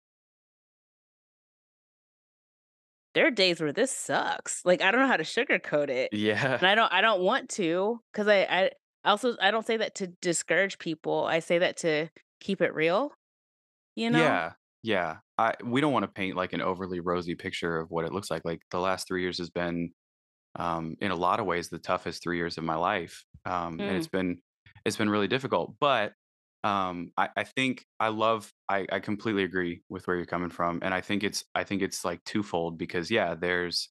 there 3.15 3.27
are 3.27 3.31
days 3.31 3.61
where 3.61 3.73
this 3.73 3.91
sucks 3.91 4.61
like 4.65 4.83
i 4.83 4.91
don't 4.91 5.01
know 5.01 5.07
how 5.07 5.17
to 5.17 5.25
sugarcoat 5.25 5.89
it 5.89 6.13
Yeah. 6.13 6.55
and 6.57 6.67
i 6.67 6.75
don't 6.75 6.93
i 6.93 7.01
don't 7.01 7.21
want 7.23 7.49
to 7.51 8.01
because 8.13 8.29
I, 8.29 8.43
I 8.43 8.71
also 9.05 9.37
i 9.41 9.51
don't 9.51 9.67
say 9.67 9.77
that 9.77 9.95
to 9.97 10.09
discourage 10.21 10.79
people 10.79 11.25
i 11.25 11.39
say 11.41 11.59
that 11.59 11.77
to 11.79 12.09
keep 12.41 12.61
it 12.61 12.75
real 12.75 13.13
you 13.97 14.11
know 14.11 14.19
Yeah. 14.21 14.53
Yeah. 14.83 15.17
I 15.39 15.55
we 15.65 15.81
don't 15.81 15.93
want 15.93 16.05
to 16.05 16.11
paint 16.13 16.37
like 16.37 16.53
an 16.53 16.61
overly 16.61 17.01
rosy 17.01 17.35
picture 17.35 17.79
of 17.79 17.91
what 17.91 18.05
it 18.05 18.13
looks 18.13 18.31
like. 18.31 18.43
Like 18.45 18.61
the 18.71 18.79
last 18.79 19.09
three 19.09 19.23
years 19.23 19.39
has 19.39 19.51
been 19.51 19.91
um 20.57 20.97
in 21.01 21.11
a 21.11 21.17
lot 21.17 21.41
of 21.41 21.47
ways 21.47 21.69
the 21.69 21.79
toughest 21.79 22.23
three 22.23 22.37
years 22.37 22.59
of 22.59 22.65
my 22.65 22.77
life. 22.77 23.25
Um 23.45 23.81
and 23.81 23.97
it's 23.97 24.09
been 24.09 24.39
it's 24.85 24.97
been 24.97 25.11
really 25.11 25.29
difficult. 25.29 25.75
But 25.81 26.13
um 26.65 27.13
I, 27.19 27.31
I 27.37 27.45
think 27.45 27.87
I 28.01 28.09
love 28.09 28.53
I, 28.71 28.87
I 28.93 29.01
completely 29.01 29.45
agree 29.45 29.83
with 29.91 30.07
where 30.09 30.17
you're 30.17 30.27
coming 30.27 30.51
from. 30.51 30.81
And 30.83 30.95
I 30.95 31.03
think 31.03 31.25
it's 31.25 31.45
I 31.55 31.65
think 31.65 31.83
it's 31.83 32.05
like 32.05 32.25
twofold 32.25 32.79
because 32.79 33.11
yeah, 33.13 33.35
there's 33.37 33.91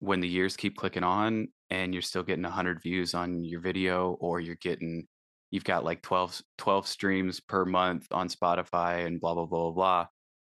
when 0.00 0.20
the 0.20 0.28
years 0.28 0.56
keep 0.56 0.76
clicking 0.76 1.04
on 1.04 1.48
and 1.70 1.94
you're 1.94 2.02
still 2.02 2.22
getting 2.22 2.44
100 2.44 2.82
views 2.82 3.14
on 3.14 3.44
your 3.44 3.60
video 3.60 4.12
or 4.20 4.40
you're 4.40 4.56
getting 4.56 5.06
you've 5.50 5.64
got 5.64 5.84
like 5.84 6.02
12 6.02 6.42
12 6.58 6.86
streams 6.86 7.40
per 7.40 7.64
month 7.64 8.06
on 8.12 8.28
spotify 8.28 9.06
and 9.06 9.20
blah 9.20 9.34
blah 9.34 9.46
blah 9.46 9.70
blah 9.70 10.06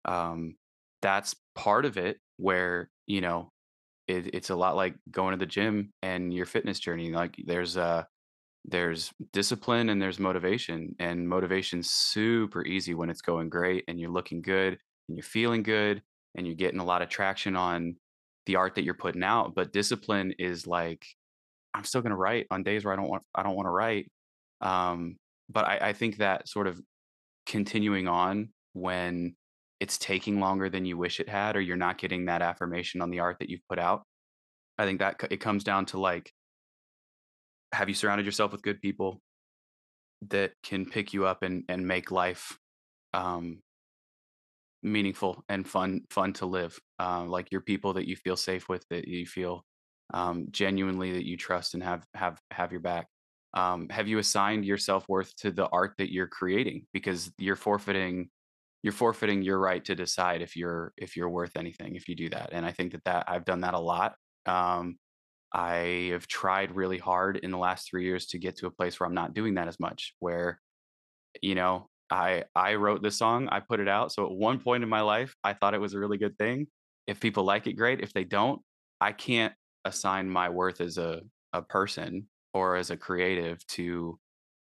blah 0.05 0.13
um 0.29 0.55
that's 1.01 1.35
part 1.55 1.85
of 1.85 1.97
it 1.97 2.17
where 2.37 2.89
you 3.07 3.21
know 3.21 3.49
it, 4.07 4.33
it's 4.35 4.49
a 4.49 4.55
lot 4.55 4.75
like 4.75 4.95
going 5.11 5.31
to 5.31 5.37
the 5.37 5.45
gym 5.45 5.91
and 6.01 6.33
your 6.33 6.45
fitness 6.45 6.79
journey 6.79 7.11
like 7.11 7.35
there's 7.45 7.77
uh 7.77 8.03
there's 8.67 9.11
discipline 9.31 9.89
and 9.89 10.01
there's 10.01 10.19
motivation 10.19 10.95
and 10.99 11.27
motivation's 11.27 11.91
super 11.91 12.65
easy 12.65 12.93
when 12.93 13.09
it's 13.09 13.21
going 13.21 13.49
great 13.49 13.83
and 13.87 13.99
you're 13.99 14.09
looking 14.09 14.41
good 14.41 14.77
and 15.07 15.17
you're 15.17 15.23
feeling 15.23 15.63
good 15.63 16.01
and 16.35 16.47
you're 16.47 16.55
getting 16.55 16.79
a 16.79 16.85
lot 16.85 17.01
of 17.01 17.09
traction 17.09 17.55
on 17.55 17.95
the 18.45 18.55
art 18.55 18.75
that 18.75 18.83
you're 18.83 18.93
putting 18.93 19.23
out 19.23 19.53
but 19.55 19.73
discipline 19.73 20.33
is 20.39 20.65
like 20.65 21.05
i'm 21.73 21.83
still 21.83 22.01
going 22.01 22.11
to 22.11 22.15
write 22.15 22.47
on 22.51 22.63
days 22.63 22.83
where 22.83 22.93
i 22.93 22.97
don't 22.97 23.09
want 23.09 23.23
i 23.35 23.43
don't 23.43 23.55
want 23.55 23.65
to 23.65 23.71
write. 23.71 24.11
Um 24.61 25.17
but 25.47 25.65
I, 25.65 25.89
I 25.89 25.93
think 25.93 26.17
that 26.17 26.47
sort 26.49 26.65
of 26.65 26.81
continuing 27.45 28.07
on 28.07 28.49
when 28.73 29.35
it's 29.79 29.99
taking 29.99 30.39
longer 30.39 30.69
than 30.69 30.85
you 30.85 30.97
wish 30.97 31.19
it 31.19 31.29
had 31.29 31.55
or 31.55 31.61
you're 31.61 31.77
not 31.77 31.99
getting 31.99 32.25
that 32.25 32.41
affirmation 32.41 33.01
on 33.01 33.11
the 33.11 33.19
art 33.19 33.37
that 33.39 33.49
you've 33.49 33.67
put 33.69 33.77
out 33.77 34.03
i 34.79 34.85
think 34.85 34.99
that 34.99 35.21
it 35.29 35.39
comes 35.39 35.63
down 35.63 35.85
to 35.85 35.99
like 35.99 36.31
have 37.71 37.89
you 37.89 37.95
surrounded 37.95 38.25
yourself 38.25 38.51
with 38.51 38.61
good 38.61 38.81
people 38.81 39.21
that 40.29 40.51
can 40.63 40.85
pick 40.85 41.13
you 41.13 41.25
up 41.25 41.43
and 41.43 41.63
and 41.69 41.85
make 41.87 42.11
life 42.11 42.57
um 43.13 43.59
meaningful 44.83 45.43
and 45.49 45.67
fun 45.67 46.01
fun 46.09 46.31
to 46.33 46.45
live 46.45 46.77
um 46.99 47.27
like 47.29 47.51
your 47.51 47.61
people 47.61 47.93
that 47.93 48.07
you 48.07 48.15
feel 48.15 48.37
safe 48.37 48.69
with 48.69 48.85
that 48.89 49.07
you 49.07 49.25
feel 49.25 49.65
um 50.13 50.47
genuinely 50.51 51.11
that 51.13 51.25
you 51.25 51.35
trust 51.37 51.73
and 51.73 51.83
have 51.83 52.05
have 52.13 52.39
have 52.51 52.71
your 52.71 52.81
back? 52.81 53.07
Um 53.53 53.89
have 53.89 54.07
you 54.07 54.19
assigned 54.19 54.65
your 54.65 54.77
self-worth 54.77 55.35
to 55.37 55.51
the 55.51 55.67
art 55.69 55.95
that 55.97 56.11
you're 56.13 56.27
creating? 56.27 56.85
Because 56.93 57.31
you're 57.37 57.55
forfeiting 57.55 58.29
you're 58.83 58.93
forfeiting 58.93 59.41
your 59.41 59.57
right 59.57 59.83
to 59.85 59.95
decide 59.95 60.43
if 60.43 60.55
you're 60.55 60.93
if 60.97 61.15
you're 61.17 61.29
worth 61.29 61.57
anything 61.57 61.95
if 61.95 62.07
you 62.07 62.15
do 62.15 62.29
that 62.29 62.49
and 62.51 62.63
i 62.65 62.71
think 62.71 62.91
that 62.91 63.03
that 63.05 63.25
i've 63.27 63.43
done 63.43 63.61
that 63.61 63.73
a 63.73 63.79
lot 63.79 64.13
um 64.45 64.95
I 65.53 66.09
have 66.11 66.27
tried 66.27 66.75
really 66.75 66.97
hard 66.97 67.37
in 67.37 67.51
the 67.51 67.57
last 67.57 67.89
3 67.89 68.03
years 68.05 68.27
to 68.27 68.39
get 68.39 68.57
to 68.57 68.67
a 68.67 68.71
place 68.71 68.99
where 68.99 69.07
I'm 69.07 69.13
not 69.15 69.33
doing 69.33 69.55
that 69.55 69.67
as 69.67 69.79
much, 69.79 70.13
where, 70.19 70.61
you 71.41 71.55
know, 71.55 71.89
I 72.09 72.45
I 72.55 72.75
wrote 72.75 73.01
this 73.03 73.17
song, 73.17 73.49
I 73.49 73.59
put 73.61 73.79
it 73.79 73.87
out, 73.87 74.11
so 74.11 74.25
at 74.25 74.31
one 74.31 74.59
point 74.59 74.83
in 74.83 74.89
my 74.89 75.01
life, 75.01 75.35
I 75.43 75.53
thought 75.53 75.73
it 75.73 75.81
was 75.81 75.93
a 75.93 75.99
really 75.99 76.17
good 76.17 76.37
thing. 76.37 76.67
If 77.07 77.19
people 77.19 77.43
like 77.43 77.67
it, 77.67 77.73
great. 77.73 78.01
If 78.01 78.13
they 78.13 78.23
don't, 78.23 78.61
I 79.01 79.11
can't 79.11 79.53
assign 79.85 80.29
my 80.29 80.49
worth 80.49 80.81
as 80.81 80.97
a 80.97 81.21
a 81.53 81.61
person 81.61 82.27
or 82.53 82.75
as 82.75 82.91
a 82.91 82.97
creative 82.97 83.65
to 83.67 84.19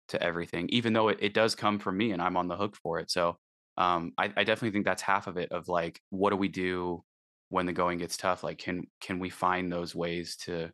to 0.09 0.21
everything, 0.21 0.69
even 0.69 0.93
though 0.93 1.09
it, 1.09 1.17
it 1.21 1.33
does 1.33 1.55
come 1.55 1.79
from 1.79 1.97
me 1.97 2.11
and 2.11 2.21
I'm 2.21 2.37
on 2.37 2.47
the 2.47 2.55
hook 2.57 2.75
for 2.81 2.99
it. 2.99 3.09
So 3.11 3.37
um, 3.77 4.13
I, 4.17 4.25
I 4.37 4.43
definitely 4.43 4.71
think 4.71 4.85
that's 4.85 5.01
half 5.01 5.27
of 5.27 5.37
it. 5.37 5.51
Of 5.51 5.67
like, 5.67 5.99
what 6.09 6.29
do 6.29 6.35
we 6.37 6.47
do 6.47 7.03
when 7.49 7.65
the 7.65 7.73
going 7.73 7.97
gets 7.99 8.17
tough? 8.17 8.43
Like, 8.43 8.57
can 8.57 8.83
can 9.01 9.19
we 9.19 9.29
find 9.29 9.71
those 9.71 9.95
ways 9.95 10.35
to 10.37 10.71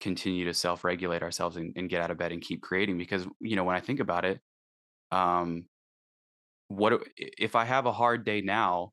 continue 0.00 0.44
to 0.46 0.54
self 0.54 0.84
regulate 0.84 1.22
ourselves 1.22 1.56
and, 1.56 1.72
and 1.76 1.90
get 1.90 2.02
out 2.02 2.10
of 2.10 2.18
bed 2.18 2.32
and 2.32 2.42
keep 2.42 2.62
creating? 2.62 2.98
Because 2.98 3.26
you 3.40 3.56
know, 3.56 3.64
when 3.64 3.76
I 3.76 3.80
think 3.80 4.00
about 4.00 4.24
it, 4.24 4.40
um, 5.10 5.66
what 6.68 7.02
if 7.16 7.54
I 7.54 7.64
have 7.64 7.86
a 7.86 7.92
hard 7.92 8.24
day 8.24 8.40
now? 8.40 8.92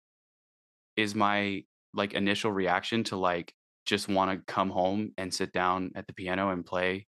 Is 0.97 1.15
my 1.15 1.63
like 1.93 2.13
initial 2.13 2.51
reaction 2.51 3.03
to 3.05 3.15
like 3.15 3.53
just 3.85 4.07
want 4.09 4.31
to 4.31 4.53
come 4.53 4.69
home 4.69 5.11
and 5.17 5.33
sit 5.33 5.53
down 5.53 5.91
at 5.95 6.07
the 6.07 6.13
piano 6.13 6.49
and 6.49 6.65
play 6.65 7.07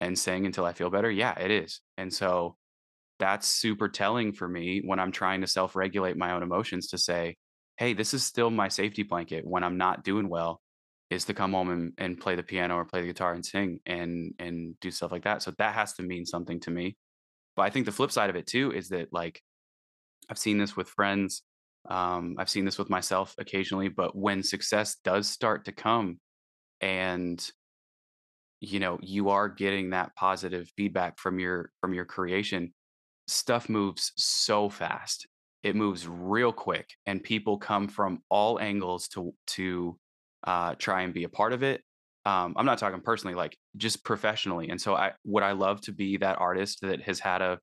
and 0.00 0.18
sing 0.18 0.46
until 0.46 0.64
I 0.64 0.72
feel 0.74 0.90
better? 0.90 1.10
Yeah, 1.10 1.38
it 1.38 1.50
is. 1.50 1.80
And 1.96 2.12
so 2.12 2.56
that's 3.18 3.46
super 3.48 3.88
telling 3.88 4.32
for 4.32 4.48
me 4.48 4.82
when 4.84 4.98
I'm 5.00 5.12
trying 5.12 5.40
to 5.40 5.46
self-regulate 5.46 6.16
my 6.16 6.32
own 6.32 6.42
emotions 6.42 6.88
to 6.88 6.98
say, 6.98 7.36
"Hey, 7.76 7.94
this 7.94 8.14
is 8.14 8.24
still 8.24 8.50
my 8.50 8.68
safety 8.68 9.02
blanket 9.02 9.46
when 9.46 9.64
I'm 9.64 9.76
not 9.76 10.04
doing 10.04 10.28
well, 10.28 10.60
is 11.10 11.24
to 11.26 11.34
come 11.34 11.52
home 11.52 11.70
and, 11.70 11.92
and 11.98 12.20
play 12.20 12.36
the 12.36 12.42
piano 12.42 12.76
or 12.76 12.84
play 12.84 13.00
the 13.02 13.08
guitar 13.08 13.32
and 13.34 13.44
sing 13.44 13.80
and 13.86 14.34
and 14.38 14.78
do 14.80 14.90
stuff 14.90 15.12
like 15.12 15.24
that." 15.24 15.42
So 15.42 15.52
that 15.58 15.74
has 15.74 15.94
to 15.94 16.02
mean 16.02 16.26
something 16.26 16.60
to 16.60 16.70
me. 16.70 16.96
But 17.56 17.62
I 17.62 17.70
think 17.70 17.86
the 17.86 17.92
flip 17.92 18.12
side 18.12 18.30
of 18.30 18.36
it 18.36 18.46
too 18.46 18.72
is 18.72 18.88
that 18.90 19.12
like 19.12 19.42
I've 20.28 20.38
seen 20.38 20.58
this 20.58 20.76
with 20.76 20.88
friends, 20.88 21.42
um, 21.88 22.36
I've 22.38 22.50
seen 22.50 22.64
this 22.64 22.78
with 22.78 22.90
myself 22.90 23.34
occasionally, 23.38 23.88
but 23.88 24.16
when 24.16 24.42
success 24.42 24.96
does 25.04 25.28
start 25.28 25.64
to 25.66 25.72
come 25.72 26.18
and 26.80 27.48
you 28.60 28.80
know 28.80 28.98
you 29.02 29.28
are 29.30 29.48
getting 29.48 29.90
that 29.90 30.14
positive 30.16 30.70
feedback 30.76 31.18
from 31.18 31.38
your 31.38 31.70
from 31.80 31.94
your 31.94 32.04
creation 32.04 32.72
stuff 33.28 33.68
moves 33.68 34.12
so 34.16 34.68
fast. 34.68 35.26
It 35.66 35.76
moves 35.76 36.06
real 36.08 36.52
quick, 36.52 36.90
and 37.06 37.22
people 37.22 37.58
come 37.58 37.88
from 37.88 38.22
all 38.30 38.60
angles 38.60 39.08
to 39.08 39.34
to 39.48 39.98
uh, 40.44 40.76
try 40.76 41.02
and 41.02 41.12
be 41.12 41.24
a 41.24 41.28
part 41.28 41.52
of 41.52 41.62
it. 41.64 41.82
Um, 42.24 42.54
I'm 42.56 42.66
not 42.66 42.78
talking 42.78 43.00
personally, 43.00 43.34
like 43.34 43.56
just 43.76 44.04
professionally. 44.04 44.68
And 44.70 44.80
so, 44.80 44.94
I 44.94 45.12
would 45.24 45.42
I 45.42 45.52
love 45.52 45.80
to 45.82 45.92
be 45.92 46.18
that 46.18 46.38
artist 46.40 46.80
that 46.82 47.02
has 47.02 47.18
had 47.20 47.42
a 47.42 47.58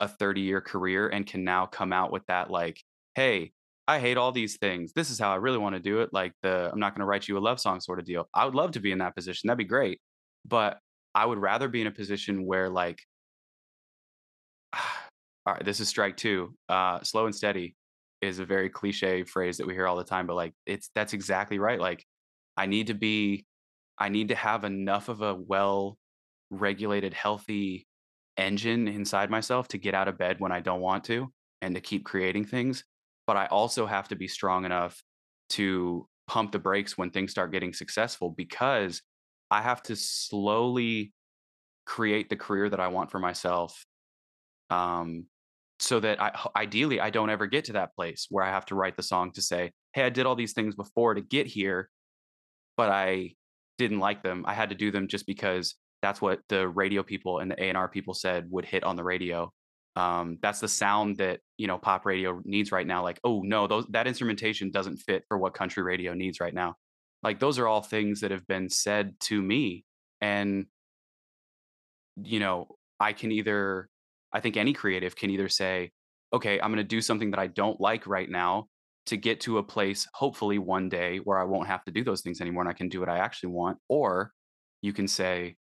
a 0.00 0.08
30 0.08 0.42
year 0.42 0.60
career 0.60 1.08
and 1.08 1.26
can 1.26 1.44
now 1.44 1.64
come 1.66 1.92
out 1.92 2.12
with 2.12 2.26
that, 2.26 2.50
like, 2.50 2.82
hey, 3.14 3.52
I 3.88 4.00
hate 4.00 4.18
all 4.18 4.32
these 4.32 4.58
things. 4.58 4.92
This 4.92 5.10
is 5.10 5.18
how 5.18 5.32
I 5.32 5.36
really 5.36 5.58
want 5.58 5.74
to 5.76 5.80
do 5.80 6.00
it. 6.00 6.10
Like 6.12 6.32
the 6.42 6.70
I'm 6.72 6.80
not 6.80 6.94
going 6.94 7.00
to 7.00 7.06
write 7.06 7.28
you 7.28 7.38
a 7.38 7.40
love 7.40 7.60
song 7.60 7.80
sort 7.80 7.98
of 8.00 8.04
deal. 8.04 8.28
I 8.34 8.44
would 8.44 8.54
love 8.54 8.72
to 8.72 8.80
be 8.80 8.92
in 8.92 8.98
that 8.98 9.14
position. 9.16 9.48
That'd 9.48 9.58
be 9.58 9.64
great. 9.64 10.00
But 10.44 10.78
I 11.14 11.24
would 11.24 11.38
rather 11.38 11.68
be 11.68 11.80
in 11.80 11.86
a 11.86 11.92
position 11.92 12.44
where 12.44 12.68
like 12.68 13.00
All 15.46 15.54
right, 15.54 15.64
this 15.64 15.78
is 15.78 15.88
strike 15.88 16.16
two. 16.16 16.54
Uh, 16.68 17.00
slow 17.02 17.26
and 17.26 17.34
steady 17.34 17.76
is 18.20 18.40
a 18.40 18.44
very 18.44 18.68
cliche 18.68 19.22
phrase 19.22 19.58
that 19.58 19.66
we 19.66 19.74
hear 19.74 19.86
all 19.86 19.96
the 19.96 20.04
time, 20.04 20.26
but 20.26 20.34
like 20.34 20.54
it's 20.66 20.90
that's 20.94 21.12
exactly 21.12 21.60
right. 21.60 21.80
Like 21.80 22.04
I 22.56 22.66
need 22.66 22.88
to 22.88 22.94
be, 22.94 23.46
I 23.96 24.08
need 24.08 24.28
to 24.28 24.34
have 24.34 24.64
enough 24.64 25.08
of 25.08 25.22
a 25.22 25.34
well 25.34 25.98
regulated, 26.50 27.14
healthy 27.14 27.86
engine 28.36 28.88
inside 28.88 29.30
myself 29.30 29.68
to 29.68 29.78
get 29.78 29.94
out 29.94 30.08
of 30.08 30.18
bed 30.18 30.36
when 30.40 30.50
I 30.50 30.60
don't 30.60 30.80
want 30.80 31.04
to 31.04 31.32
and 31.62 31.74
to 31.76 31.80
keep 31.80 32.04
creating 32.04 32.46
things. 32.46 32.82
But 33.26 33.36
I 33.36 33.46
also 33.46 33.86
have 33.86 34.08
to 34.08 34.16
be 34.16 34.26
strong 34.26 34.64
enough 34.64 35.00
to 35.50 36.08
pump 36.26 36.50
the 36.50 36.58
brakes 36.58 36.98
when 36.98 37.10
things 37.10 37.30
start 37.30 37.52
getting 37.52 37.72
successful 37.72 38.30
because 38.30 39.00
I 39.50 39.62
have 39.62 39.80
to 39.84 39.94
slowly 39.94 41.12
create 41.84 42.28
the 42.30 42.36
career 42.36 42.68
that 42.68 42.80
I 42.80 42.88
want 42.88 43.12
for 43.12 43.20
myself 43.20 43.86
um, 44.70 45.26
so 45.78 46.00
that 46.00 46.20
I, 46.20 46.32
ideally 46.56 47.00
I 47.00 47.10
don't 47.10 47.30
ever 47.30 47.46
get 47.46 47.66
to 47.66 47.74
that 47.74 47.94
place 47.94 48.26
where 48.30 48.44
I 48.44 48.50
have 48.50 48.66
to 48.66 48.74
write 48.74 48.96
the 48.96 49.02
song 49.02 49.32
to 49.32 49.42
say, 49.42 49.72
"Hey, 49.92 50.04
I 50.04 50.10
did 50.10 50.26
all 50.26 50.34
these 50.36 50.52
things 50.52 50.74
before 50.74 51.14
to 51.14 51.20
get 51.20 51.46
here, 51.46 51.90
but 52.76 52.90
I 52.90 53.34
didn't 53.78 54.00
like 54.00 54.22
them. 54.22 54.44
I 54.46 54.54
had 54.54 54.70
to 54.70 54.74
do 54.74 54.90
them 54.90 55.08
just 55.08 55.26
because 55.26 55.74
that's 56.02 56.20
what 56.20 56.40
the 56.48 56.68
radio 56.68 57.02
people 57.02 57.38
and 57.40 57.50
the 57.50 57.62
A&R 57.62 57.88
people 57.88 58.14
said 58.14 58.46
would 58.50 58.64
hit 58.64 58.84
on 58.84 58.96
the 58.96 59.04
radio. 59.04 59.52
Um, 59.96 60.38
that's 60.42 60.60
the 60.60 60.68
sound 60.68 61.16
that 61.18 61.40
you 61.56 61.66
know 61.66 61.78
pop 61.78 62.04
radio 62.04 62.40
needs 62.44 62.70
right 62.70 62.86
now. 62.86 63.02
Like, 63.02 63.18
oh 63.24 63.40
no, 63.42 63.66
those 63.66 63.86
that 63.90 64.06
instrumentation 64.06 64.70
doesn't 64.70 64.98
fit 64.98 65.24
for 65.28 65.38
what 65.38 65.54
country 65.54 65.82
radio 65.82 66.12
needs 66.14 66.38
right 66.38 66.54
now. 66.54 66.74
Like 67.22 67.40
those 67.40 67.58
are 67.58 67.66
all 67.66 67.80
things 67.82 68.20
that 68.20 68.30
have 68.30 68.46
been 68.46 68.68
said 68.68 69.14
to 69.20 69.40
me, 69.40 69.84
and 70.20 70.66
you 72.22 72.40
know 72.40 72.68
I 73.00 73.14
can 73.14 73.32
either 73.32 73.88
I 74.32 74.40
think 74.40 74.56
any 74.56 74.72
creative 74.72 75.16
can 75.16 75.30
either 75.30 75.48
say, 75.48 75.92
okay, 76.32 76.60
I'm 76.60 76.70
going 76.70 76.78
to 76.78 76.84
do 76.84 77.00
something 77.00 77.30
that 77.30 77.40
I 77.40 77.46
don't 77.46 77.80
like 77.80 78.06
right 78.06 78.28
now 78.28 78.68
to 79.06 79.16
get 79.16 79.40
to 79.40 79.58
a 79.58 79.62
place, 79.62 80.06
hopefully 80.12 80.58
one 80.58 80.88
day 80.88 81.18
where 81.18 81.38
I 81.38 81.44
won't 81.44 81.68
have 81.68 81.84
to 81.84 81.92
do 81.92 82.02
those 82.02 82.22
things 82.22 82.40
anymore 82.40 82.62
and 82.62 82.70
I 82.70 82.74
can 82.74 82.88
do 82.88 83.00
what 83.00 83.08
I 83.08 83.18
actually 83.18 83.50
want. 83.50 83.78
Or 83.88 84.32
you 84.82 84.92
can 84.92 85.08
say, 85.08 85.56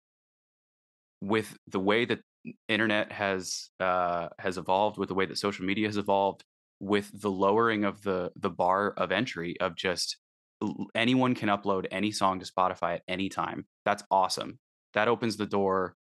with 1.21 1.55
the 1.67 1.79
way 1.79 2.05
that 2.05 2.19
internet 2.67 3.11
has 3.11 3.69
uh, 3.79 4.29
has 4.39 4.57
evolved, 4.57 4.97
with 4.97 5.09
the 5.09 5.15
way 5.15 5.25
that 5.25 5.37
social 5.37 5.65
media 5.65 5.87
has 5.87 5.97
evolved, 5.97 6.43
with 6.79 7.09
the 7.21 7.31
lowering 7.31 7.83
of 7.83 8.01
the 8.03 8.31
the 8.35 8.49
bar 8.49 8.91
of 8.97 9.11
entry 9.11 9.59
of 9.59 9.75
just 9.75 10.17
anyone 10.95 11.35
can 11.35 11.49
upload 11.49 11.85
any 11.91 12.11
song 12.11 12.39
to 12.39 12.45
Spotify 12.45 12.95
at 12.95 13.03
any 13.07 13.29
time. 13.29 13.65
That's 13.85 14.03
awesome. 14.09 14.59
That 14.93 15.07
opens 15.07 15.37
the 15.37 15.45
door 15.45 15.95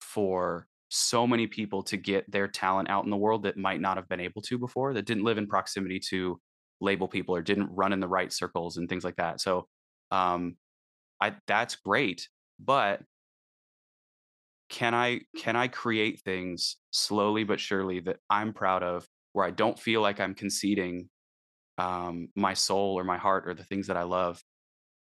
for 0.00 0.66
so 0.88 1.26
many 1.26 1.46
people 1.46 1.82
to 1.84 1.96
get 1.96 2.30
their 2.30 2.48
talent 2.48 2.88
out 2.90 3.04
in 3.04 3.10
the 3.10 3.16
world 3.16 3.42
that 3.42 3.56
might 3.56 3.80
not 3.80 3.96
have 3.96 4.08
been 4.08 4.20
able 4.20 4.42
to 4.42 4.58
before, 4.58 4.94
that 4.94 5.06
didn't 5.06 5.24
live 5.24 5.38
in 5.38 5.46
proximity 5.46 6.00
to 6.10 6.40
label 6.80 7.08
people 7.08 7.34
or 7.34 7.42
didn't 7.42 7.74
run 7.74 7.92
in 7.92 8.00
the 8.00 8.08
right 8.08 8.32
circles 8.32 8.76
and 8.76 8.88
things 8.88 9.04
like 9.04 9.16
that. 9.16 9.40
So 9.40 9.68
um 10.10 10.56
I 11.20 11.36
that's 11.46 11.76
great, 11.76 12.28
but 12.60 13.02
can 14.68 14.94
I 14.94 15.20
can 15.36 15.56
I 15.56 15.68
create 15.68 16.20
things 16.20 16.76
slowly 16.90 17.44
but 17.44 17.60
surely 17.60 18.00
that 18.00 18.18
I'm 18.28 18.52
proud 18.52 18.82
of 18.82 19.06
where 19.32 19.46
I 19.46 19.50
don't 19.50 19.78
feel 19.78 20.02
like 20.02 20.20
I'm 20.20 20.34
conceding 20.34 21.08
um 21.78 22.28
my 22.36 22.54
soul 22.54 22.98
or 22.98 23.04
my 23.04 23.18
heart 23.18 23.48
or 23.48 23.54
the 23.54 23.64
things 23.64 23.88
that 23.88 23.96
I 23.96 24.04
love 24.04 24.42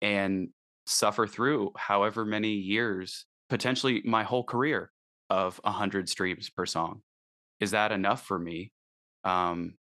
and 0.01 0.49
suffer 0.87 1.27
through 1.27 1.71
however 1.77 2.25
many 2.25 2.53
years, 2.53 3.25
potentially 3.49 4.01
my 4.05 4.23
whole 4.23 4.43
career 4.43 4.91
of 5.29 5.59
100 5.63 6.09
streams 6.09 6.49
per 6.49 6.65
song. 6.65 7.01
Is 7.59 7.71
that 7.71 7.91
enough 7.91 8.25
for 8.25 8.37
me? 8.37 8.71
Um, 9.23 9.75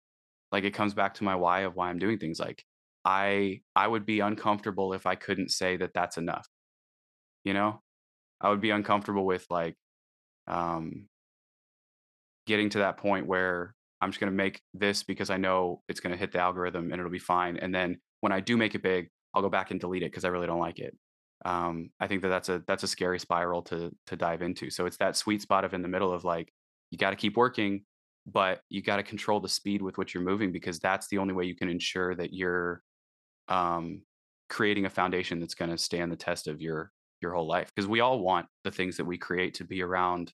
like 0.51 0.63
it 0.63 0.73
comes 0.73 0.93
back 0.93 1.15
to 1.15 1.23
my 1.23 1.35
why 1.35 1.61
of 1.61 1.75
why 1.75 1.89
I'm 1.89 1.99
doing 1.99 2.17
things. 2.17 2.39
Like 2.39 2.63
I 3.03 3.61
I 3.75 3.87
would 3.87 4.05
be 4.05 4.21
uncomfortable 4.21 4.93
if 4.93 5.05
I 5.05 5.15
couldn't 5.15 5.51
say 5.51 5.77
that 5.77 5.93
that's 5.93 6.17
enough. 6.17 6.47
You 7.43 7.53
know, 7.53 7.81
I 8.41 8.49
would 8.49 8.61
be 8.61 8.71
uncomfortable 8.71 9.25
with 9.25 9.45
like 9.49 9.75
um, 10.47 11.07
getting 12.47 12.69
to 12.71 12.79
that 12.79 12.97
point 12.97 13.27
where 13.27 13.75
I'm 14.01 14.11
just 14.11 14.19
going 14.19 14.31
to 14.31 14.37
make 14.37 14.61
this 14.73 15.03
because 15.03 15.29
I 15.29 15.37
know 15.37 15.81
it's 15.87 15.99
going 15.99 16.11
to 16.11 16.19
hit 16.19 16.31
the 16.31 16.39
algorithm 16.39 16.91
and 16.91 16.99
it'll 16.99 17.11
be 17.11 17.19
fine. 17.19 17.57
And 17.57 17.73
then 17.73 17.97
when 18.21 18.31
I 18.31 18.39
do 18.39 18.57
make 18.57 18.75
it 18.75 18.83
big, 18.83 19.09
I'll 19.33 19.41
go 19.41 19.49
back 19.49 19.71
and 19.71 19.79
delete 19.79 20.03
it 20.03 20.11
because 20.11 20.25
I 20.25 20.29
really 20.29 20.47
don't 20.47 20.59
like 20.59 20.79
it 20.79 20.95
um, 21.43 21.89
I 21.99 22.07
think 22.07 22.21
that 22.21 22.29
that's 22.29 22.49
a 22.49 22.63
that's 22.67 22.83
a 22.83 22.87
scary 22.87 23.19
spiral 23.19 23.61
to 23.63 23.91
to 24.07 24.15
dive 24.15 24.41
into. 24.41 24.69
So 24.69 24.85
it's 24.85 24.97
that 24.97 25.17
sweet 25.17 25.41
spot 25.41 25.65
of 25.65 25.73
in 25.73 25.81
the 25.81 25.87
middle 25.87 26.13
of 26.13 26.23
like 26.23 26.51
you 26.91 26.97
got 26.97 27.09
to 27.09 27.15
keep 27.15 27.35
working, 27.35 27.83
but 28.25 28.61
you 28.69 28.81
got 28.81 28.97
to 28.97 29.03
control 29.03 29.39
the 29.39 29.49
speed 29.49 29.81
with 29.81 29.97
which 29.97 30.13
you're 30.13 30.23
moving 30.23 30.51
because 30.51 30.79
that's 30.79 31.07
the 31.07 31.17
only 31.17 31.33
way 31.33 31.45
you 31.45 31.55
can 31.55 31.69
ensure 31.69 32.15
that 32.15 32.33
you're 32.33 32.81
um, 33.47 34.01
creating 34.49 34.85
a 34.85 34.89
foundation 34.89 35.39
that's 35.39 35.55
going 35.55 35.71
to 35.71 35.77
stand 35.77 36.11
the 36.11 36.15
test 36.15 36.47
of 36.47 36.61
your 36.61 36.91
your 37.21 37.33
whole 37.33 37.47
life. 37.47 37.71
Because 37.75 37.87
we 37.87 37.99
all 37.99 38.19
want 38.19 38.47
the 38.63 38.71
things 38.71 38.97
that 38.97 39.05
we 39.05 39.17
create 39.17 39.55
to 39.55 39.63
be 39.63 39.81
around 39.81 40.31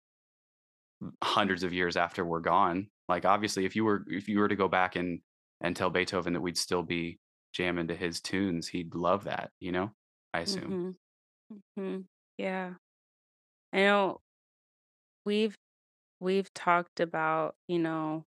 hundreds 1.24 1.64
of 1.64 1.74
years 1.74 1.98
after 1.98 2.24
we're 2.24 2.40
gone. 2.40 2.88
Like 3.10 3.26
obviously, 3.26 3.66
if 3.66 3.76
you 3.76 3.86
were 3.86 4.06
if 4.08 4.30
you 4.30 4.40
were 4.40 4.48
to 4.48 4.56
go 4.56 4.68
back 4.68 4.96
and 4.96 5.20
and 5.62 5.76
tell 5.76 5.90
Beethoven 5.90 6.34
that 6.34 6.42
we'd 6.42 6.58
still 6.58 6.84
be 6.84 7.20
jamming 7.54 7.88
to 7.88 7.96
his 7.96 8.22
tunes, 8.22 8.68
he'd 8.68 8.96
love 8.96 9.26
that, 9.26 9.52
you 9.60 9.72
know. 9.72 9.92
I 10.34 10.42
assume. 10.42 10.78
Mhm. 10.78 10.98
Mhm. 11.78 12.08
Yeah. 12.38 12.76
I 13.74 13.80
know 13.82 14.22
we've 15.26 15.58
we've 16.20 16.54
talked 16.54 17.00
about, 17.00 17.56
you 17.68 17.80
know, 17.80 18.26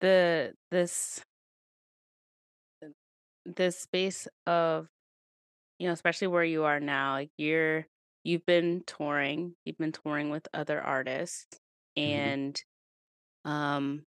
the 0.00 0.54
this 0.70 1.24
this 3.44 3.78
space 3.78 4.28
of 4.46 4.88
you 5.78 5.88
know, 5.88 5.94
especially 5.94 6.28
where 6.28 6.44
you 6.44 6.64
are 6.64 6.80
now, 6.80 7.14
like 7.14 7.30
you're 7.38 7.86
you've 8.24 8.46
been 8.46 8.84
touring, 8.86 9.56
you've 9.64 9.78
been 9.78 9.92
touring 9.92 10.30
with 10.30 10.48
other 10.54 10.80
artists 10.82 11.60
Mhm. 12.04 12.34
and 12.36 12.62
um 13.44 14.04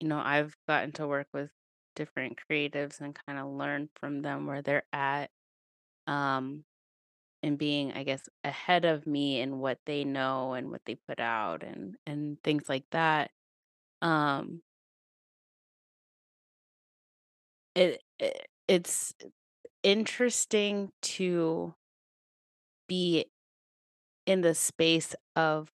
you 0.00 0.08
know, 0.08 0.18
I've 0.18 0.56
gotten 0.68 0.92
to 0.92 1.06
work 1.06 1.28
with 1.32 1.50
different 1.94 2.38
creatives 2.50 3.00
and 3.00 3.18
kind 3.26 3.38
of 3.38 3.48
learn 3.50 3.88
from 4.00 4.22
them 4.22 4.46
where 4.46 4.62
they're 4.62 4.84
at 4.92 5.30
um 6.06 6.64
and 7.42 7.58
being 7.58 7.92
I 7.92 8.04
guess 8.04 8.22
ahead 8.44 8.84
of 8.84 9.06
me 9.06 9.40
in 9.40 9.58
what 9.60 9.78
they 9.86 10.04
know 10.04 10.54
and 10.54 10.70
what 10.70 10.82
they 10.86 10.96
put 10.96 11.20
out 11.20 11.62
and 11.64 11.96
and 12.06 12.42
things 12.44 12.68
like 12.68 12.84
that. 12.92 13.30
Um 14.02 14.62
it, 17.74 18.02
it 18.18 18.46
it's 18.68 19.14
interesting 19.82 20.92
to 21.02 21.74
be 22.88 23.26
in 24.26 24.40
the 24.40 24.54
space 24.54 25.14
of 25.36 25.70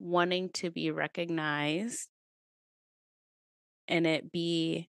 wanting 0.00 0.50
to 0.50 0.70
be 0.70 0.90
recognized 0.90 2.08
and 3.88 4.06
it 4.06 4.32
be 4.32 4.88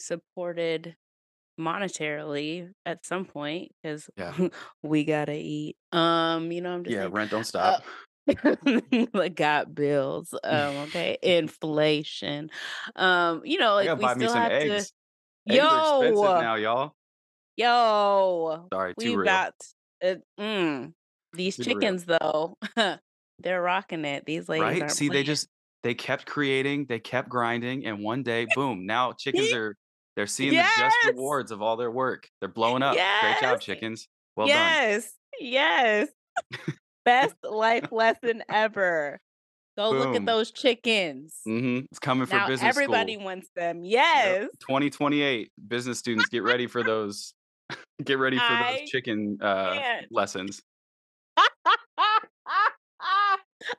supported 0.00 0.96
monetarily 1.60 2.72
at 2.86 3.04
some 3.06 3.24
point 3.26 3.72
because 3.82 4.10
Yeah. 4.16 4.34
we 4.82 5.04
gotta 5.04 5.34
eat. 5.36 5.76
Um, 5.92 6.52
you 6.52 6.60
know, 6.60 6.72
I'm 6.74 6.84
just 6.84 6.96
Yeah, 6.96 7.00
saying, 7.00 7.12
rent 7.12 7.30
don't 7.30 7.44
uh, 7.58 7.78
stop. 7.78 7.82
like 9.14 9.34
got 9.34 9.74
bills. 9.74 10.34
Um, 10.44 10.76
okay, 10.88 11.18
inflation. 11.22 12.50
Um, 12.96 13.42
you 13.44 13.58
know, 13.58 13.74
I 13.78 13.84
like 13.84 13.84
gotta 13.84 13.98
we 13.98 14.00
buy 14.00 14.14
me 14.14 14.26
still 14.26 14.28
some 14.28 14.44
have 14.44 14.58
to. 14.60 14.86
eggs. 14.86 14.92
Eggs 15.48 15.72
are 15.72 15.78
expensive 15.78 16.34
Yo, 16.34 16.36
now, 16.36 16.56
y'all. 16.56 16.94
yo, 17.56 18.70
Sorry, 18.72 18.94
we 18.96 19.12
too 19.12 19.14
real. 19.16 19.40
about 19.40 19.54
it. 20.00 20.22
Mm, 20.38 20.94
these 21.32 21.58
Too 21.58 21.66
real. 21.68 21.92
chickens 21.92 22.04
though, 22.06 22.56
they're 23.38 23.62
rocking 23.62 24.04
it. 24.04 24.24
These 24.26 24.48
ladies 24.48 24.80
Right? 24.80 24.90
See, 24.90 25.08
they 25.08 25.22
just 25.22 25.48
they 25.82 25.94
kept 25.94 26.26
creating, 26.26 26.86
they 26.86 27.00
kept 27.00 27.28
grinding, 27.28 27.86
and 27.86 28.02
one 28.02 28.22
day, 28.22 28.44
boom, 28.44 28.84
now 28.86 29.12
chickens 29.12 29.52
are 29.52 29.76
they're 30.16 30.26
seeing 30.26 30.52
the 30.52 30.64
just 30.78 30.96
rewards 31.06 31.50
of 31.50 31.62
all 31.62 31.76
their 31.76 31.90
work. 31.90 32.28
They're 32.40 32.48
blowing 32.48 32.82
up. 32.82 32.94
Great 32.94 33.40
job, 33.40 33.60
chickens. 33.60 34.08
Well 34.36 34.46
done. 34.46 34.56
yes, 34.56 35.12
yes. 35.40 36.08
Best 37.04 37.34
life 37.42 37.90
lesson 37.92 38.42
ever. 38.48 39.18
Go 39.78 39.90
look 39.90 40.14
at 40.16 40.26
those 40.26 40.50
chickens. 40.50 41.34
hmm 41.44 41.80
It's 41.90 41.98
coming 41.98 42.26
for 42.26 42.36
Now 42.36 42.46
business 42.46 42.68
everybody 42.68 43.14
school. 43.14 43.24
wants 43.24 43.48
them. 43.56 43.84
Yep. 43.84 43.92
Yes. 43.92 44.48
2028 44.60 45.50
business 45.68 45.98
students 45.98 46.28
get 46.28 46.42
ready 46.42 46.66
for 46.66 46.82
those 46.82 47.32
get 48.04 48.18
ready 48.18 48.36
for 48.36 48.58
those 48.68 48.90
chicken 48.90 49.38
uh 49.40 50.00
lessons. 50.10 50.60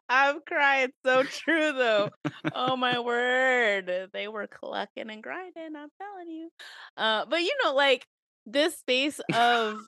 I'm 0.10 0.40
crying. 0.48 0.90
So 1.06 1.24
true 1.24 1.72
though. 1.74 2.10
Oh 2.54 2.76
my 2.76 3.00
word. 3.12 4.10
They 4.14 4.28
were 4.28 4.48
clucking 4.48 5.10
and 5.10 5.24
grinding, 5.24 5.76
I'm 5.76 5.90
telling 6.02 6.30
you. 6.30 6.50
Uh 6.98 7.26
but 7.30 7.42
you 7.42 7.56
know, 7.64 7.74
like 7.74 8.06
this 8.46 8.78
space 8.78 9.20
of 9.34 9.80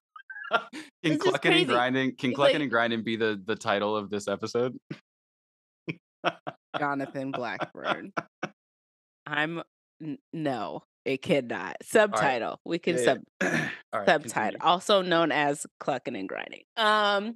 Can 1.04 1.18
clucking 1.20 1.54
and 1.54 1.68
grinding 1.68 2.16
can 2.16 2.30
It's 2.32 2.36
clucking 2.38 2.56
like- 2.56 2.62
and 2.64 2.72
grinding 2.72 3.04
be 3.04 3.16
the 3.16 3.42
the 3.46 3.56
title 3.56 3.96
of 3.96 4.10
this 4.10 4.28
episode? 4.28 4.78
Jonathan 6.78 7.32
Blackburn. 7.32 8.14
I'm 9.28 9.62
n- 10.02 10.18
no, 10.32 10.84
it 11.06 11.22
cannot. 11.22 11.78
Subtitle. 11.84 12.60
We 12.66 12.80
can 12.80 12.98
Yeah, 12.98 13.04
sub 13.04 13.20
yeah. 13.42 13.70
Right, 13.94 14.06
subtitle, 14.06 14.60
also 14.62 15.02
known 15.02 15.32
as 15.32 15.66
clucking 15.80 16.16
and 16.16 16.28
grinding. 16.28 16.64
Um 16.78 17.36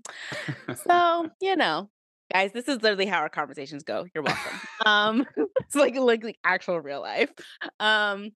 so 0.87 1.29
you 1.41 1.55
know 1.55 1.89
guys 2.33 2.51
this 2.51 2.67
is 2.67 2.81
literally 2.81 3.05
how 3.05 3.19
our 3.19 3.29
conversations 3.29 3.83
go. 3.83 4.05
You're 4.13 4.23
welcome. 4.23 4.59
Um 4.85 5.25
it's 5.59 5.75
like 5.75 5.95
like 5.95 6.23
like 6.23 6.37
actual 6.43 6.79
real 6.79 7.01
life. 7.01 7.31
Um 7.79 8.31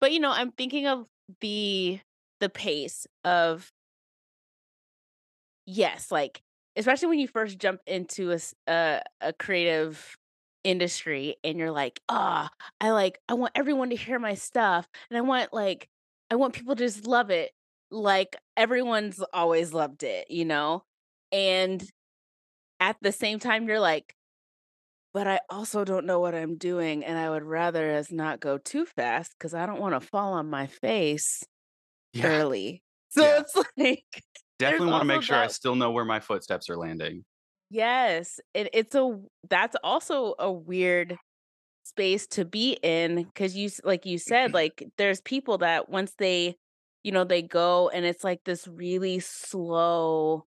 but 0.00 0.12
you 0.12 0.20
know 0.20 0.30
i'm 0.32 0.52
thinking 0.52 0.86
of 0.86 1.06
the 1.40 1.98
the 2.40 2.48
pace 2.48 3.06
of 3.24 3.70
yes 5.66 6.10
like 6.10 6.40
especially 6.76 7.08
when 7.08 7.18
you 7.18 7.28
first 7.28 7.58
jump 7.58 7.80
into 7.86 8.36
a 8.68 9.00
a 9.20 9.32
creative 9.32 10.16
industry 10.64 11.36
and 11.44 11.58
you're 11.58 11.70
like 11.70 12.00
ah 12.08 12.48
i 12.80 12.90
like 12.90 13.18
i 13.28 13.34
want 13.34 13.52
everyone 13.54 13.90
to 13.90 13.96
hear 13.96 14.18
my 14.18 14.34
stuff 14.34 14.88
and 15.10 15.16
i 15.16 15.20
want 15.20 15.52
like 15.52 15.88
i 16.30 16.34
want 16.34 16.54
people 16.54 16.74
to 16.74 16.84
just 16.84 17.06
love 17.06 17.30
it 17.30 17.52
like 17.90 18.36
everyone's 18.56 19.22
always 19.32 19.72
loved 19.72 20.02
it 20.02 20.28
you 20.30 20.44
know? 20.44 20.82
And 21.32 21.82
at 22.80 22.96
the 23.02 23.12
same 23.12 23.38
time 23.38 23.68
you're 23.68 23.80
like 23.80 24.14
but 25.12 25.26
i 25.26 25.40
also 25.50 25.84
don't 25.84 26.06
know 26.06 26.20
what 26.20 26.34
i'm 26.34 26.56
doing 26.56 27.04
and 27.04 27.18
i 27.18 27.30
would 27.30 27.42
rather 27.44 27.90
as 27.90 28.12
not 28.12 28.40
go 28.40 28.58
too 28.58 28.86
fast 28.86 29.32
because 29.38 29.54
i 29.54 29.66
don't 29.66 29.80
want 29.80 29.94
to 30.00 30.06
fall 30.06 30.32
on 30.34 30.48
my 30.48 30.66
face 30.66 31.42
Yeah, 32.12 32.24
early 32.24 32.82
so 33.10 33.36
Yeah. 33.36 33.40
it's 33.40 33.56
like 33.78 34.24
definitely 34.58 34.88
want 34.92 35.02
to 35.02 35.06
make 35.06 35.22
sure 35.22 35.36
I 35.36 35.46
still 35.48 35.74
know 35.76 35.90
where 35.90 36.04
my 36.04 36.20
footsteps 36.20 36.68
are 36.70 36.76
landing. 36.76 37.24
yes 37.70 38.40
it, 38.54 38.68
it's 38.72 38.94
a 38.94 39.20
that's 39.48 39.76
also 39.82 40.34
a 40.38 40.50
weird 40.52 41.18
space 41.84 42.26
to 42.28 42.44
be 42.44 42.74
in 42.82 43.24
because 43.24 43.56
you 43.56 43.70
like 43.84 44.06
you 44.06 44.18
said 44.18 44.54
like 44.54 44.84
there's 44.98 45.20
people 45.22 45.58
that 45.58 45.88
once 45.90 46.14
they 46.18 46.56
you 47.04 47.12
know 47.12 47.24
they 47.24 47.42
go 47.42 47.90
and 47.90 48.06
it's 48.06 48.24
like 48.24 48.44
this 48.44 48.68
really 48.68 49.20
slow 49.20 50.46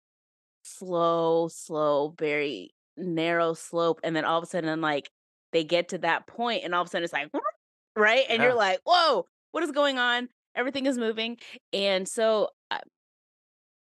slow 0.64 1.48
slow 1.48 2.14
very 2.18 2.74
narrow 2.96 3.54
slope 3.54 4.00
and 4.04 4.16
then 4.16 4.24
all 4.24 4.38
of 4.38 4.44
a 4.44 4.46
sudden 4.46 4.80
like 4.80 5.10
they 5.52 5.64
get 5.64 5.88
to 5.90 5.98
that 5.98 6.26
point 6.26 6.64
and 6.64 6.74
all 6.74 6.82
of 6.82 6.86
a 6.88 6.90
sudden 6.90 7.04
it's 7.04 7.12
like 7.12 7.30
right 7.96 8.26
and 8.30 8.42
Yeah. 8.42 8.44
you're 8.44 8.54
like 8.54 8.80
whoa 8.86 9.26
what 9.52 9.62
is 9.64 9.72
going 9.72 9.98
on 9.98 10.28
everything 10.56 10.86
is 10.86 10.98
moving 10.98 11.38
and 11.72 12.08
so 12.08 12.48
uh, 12.70 12.78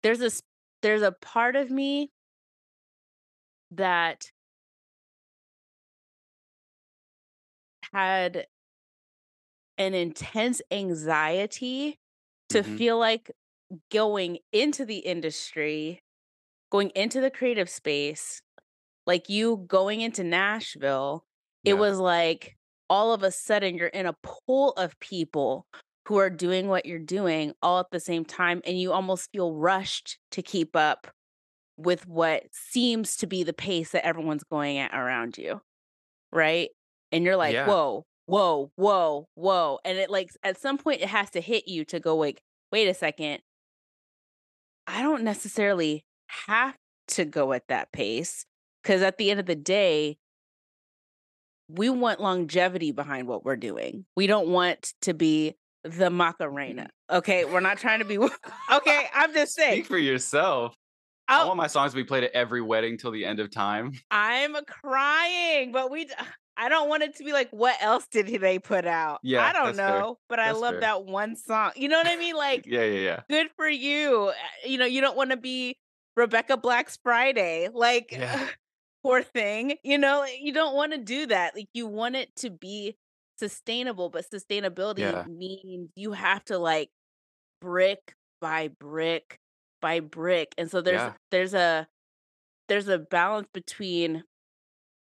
there's 0.02 0.18
this 0.18 0.42
there's 0.82 1.02
a 1.02 1.12
part 1.12 1.56
of 1.56 1.70
me 1.70 2.10
that 3.70 4.30
had 7.92 8.46
an 9.78 9.94
intense 9.94 10.60
anxiety 10.70 11.98
to 12.48 12.62
Mhm. 12.62 12.76
feel 12.76 12.98
like 12.98 13.30
going 13.90 14.38
into 14.52 14.84
the 14.84 14.98
industry, 14.98 16.00
going 16.70 16.90
into 16.90 17.20
the 17.20 17.30
creative 17.30 17.68
space, 17.68 18.42
like 19.06 19.28
you 19.28 19.64
going 19.68 20.00
into 20.00 20.24
Nashville, 20.24 21.24
it 21.64 21.74
was 21.74 21.98
like 21.98 22.56
all 22.88 23.12
of 23.12 23.22
a 23.22 23.30
sudden 23.30 23.76
you're 23.76 23.88
in 23.88 24.06
a 24.06 24.14
pool 24.22 24.72
of 24.72 24.98
people 25.00 25.66
who 26.06 26.18
are 26.18 26.30
doing 26.30 26.68
what 26.68 26.86
you're 26.86 26.98
doing 26.98 27.52
all 27.62 27.80
at 27.80 27.90
the 27.90 28.00
same 28.00 28.24
time 28.24 28.62
and 28.64 28.80
you 28.80 28.92
almost 28.92 29.30
feel 29.32 29.54
rushed 29.54 30.18
to 30.30 30.42
keep 30.42 30.76
up 30.76 31.08
with 31.76 32.06
what 32.06 32.44
seems 32.52 33.16
to 33.16 33.26
be 33.26 33.42
the 33.42 33.52
pace 33.52 33.90
that 33.92 34.06
everyone's 34.06 34.44
going 34.44 34.78
at 34.78 34.94
around 34.94 35.36
you 35.38 35.60
right? 36.32 36.70
And 37.12 37.24
you're 37.24 37.36
like 37.36 37.54
Yeah. 37.54 37.66
whoa 37.66 38.04
whoa 38.26 38.70
whoa 38.76 39.28
whoa 39.34 39.78
and 39.84 39.98
it 39.98 40.10
like 40.10 40.30
at 40.42 40.58
some 40.60 40.78
point 40.78 41.00
it 41.02 41.08
has 41.08 41.30
to 41.30 41.40
hit 41.40 41.68
you 41.68 41.84
to 41.86 42.00
go 42.00 42.16
like 42.16 42.40
wait 42.72 42.88
a 42.88 42.94
second. 42.94 43.40
I 44.86 45.02
don't 45.02 45.22
necessarily 45.24 46.04
have 46.46 46.74
to 47.08 47.24
go 47.24 47.52
at 47.52 47.66
that 47.68 47.92
pace 47.92 48.44
because 48.82 49.02
at 49.02 49.16
the 49.18 49.30
end 49.30 49.40
of 49.40 49.46
the 49.46 49.54
day 49.54 50.18
we 51.68 51.88
want 51.90 52.20
longevity 52.20 52.92
behind 52.92 53.26
what 53.28 53.44
we're 53.44 53.56
doing 53.56 54.04
we 54.16 54.26
don't 54.26 54.48
want 54.48 54.92
to 55.02 55.14
be 55.14 55.54
the 55.84 56.10
macarena 56.10 56.88
okay 57.10 57.44
we're 57.44 57.60
not 57.60 57.78
trying 57.78 57.98
to 58.00 58.04
be 58.04 58.18
okay 58.72 59.06
i'm 59.14 59.32
just 59.32 59.54
saying 59.54 59.72
Speak 59.74 59.86
for 59.86 59.98
yourself. 59.98 60.74
I 61.28 61.40
I'll- 61.40 61.46
want 61.48 61.56
my 61.56 61.66
songs 61.66 61.90
to 61.92 61.96
be 61.96 62.04
played 62.04 62.22
at 62.24 62.30
every 62.32 62.62
wedding 62.62 62.98
till 62.98 63.10
the 63.10 63.24
end 63.24 63.40
of 63.40 63.50
time. 63.50 63.90
I'm 64.12 64.54
crying, 64.64 65.72
but 65.72 65.90
we. 65.90 66.08
I 66.58 66.68
don't 66.70 66.88
want 66.88 67.02
it 67.02 67.16
to 67.16 67.24
be 67.24 67.32
like, 67.32 67.50
what 67.50 67.76
else 67.82 68.06
did 68.10 68.28
they 68.40 68.58
put 68.60 68.86
out? 68.86 69.18
Yeah, 69.24 69.44
I 69.44 69.52
don't 69.52 69.76
that's 69.76 69.78
fair. 69.78 70.00
know, 70.00 70.18
but 70.28 70.38
I 70.38 70.52
love 70.52 70.74
fair. 70.74 70.80
that 70.82 71.04
one 71.04 71.34
song. 71.36 71.72
You 71.76 71.88
know 71.88 71.98
what 71.98 72.06
I 72.06 72.14
mean? 72.16 72.34
Like, 72.36 72.64
Yeah, 72.64 72.84
yeah, 72.84 73.00
yeah. 73.00 73.20
good 73.28 73.48
for 73.56 73.68
you. 73.68 74.28
Uh, 74.28 74.68
You 74.68 74.78
know, 74.78 74.86
you 74.86 75.00
don't 75.02 75.16
want 75.16 75.32
to 75.32 75.36
be 75.36 75.76
Rebecca 76.16 76.56
Black's 76.56 76.98
Friday, 77.02 77.68
like, 77.72 78.12
Yeah. 78.12 78.48
poor 79.04 79.22
thing. 79.22 79.76
You 79.84 79.98
know, 79.98 80.22
eh, 80.22 80.36
you 80.40 80.52
don't 80.52 80.74
want 80.74 80.92
to 80.92 80.98
do 80.98 81.26
that. 81.26 81.54
Like, 81.54 81.68
you 81.74 81.86
want 81.86 82.16
it 82.16 82.34
to 82.36 82.50
be 82.50 82.96
sustainable, 83.38 84.08
but 84.10 84.24
sustainability 84.30 85.02
Yeah. 85.02 85.24
means 85.26 85.90
you 85.94 86.12
have 86.12 86.44
to 86.46 86.58
like 86.58 86.90
brick 87.60 88.14
by 88.40 88.68
brick 88.68 89.38
by 89.82 90.00
brick, 90.00 90.54
and 90.58 90.70
so 90.70 90.80
there's 90.82 91.02
Yeah. 91.02 91.14
there's 91.30 91.54
a 91.54 91.88
there's 92.68 92.88
a 92.88 92.98
balance 92.98 93.48
between 93.54 94.24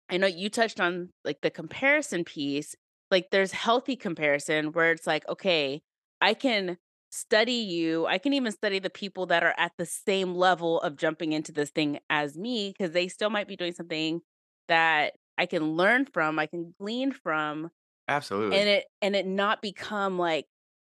I 0.09 0.17
know 0.17 0.27
you 0.27 0.49
touched 0.49 0.79
on 0.79 1.09
like 1.25 1.41
the 1.41 1.51
comparison 1.51 2.23
piece. 2.25 2.75
Like 3.11 3.29
there's 3.31 3.51
healthy 3.51 3.95
comparison 3.95 4.71
where 4.73 4.91
it's 4.91 5.07
like, 5.07 5.27
okay, 5.29 5.81
I 6.21 6.33
can 6.33 6.77
study 7.11 7.53
you. 7.53 8.05
I 8.05 8.17
can 8.17 8.33
even 8.33 8.51
study 8.51 8.79
the 8.79 8.89
people 8.89 9.25
that 9.27 9.43
are 9.43 9.55
at 9.57 9.73
the 9.77 9.85
same 9.85 10.35
level 10.35 10.79
of 10.81 10.95
jumping 10.95 11.33
into 11.33 11.51
this 11.51 11.71
thing 11.71 11.99
as 12.09 12.37
me 12.37 12.69
because 12.69 12.91
they 12.91 13.07
still 13.07 13.29
might 13.29 13.47
be 13.47 13.55
doing 13.55 13.73
something 13.73 14.21
that 14.67 15.15
I 15.37 15.45
can 15.45 15.73
learn 15.75 16.05
from, 16.05 16.37
I 16.39 16.45
can 16.45 16.75
glean 16.79 17.11
from, 17.11 17.71
Absolutely. 18.09 18.51
and 18.51 18.69
it 18.69 18.87
and 19.01 19.15
it 19.15 19.27
not 19.27 19.61
become 19.61 20.19
like, 20.19 20.47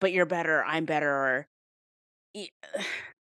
but 0.01 0.13
you're 0.13 0.25
better, 0.27 0.63
I'm 0.65 0.85
better, 0.85 1.11
or 1.11 1.47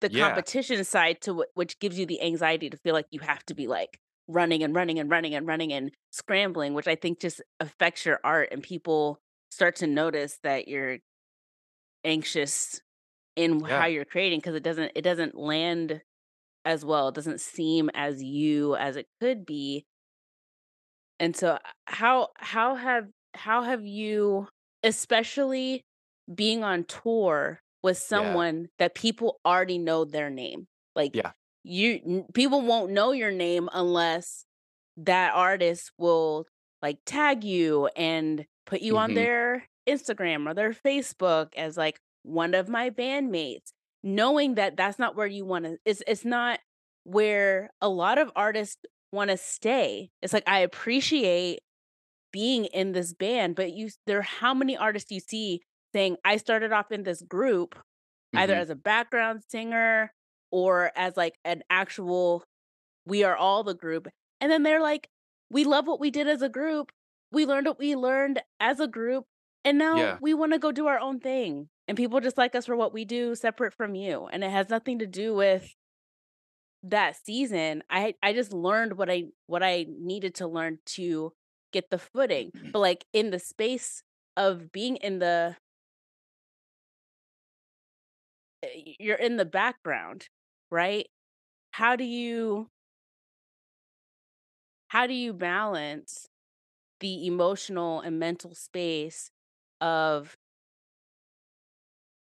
the 0.01 0.09
Yeah. 0.09 0.43
competition 0.49 0.83
side 0.83 1.21
to 1.21 1.33
wh- 1.35 1.57
which 1.57 1.79
gives 1.79 1.97
you 1.99 2.05
the 2.05 2.21
anxiety 2.21 2.69
to 2.69 2.77
feel 2.77 2.93
like 2.93 3.07
you 3.11 3.19
have 3.19 3.45
to 3.45 3.53
be 3.53 3.67
like 3.67 3.99
running 4.27 4.63
and 4.63 4.73
running 4.75 4.99
and 4.99 5.09
running 5.09 5.35
and 5.35 5.47
running 5.47 5.73
and 5.73 5.91
scrambling, 6.11 6.73
which 6.73 6.87
I 6.87 6.95
think 6.95 7.19
just 7.19 7.41
affects 7.59 8.05
your 8.05 8.19
art 8.23 8.49
and 8.51 8.63
people 8.63 9.19
start 9.49 9.75
to 9.77 9.87
notice 9.87 10.39
that 10.43 10.67
you're 10.67 10.99
anxious 12.03 12.81
in 13.35 13.61
how 13.65 13.85
you're 13.87 14.05
creating 14.05 14.39
because 14.39 14.55
it 14.55 14.63
doesn't 14.63 14.91
it 14.95 15.03
doesn't 15.03 15.35
land 15.35 16.01
as 16.65 16.85
well. 16.85 17.09
It 17.09 17.15
doesn't 17.15 17.41
seem 17.41 17.89
as 17.93 18.23
you 18.23 18.75
as 18.77 18.97
it 18.97 19.07
could 19.21 19.45
be. 19.45 19.85
And 21.19 21.35
so 21.35 21.59
how 21.85 22.29
how 22.37 22.75
have 22.75 23.09
how 23.33 23.63
have 23.63 23.85
you 23.85 24.47
especially 24.83 25.81
being 26.33 26.63
on 26.63 26.83
tour 26.85 27.59
with 27.83 27.97
Yeah. 28.09 28.41
someone 28.41 28.69
that 28.79 28.95
people 28.95 29.39
already 29.45 29.77
know 29.77 30.05
their 30.05 30.29
name? 30.29 30.67
Like 30.95 31.13
Yeah. 31.13 31.33
you 31.63 32.25
people 32.33 32.61
won't 32.61 32.91
know 32.91 33.11
your 33.11 33.31
name 33.31 33.69
unless 33.73 34.45
that 34.97 35.33
artist 35.33 35.91
will 35.97 36.47
like 36.81 36.99
tag 37.05 37.43
you 37.43 37.87
and 37.95 38.45
put 38.65 38.81
you 38.81 38.97
on 38.97 39.13
Mhm. 39.13 39.15
their 39.15 39.65
Instagram 39.87 40.49
or 40.49 40.53
their 40.53 40.73
Facebook 40.73 41.49
as 41.55 41.77
like 41.77 41.99
one 42.23 42.53
of 42.53 42.69
my 42.69 42.89
bandmates 42.89 43.71
knowing 44.03 44.55
that 44.55 44.75
that's 44.77 44.97
not 44.99 45.15
where 45.15 45.27
you 45.27 45.45
want 45.45 45.65
to 45.65 45.77
it's 45.85 46.01
it's 46.07 46.25
not 46.25 46.59
where 47.03 47.69
a 47.81 47.89
lot 47.89 48.17
of 48.17 48.31
artists 48.35 48.77
want 49.11 49.29
to 49.29 49.37
stay 49.37 50.09
it's 50.21 50.33
like 50.33 50.43
i 50.47 50.59
appreciate 50.59 51.59
being 52.31 52.65
in 52.65 52.93
this 52.93 53.13
band 53.13 53.55
but 53.55 53.71
you 53.73 53.89
there 54.07 54.21
how 54.21 54.53
many 54.53 54.77
artists 54.77 55.11
you 55.11 55.19
see 55.19 55.61
saying 55.93 56.15
i 56.23 56.37
started 56.37 56.71
off 56.71 56.91
in 56.91 57.03
this 57.03 57.21
group 57.21 57.77
either 58.35 58.55
Mhm. 58.55 58.59
as 58.61 58.69
a 58.69 58.75
background 58.75 59.41
singer 59.49 60.13
or 60.51 60.91
as 60.95 61.17
like 61.17 61.35
an 61.43 61.61
actual 61.69 62.43
we 63.05 63.23
are 63.23 63.35
all 63.35 63.63
the 63.63 63.73
group 63.75 64.07
and 64.39 64.51
then 64.51 64.63
they're 64.63 64.81
like 64.81 65.09
we 65.49 65.63
love 65.63 65.87
what 65.87 65.99
we 65.99 66.09
did 66.11 66.27
as 66.27 66.41
a 66.41 66.49
group 66.49 66.91
we 67.31 67.45
learned 67.45 67.67
what 67.67 67.79
we 67.79 67.95
learned 67.95 68.41
as 68.59 68.79
a 68.79 68.87
group 68.87 69.25
and 69.63 69.77
now 69.77 69.95
Yeah. 69.95 70.17
we 70.21 70.33
want 70.33 70.53
to 70.53 70.59
go 70.59 70.71
do 70.71 70.87
our 70.87 70.99
own 70.99 71.19
thing 71.19 71.69
and 71.87 71.97
people 71.97 72.19
just 72.19 72.37
like 72.37 72.55
us 72.55 72.65
for 72.65 72.75
what 72.75 72.93
we 72.93 73.05
do 73.05 73.35
separate 73.35 73.73
from 73.73 73.95
you 73.95 74.27
and 74.27 74.43
it 74.43 74.51
has 74.51 74.69
nothing 74.69 74.99
to 74.99 75.07
do 75.07 75.33
with 75.33 75.75
that 76.83 77.15
season. 77.15 77.83
I 77.89 78.15
i 78.23 78.33
just 78.33 78.51
learned 78.53 78.97
what 78.97 79.09
i 79.09 79.25
what 79.47 79.61
i 79.63 79.85
needed 79.87 80.35
to 80.35 80.47
learn 80.47 80.79
to 80.97 81.33
get 81.71 81.89
the 81.89 81.99
footing 81.99 82.51
mm-hmm. 82.51 82.71
but 82.71 82.79
like 82.79 83.05
in 83.13 83.29
the 83.29 83.39
space 83.39 84.03
of 84.35 84.71
being 84.71 84.95
in 84.97 85.19
the 85.19 85.55
eh, 88.63 88.93
you're 88.99 89.15
in 89.17 89.37
the 89.37 89.45
background 89.45 90.27
right? 90.71 91.07
How 91.71 91.95
do 91.95 92.03
you 92.03 92.69
how 94.87 95.05
do 95.07 95.13
you 95.13 95.33
balance 95.33 96.27
the 96.99 97.27
emotional 97.27 98.01
and 98.01 98.19
mental 98.19 98.55
space 98.55 99.31
of 99.81 100.35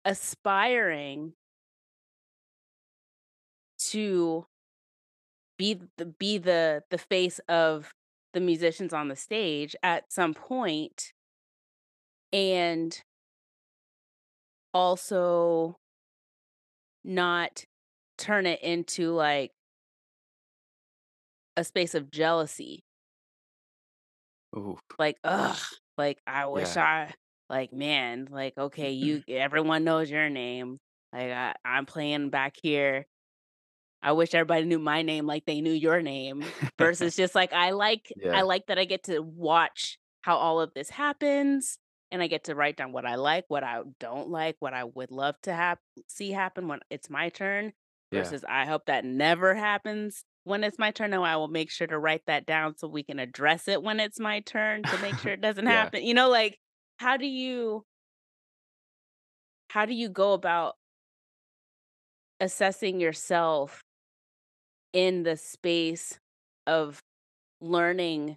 aspiring 0.05 1.35
to 3.79 4.47
be 5.59 5.79
the 5.97 6.07
be 6.07 6.39
the 6.39 6.83
the 6.91 6.99
face 6.99 7.39
of 7.49 7.93
the 8.33 8.41
musicians 8.41 8.93
on 8.93 9.09
the 9.09 9.17
stage 9.17 9.77
at 9.83 10.11
some 10.13 10.35
point 10.35 11.13
and 12.33 13.03
also 14.75 15.77
not 17.05 17.65
turn 18.19 18.47
it 18.47 18.63
into 18.63 19.13
like 19.13 19.53
a 21.57 21.65
space 21.65 21.95
of 21.95 22.11
jealousy 22.11 22.83
Ooh. 24.57 24.79
like 24.99 25.17
ugh 25.25 25.59
like 25.99 26.19
i 26.27 26.47
wish 26.47 26.77
Yeah. 26.77 26.85
i 27.09 27.15
like 27.51 27.73
man 27.73 28.29
like 28.31 28.55
okay 28.57 28.93
you 28.93 29.23
everyone 29.29 29.85
knows 29.85 30.11
your 30.11 30.29
name 30.31 30.79
like 31.13 31.31
I, 31.31 31.55
i'm 31.65 31.87
playing 31.87 32.31
back 32.31 32.57
here 32.63 33.07
i 34.03 34.13
wish 34.13 34.35
everybody 34.35 34.65
knew 34.65 34.79
my 34.79 35.03
name 35.03 35.27
like 35.27 35.45
they 35.45 35.61
knew 35.61 35.73
your 35.73 36.03
name 36.03 36.45
versus 36.79 37.17
just 37.17 37.35
like 37.35 37.53
i 37.53 37.71
like 37.71 38.13
i 38.33 38.43
like 38.43 38.67
that 38.67 38.79
i 38.79 38.85
get 38.85 39.05
to 39.05 39.21
watch 39.21 39.99
how 40.23 40.37
all 40.37 40.61
of 40.61 40.73
this 40.75 40.91
happens 40.91 41.79
and 42.11 42.23
i 42.23 42.27
get 42.27 42.45
to 42.45 42.55
write 42.55 42.77
down 42.77 42.93
what 42.93 43.07
i 43.07 43.15
like 43.17 43.45
what 43.49 43.65
i 43.65 43.81
don't 44.01 44.29
like 44.29 44.57
what 44.61 44.75
i 44.75 44.85
would 44.85 45.11
love 45.11 45.37
to 45.43 45.53
have 45.53 45.79
see 46.09 46.31
happen 46.33 46.69
when 46.69 46.81
it's 46.91 47.11
my 47.11 47.29
turn 47.29 47.73
Yeah. 48.11 48.21
versus 48.21 48.45
i 48.49 48.67
hope 48.67 48.87
that 48.87 49.05
never 49.05 49.55
happens 49.55 50.25
when 50.45 50.65
it's 50.65 50.79
my 50.79 50.91
turn 50.91 51.11
no 51.11 51.23
i 51.23 51.37
will 51.37 51.49
make 51.49 51.71
sure 51.71 51.87
to 51.87 51.99
write 51.99 52.23
that 52.27 52.47
down 52.47 52.77
so 52.77 52.89
we 52.89 53.03
can 53.03 53.19
address 53.19 53.69
it 53.69 53.83
when 53.83 54.01
it's 54.01 54.19
my 54.21 54.41
turn 54.41 54.85
to 54.87 54.99
make 54.99 55.19
sure 55.19 55.33
it 55.33 55.41
doesn't 55.43 55.67
Yeah. 55.67 55.73
happen 55.73 56.03
you 56.05 56.15
know 56.15 56.29
like 56.29 56.59
how 57.03 57.17
do 57.17 57.27
you 57.27 57.83
how 59.71 59.85
do 59.85 59.93
you 59.93 60.09
go 60.09 60.35
about 60.35 60.77
assessing 62.39 63.01
yourself 63.01 63.83
in 64.93 65.25
the 65.25 65.37
space 65.37 66.21
of 66.69 67.01
learning 67.61 68.37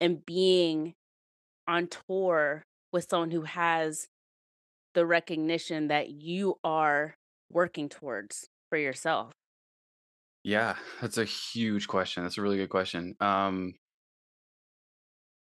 and 0.00 0.26
being 0.26 0.94
on 1.68 1.88
tour 2.08 2.64
with 2.92 3.06
someone 3.08 3.30
who 3.30 3.42
has 3.42 4.08
the 4.94 5.06
recognition 5.06 5.86
that 5.86 6.10
you 6.10 6.56
are 6.64 7.14
working 7.52 7.88
towards 7.88 8.48
for 8.70 8.76
yourself 8.76 9.32
Yeah, 10.42 10.76
that's 11.00 11.18
a 11.18 11.24
huge 11.24 11.86
question. 11.86 12.24
That's 12.24 12.38
a 12.38 12.42
really 12.42 12.56
good 12.56 12.70
question. 12.70 13.14
Um, 13.20 13.74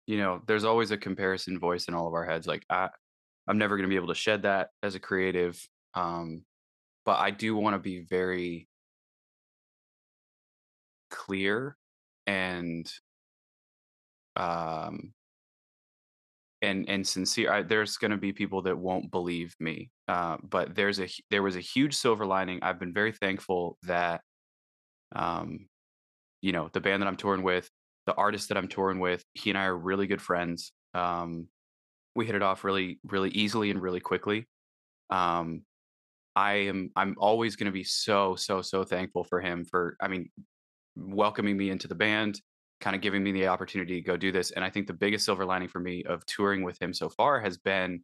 you 0.07 0.19
know, 0.19 0.41
there's 0.47 0.65
always 0.65 0.91
a 0.91 0.97
comparison 0.97 1.59
voice 1.59 1.89
in 1.89 1.95
all 1.95 2.07
of 2.07 2.15
our 2.15 2.25
heads. 2.25 2.47
Like 2.47 2.65
I, 2.71 2.89
I'm 3.49 3.59
never 3.59 3.77
going 3.77 3.89
to 3.89 3.93
be 3.93 3.97
able 3.97 4.09
to 4.09 4.15
shed 4.15 4.43
that 4.43 4.71
as 4.83 4.95
a 4.95 5.01
creative. 5.01 5.61
Um, 5.95 6.43
but 7.05 7.19
I 7.19 7.31
do 7.31 7.57
want 7.57 7.75
to 7.75 7.79
be 7.79 8.01
very 8.01 8.69
clear 11.11 11.77
and 12.27 12.91
um 14.37 15.13
and 16.63 16.89
and 16.89 17.07
sincere. 17.07 17.53
I, 17.53 17.63
there's 17.63 17.97
going 17.97 18.11
to 18.11 18.17
be 18.17 18.33
people 18.33 18.63
that 18.63 18.77
won't 18.79 19.11
believe 19.11 19.55
me. 19.61 19.91
Uh, 20.09 20.39
but 20.43 20.75
there's 20.75 21.01
a 21.01 21.09
there 21.31 21.43
was 21.43 21.57
a 21.57 21.61
huge 21.61 21.95
silver 21.95 22.27
lining. 22.27 22.61
I've 22.63 22.79
been 22.81 22.93
very 22.93 23.13
thankful 23.13 23.79
that 23.83 24.23
um 25.15 25.69
you 26.43 26.53
know 26.53 26.69
the 26.73 26.81
band 26.81 27.03
that 27.03 27.07
i'm 27.07 27.17
touring 27.17 27.43
with 27.43 27.71
the 28.07 28.15
artist 28.15 28.49
that 28.49 28.57
i'm 28.57 28.69
touring 28.69 29.01
with 29.01 29.25
he 29.35 29.51
and 29.51 29.59
i 29.59 29.65
are 29.65 29.77
really 29.77 30.07
good 30.07 30.23
friends 30.23 30.73
um 30.95 31.49
we 32.15 32.27
hit 32.27 32.35
it 32.35 32.43
off 32.43 32.65
really 32.65 32.99
really 33.05 33.31
easily 33.31 33.71
and 33.71 33.81
really 33.81 34.01
quickly 34.01 34.47
um 35.11 35.63
i 36.35 36.55
am 36.55 36.91
i'm 36.97 37.15
always 37.19 37.57
going 37.57 37.67
to 37.67 37.73
be 37.73 37.85
so 37.85 38.35
so 38.37 38.63
so 38.63 38.85
thankful 38.85 39.25
for 39.25 39.41
him 39.41 39.65
for 39.65 39.97
i 40.01 40.09
mean 40.09 40.29
welcoming 40.97 41.57
me 41.57 41.71
into 41.71 41.89
the 41.89 41.95
band 41.95 42.41
kind 42.81 42.95
of 42.95 43.03
giving 43.03 43.23
me 43.23 43.33
the 43.33 43.47
opportunity 43.47 44.01
to 44.01 44.07
go 44.07 44.17
do 44.17 44.33
this 44.33 44.51
and 44.53 44.65
i 44.65 44.71
think 44.71 44.87
the 44.87 44.93
biggest 44.93 45.25
silver 45.25 45.45
lining 45.45 45.69
for 45.69 45.81
me 45.81 46.03
of 46.05 46.25
touring 46.27 46.63
with 46.63 46.81
him 46.81 46.93
so 46.93 47.09
far 47.09 47.41
has 47.41 47.57
been 47.59 48.03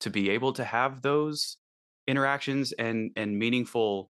to 0.00 0.10
be 0.10 0.30
able 0.30 0.52
to 0.52 0.64
have 0.64 1.02
those 1.02 1.56
interactions 2.06 2.72
and 2.72 3.10
and 3.16 3.38
meaningful 3.38 4.10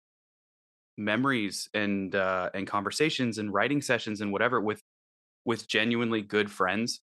memories 0.98 1.70
and 1.74 2.16
uh 2.16 2.50
and 2.54 2.68
conversations 2.68 3.38
and 3.38 3.54
writing 3.54 3.82
sessions 3.82 4.22
and 4.22 4.32
whatever 4.32 4.60
with 4.60 4.82
with 5.48 5.68
genuinely 5.68 6.22
good 6.22 6.52
friends. 6.52 7.02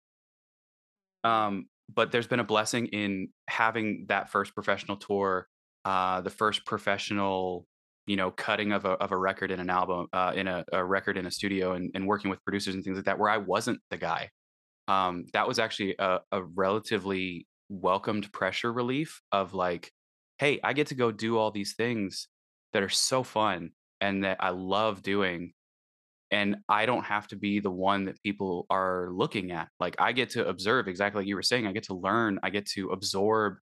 Um 1.22 1.66
but 1.95 2.12
there's 2.12 2.26
been 2.26 2.41
a 2.41 2.45
blessing 2.45 2.86
in 2.86 3.28
having 3.49 4.07
that 4.09 4.30
first 4.30 4.55
professional 4.55 4.97
tour 4.97 5.47
uh 5.84 6.20
the 6.20 6.30
first 6.30 6.64
professional 6.64 7.66
you 8.07 8.16
know 8.16 8.30
cutting 8.30 8.72
of 8.72 8.84
a 8.84 8.91
of 8.93 9.12
a 9.12 9.16
record 9.16 9.51
in 9.51 9.61
an 9.61 9.70
album 9.70 10.07
uh 10.12 10.32
in 10.34 10.47
a, 10.49 10.64
a 10.72 10.84
record 10.84 11.16
in 11.16 11.26
a 11.26 11.30
studio 11.30 11.72
and, 11.72 11.91
and 11.95 12.07
working 12.07 12.30
with 12.30 12.43
producers 12.45 12.74
and 12.74 12.84
things 12.84 12.97
like 12.97 13.07
that 13.07 13.18
where 13.18 13.30
i 13.30 13.36
wasn't 13.36 13.78
the 13.91 13.97
guy. 13.97 14.30
Um 14.88 15.24
that 15.34 15.47
was 15.47 15.59
actually 15.59 15.95
a, 15.99 16.20
a 16.32 16.43
relatively 16.43 17.47
welcomed 17.68 18.32
pressure 18.32 18.72
relief 18.72 19.20
of 19.32 19.55
like 19.55 19.93
hey 20.38 20.61
i 20.64 20.72
get 20.72 20.88
to 20.88 20.95
go 20.95 21.11
do 21.12 21.38
all 21.38 21.51
these 21.51 21.74
things 21.74 22.28
that 22.72 22.82
are 22.82 22.88
so 22.88 23.22
fun 23.22 23.70
and 24.01 24.24
that 24.24 24.38
i 24.41 24.51
love 24.51 25.03
doing 25.03 25.53
and 26.31 26.57
I 26.68 26.87
don't 26.87 27.05
have 27.05 27.26
to 27.28 27.37
be 27.37 27.61
the 27.61 27.70
one 27.70 28.05
that 28.05 28.22
people 28.22 28.66
are 28.70 29.09
looking 29.12 29.51
at. 29.51 29.68
Like 29.81 29.97
I 29.99 30.12
get 30.12 30.31
to 30.31 30.47
observe 30.49 30.89
exactly 30.89 31.22
like 31.22 31.28
you 31.28 31.35
were 31.37 31.43
saying. 31.43 31.66
I 31.66 31.72
get 31.72 31.85
to 31.85 31.95
learn. 31.95 32.39
I 32.43 32.51
get 32.51 32.66
to 32.70 32.91
absorb 32.91 33.57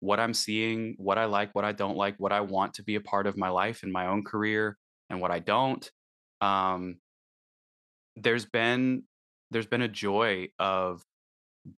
what 0.00 0.20
I'm 0.20 0.34
seeing, 0.34 0.94
what 0.98 1.18
I 1.18 1.24
like, 1.24 1.54
what 1.54 1.64
I 1.64 1.72
don't 1.72 1.96
like, 1.96 2.16
what 2.18 2.32
I 2.32 2.40
want 2.40 2.74
to 2.74 2.82
be 2.82 2.96
a 2.96 3.00
part 3.00 3.26
of 3.26 3.36
my 3.36 3.48
life 3.48 3.82
and 3.82 3.92
my 3.92 4.06
own 4.06 4.24
career, 4.24 4.76
and 5.10 5.20
what 5.20 5.30
I 5.30 5.38
don't. 5.38 5.88
Um, 6.40 6.98
there's 8.16 8.44
been 8.44 9.04
there's 9.50 9.66
been 9.66 9.82
a 9.82 9.88
joy 9.88 10.48
of 10.58 11.02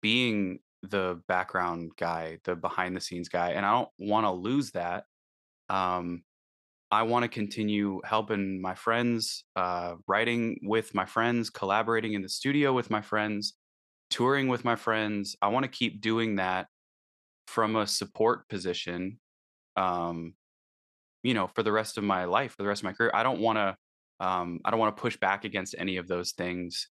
being 0.02 0.60
the 0.84 1.22
background 1.28 1.92
guy, 1.98 2.40
the 2.46 2.56
behind 2.56 2.96
the 2.96 3.02
scenes 3.02 3.30
guy, 3.30 3.52
and 3.52 3.66
I 3.66 3.72
don't 3.72 3.90
want 3.98 4.26
to 4.26 4.32
lose 4.32 4.72
that. 4.72 5.06
Um, 5.70 6.24
I 6.92 7.04
want 7.04 7.24
to 7.24 7.30
continue 7.30 8.02
helping 8.04 8.62
my 8.62 8.74
friends, 8.76 9.44
uh, 9.56 9.96
writing 10.08 10.60
with 10.64 10.96
my 10.96 11.06
friends, 11.06 11.50
collaborating 11.50 12.14
in 12.14 12.22
the 12.22 12.30
studio 12.30 12.74
with 12.74 12.90
my 12.90 13.02
friends, 13.02 13.54
touring 14.10 14.48
with 14.48 14.66
my 14.66 14.76
friends. 14.76 15.36
I 15.42 15.50
want 15.50 15.64
to 15.66 15.70
keep 15.70 16.02
doing 16.02 16.38
that 16.38 16.68
from 17.48 17.76
a 17.76 17.86
support 17.86 18.48
position, 18.50 19.20
um, 19.76 20.34
you 21.24 21.34
know, 21.34 21.48
for 21.48 21.64
the 21.64 21.72
rest 21.72 21.98
of 21.98 22.04
my 22.04 22.26
life, 22.26 22.54
for 22.56 22.64
the 22.64 22.70
rest 22.70 22.82
of 22.82 22.86
my 22.86 22.94
career. 22.94 23.12
I 23.14 23.24
don't 23.24 23.40
want 23.40 23.58
to, 23.58 23.76
um, 24.26 24.60
I 24.66 24.72
don't 24.72 24.80
want 24.80 24.96
to 24.96 25.02
push 25.02 25.18
back 25.18 25.46
against 25.46 25.76
any 25.78 25.98
of 25.98 26.08
those 26.08 26.32
things 26.32 26.88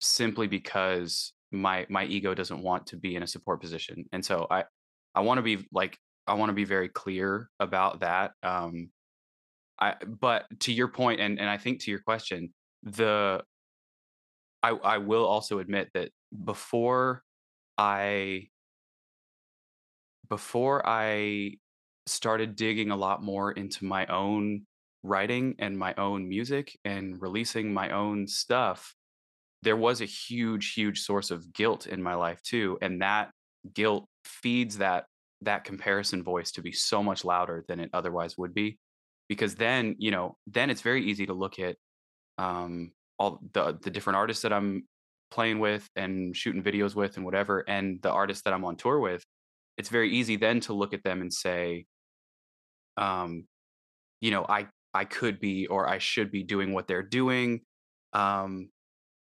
simply 0.00 0.46
because 0.46 1.32
my 1.52 1.86
my 1.88 2.04
ego 2.04 2.34
doesn't 2.34 2.62
want 2.62 2.86
to 2.88 2.96
be 2.96 3.16
in 3.16 3.22
a 3.22 3.26
support 3.26 3.60
position. 3.60 4.04
And 4.12 4.24
so 4.24 4.46
I 4.50 4.64
I 5.14 5.20
want 5.20 5.38
to 5.38 5.42
be 5.42 5.66
like 5.72 5.98
I 6.26 6.34
want 6.34 6.50
to 6.50 6.54
be 6.54 6.64
very 6.64 6.88
clear 6.88 7.48
about 7.60 8.00
that. 8.00 8.32
Um, 8.42 8.90
I 9.80 9.94
but 10.04 10.46
to 10.60 10.72
your 10.72 10.88
point, 10.88 11.20
and 11.20 11.38
and 11.38 11.48
I 11.48 11.58
think 11.58 11.80
to 11.82 11.90
your 11.90 12.00
question, 12.00 12.52
the 12.82 13.42
I 14.62 14.70
I 14.70 14.98
will 14.98 15.24
also 15.24 15.58
admit 15.58 15.90
that 15.94 16.10
before 16.44 17.22
I 17.78 18.48
before 20.28 20.86
I 20.86 21.52
started 22.06 22.56
digging 22.56 22.90
a 22.90 22.96
lot 22.96 23.22
more 23.22 23.52
into 23.52 23.84
my 23.84 24.06
own 24.06 24.66
writing 25.02 25.54
and 25.58 25.78
my 25.78 25.94
own 25.94 26.28
music 26.28 26.76
and 26.84 27.20
releasing 27.20 27.72
my 27.72 27.90
own 27.90 28.26
stuff, 28.26 28.94
there 29.62 29.76
was 29.76 30.00
a 30.00 30.06
huge, 30.06 30.74
huge 30.74 31.00
source 31.00 31.30
of 31.30 31.52
guilt 31.52 31.86
in 31.86 32.02
my 32.02 32.14
life 32.14 32.40
too. 32.42 32.78
And 32.82 33.02
that 33.02 33.30
guilt 33.74 34.06
feeds 34.24 34.78
that 34.78 35.06
that 35.42 35.64
comparison 35.64 36.22
voice 36.22 36.50
to 36.52 36.62
be 36.62 36.72
so 36.72 37.02
much 37.02 37.24
louder 37.24 37.64
than 37.68 37.80
it 37.80 37.90
otherwise 37.92 38.38
would 38.38 38.54
be. 38.54 38.78
Because 39.28 39.54
then, 39.56 39.96
you 39.98 40.10
know, 40.10 40.36
then 40.46 40.70
it's 40.70 40.82
very 40.82 41.04
easy 41.04 41.26
to 41.26 41.34
look 41.34 41.58
at 41.58 41.76
um 42.38 42.92
all 43.18 43.40
the 43.54 43.78
the 43.82 43.90
different 43.90 44.16
artists 44.18 44.42
that 44.42 44.52
I'm 44.52 44.86
playing 45.30 45.58
with 45.58 45.88
and 45.96 46.36
shooting 46.36 46.62
videos 46.62 46.94
with 46.94 47.16
and 47.16 47.24
whatever, 47.24 47.64
and 47.68 48.00
the 48.02 48.10
artists 48.12 48.44
that 48.44 48.54
I'm 48.54 48.64
on 48.64 48.76
tour 48.76 49.00
with 49.00 49.24
it's 49.76 49.88
very 49.88 50.10
easy 50.10 50.36
then 50.36 50.60
to 50.60 50.72
look 50.72 50.94
at 50.94 51.02
them 51.04 51.20
and 51.20 51.32
say, 51.32 51.86
um, 52.96 53.46
you 54.20 54.30
know, 54.30 54.46
I 54.48 54.68
I 54.94 55.04
could 55.04 55.40
be 55.40 55.66
or 55.66 55.88
I 55.88 55.98
should 55.98 56.30
be 56.30 56.42
doing 56.42 56.72
what 56.72 56.86
they're 56.88 57.02
doing. 57.02 57.60
Um, 58.12 58.70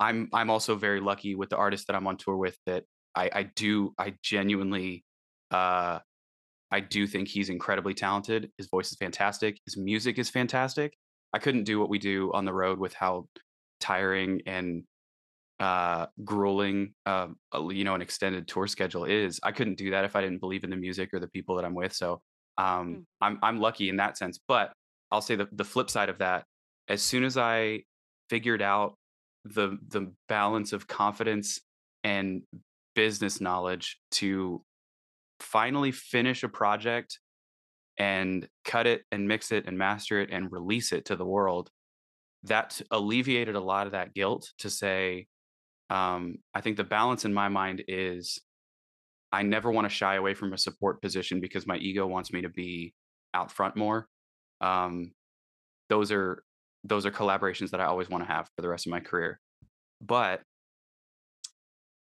I'm 0.01 0.29
I'm 0.33 0.51
also 0.51 0.77
very 0.77 1.01
lucky 1.01 1.35
with 1.35 1.51
the 1.51 1.57
artists 1.57 1.87
that 1.87 1.97
I'm 1.97 2.07
on 2.07 2.17
tour 2.19 2.37
with 2.37 2.59
that 2.67 2.85
I, 3.15 3.31
I 3.35 3.43
do 3.45 3.95
I 3.99 4.15
genuinely 4.23 5.05
uh 5.51 6.01
I 6.71 6.81
do 6.81 7.07
think 7.07 7.29
he's 7.29 7.49
incredibly 7.49 7.95
talented. 7.95 8.51
His 8.59 8.69
voice 8.69 8.91
is 8.91 8.97
fantastic. 8.99 9.59
His 9.65 9.77
music 9.77 10.19
is 10.19 10.31
fantastic. 10.31 10.95
I 11.33 11.39
couldn't 11.39 11.65
do 11.65 11.79
what 11.79 11.89
we 11.89 11.99
do 11.99 12.33
on 12.33 12.45
the 12.45 12.53
road 12.53 12.79
with 12.79 12.95
how 12.95 13.29
tiring 13.81 14.41
and 14.47 14.85
uh 15.59 16.07
grueling 16.25 16.93
uh 17.07 17.29
you 17.71 17.83
know 17.85 17.95
an 17.95 18.03
extended 18.03 18.47
tour 18.47 18.67
schedule 18.67 19.05
is 19.05 19.41
i 19.43 19.51
couldn't 19.51 19.79
do 19.79 19.91
that 19.91 20.05
if 20.05 20.15
i 20.15 20.21
didn't 20.21 20.39
believe 20.39 20.65
in 20.65 20.71
the 20.71 20.77
music 20.77 21.09
or 21.15 21.19
the 21.21 21.29
people 21.29 21.57
that 21.57 21.65
i'm 21.65 21.75
with 21.75 21.95
so 21.95 22.21
um 22.59 22.67
Mm. 22.67 23.05
i'm 23.23 23.39
i'm 23.43 23.59
lucky 23.61 23.89
in 23.89 23.97
that 23.97 24.19
sense 24.19 24.39
but 24.47 24.73
i'll 25.11 25.23
say 25.23 25.35
the 25.35 25.49
the 25.53 25.65
flip 25.65 25.89
side 25.89 26.11
of 26.11 26.19
that 26.19 26.45
as 26.89 27.03
soon 27.03 27.25
as 27.25 27.39
i 27.39 27.83
figured 28.29 28.61
out 28.61 28.97
the 29.45 29.79
the 29.89 30.13
balance 30.29 30.75
of 30.75 30.87
confidence 30.87 31.61
and 32.05 32.43
business 32.95 33.41
knowledge 33.41 33.99
to 34.11 34.63
finally 35.41 35.93
finish 35.93 36.43
a 36.43 36.49
project 36.49 37.19
and 37.99 38.49
cut 38.65 38.87
it 38.87 39.03
and 39.11 39.27
mix 39.27 39.53
it 39.53 39.67
and 39.67 39.79
master 39.79 40.21
it 40.21 40.31
and 40.31 40.53
release 40.53 40.93
it 40.93 41.07
to 41.07 41.17
the 41.17 41.25
world 41.25 41.71
that 42.43 42.81
alleviated 42.91 43.55
a 43.55 43.61
lot 43.61 43.87
of 43.87 43.93
that 43.93 44.15
guilt 44.15 44.53
to 44.59 44.71
say 44.71 45.27
um, 45.89 46.39
I 46.55 46.61
think 46.61 46.77
the 46.77 46.85
balance 46.85 47.25
in 47.25 47.33
my 47.33 47.49
mind 47.49 47.85
is 47.89 48.41
I 49.33 49.43
never 49.43 49.71
want 49.71 49.85
to 49.87 49.95
shy 49.95 50.17
away 50.17 50.35
from 50.35 50.53
a 50.53 50.59
support 50.59 51.01
position 51.01 51.41
because 51.41 51.67
my 51.67 51.77
ego 51.77 52.07
wants 52.07 52.33
me 52.33 52.43
to 52.43 52.49
be 52.49 52.95
out 53.35 53.53
front 53.53 53.77
more. 53.77 54.09
Um, 54.61 55.13
those 55.89 56.11
are 56.11 56.43
those 56.85 57.07
are 57.07 57.11
collaborations 57.11 57.71
that 57.71 57.81
I 57.81 57.85
always 57.85 58.09
want 58.09 58.25
to 58.25 58.33
have 58.33 58.49
for 58.55 58.63
the 58.63 58.69
rest 58.69 58.87
of 58.87 58.91
my 58.91 59.01
career. 59.01 59.41
But 60.01 60.43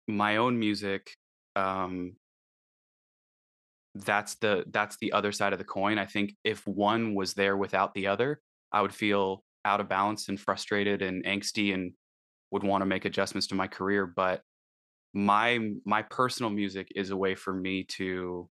my 0.06 0.36
own 0.36 0.58
music, 0.58 1.10
um, 1.56 2.14
that's 3.94 4.36
the 4.36 4.64
that's 4.70 4.96
the 5.00 5.12
other 5.12 5.32
side 5.32 5.52
of 5.52 5.58
the 5.58 5.64
coin. 5.64 5.98
I 5.98 6.06
think 6.06 6.34
if 6.44 6.66
one 6.66 7.14
was 7.14 7.34
there 7.34 7.56
without 7.56 7.94
the 7.94 8.06
other, 8.06 8.40
I 8.72 8.82
would 8.82 8.94
feel 8.94 9.42
out 9.64 9.80
of 9.80 9.88
balance 9.88 10.28
and 10.28 10.40
frustrated 10.40 11.02
and 11.02 11.24
angsty 11.24 11.74
and 11.74 11.92
would 12.50 12.62
want 12.62 12.82
to 12.82 12.86
make 12.86 13.04
adjustments 13.04 13.48
to 13.48 13.54
my 13.54 13.66
career. 13.66 14.06
But 14.06 14.42
my 15.12 15.72
my 15.84 16.02
personal 16.02 16.50
music 16.50 16.88
is 16.94 17.10
a 17.10 17.16
way 17.16 17.34
for 17.34 17.52
me 17.52 17.84
to 17.84 18.48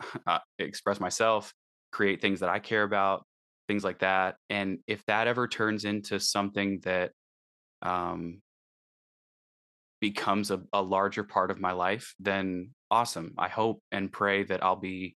uh, 0.26 0.38
express 0.58 1.00
myself, 1.00 1.52
create 1.92 2.20
things 2.20 2.40
that 2.40 2.48
I 2.48 2.58
care 2.58 2.84
about, 2.84 3.24
things 3.68 3.84
like 3.84 4.00
that. 4.00 4.36
And 4.50 4.78
if 4.86 5.04
that 5.06 5.26
ever 5.26 5.48
turns 5.48 5.84
into 5.84 6.20
something 6.20 6.80
that 6.84 7.10
um, 7.82 8.40
becomes 10.00 10.50
a, 10.50 10.62
a 10.72 10.82
larger 10.82 11.24
part 11.24 11.50
of 11.50 11.60
my 11.60 11.72
life, 11.72 12.14
then 12.20 12.70
awesome. 12.90 13.34
I 13.38 13.48
hope 13.48 13.80
and 13.92 14.12
pray 14.12 14.44
that 14.44 14.62
I'll 14.62 14.76
be 14.76 15.16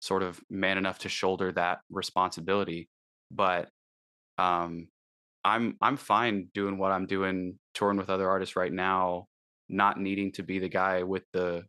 sort 0.00 0.22
of 0.22 0.40
man 0.50 0.78
enough 0.78 1.00
to 1.00 1.08
shoulder 1.08 1.52
that 1.52 1.80
responsibility. 1.90 2.88
But 3.30 3.68
um, 4.38 4.88
I'm 5.44 5.76
I'm 5.80 5.96
fine 5.96 6.48
doing 6.54 6.78
what 6.78 6.92
I'm 6.92 7.06
doing, 7.06 7.58
touring 7.74 7.98
with 7.98 8.10
other 8.10 8.28
artists 8.28 8.56
right 8.56 8.72
now, 8.72 9.26
not 9.68 10.00
needing 10.00 10.32
to 10.32 10.42
be 10.42 10.58
the 10.58 10.68
guy 10.68 11.02
with 11.02 11.24
the 11.32 11.64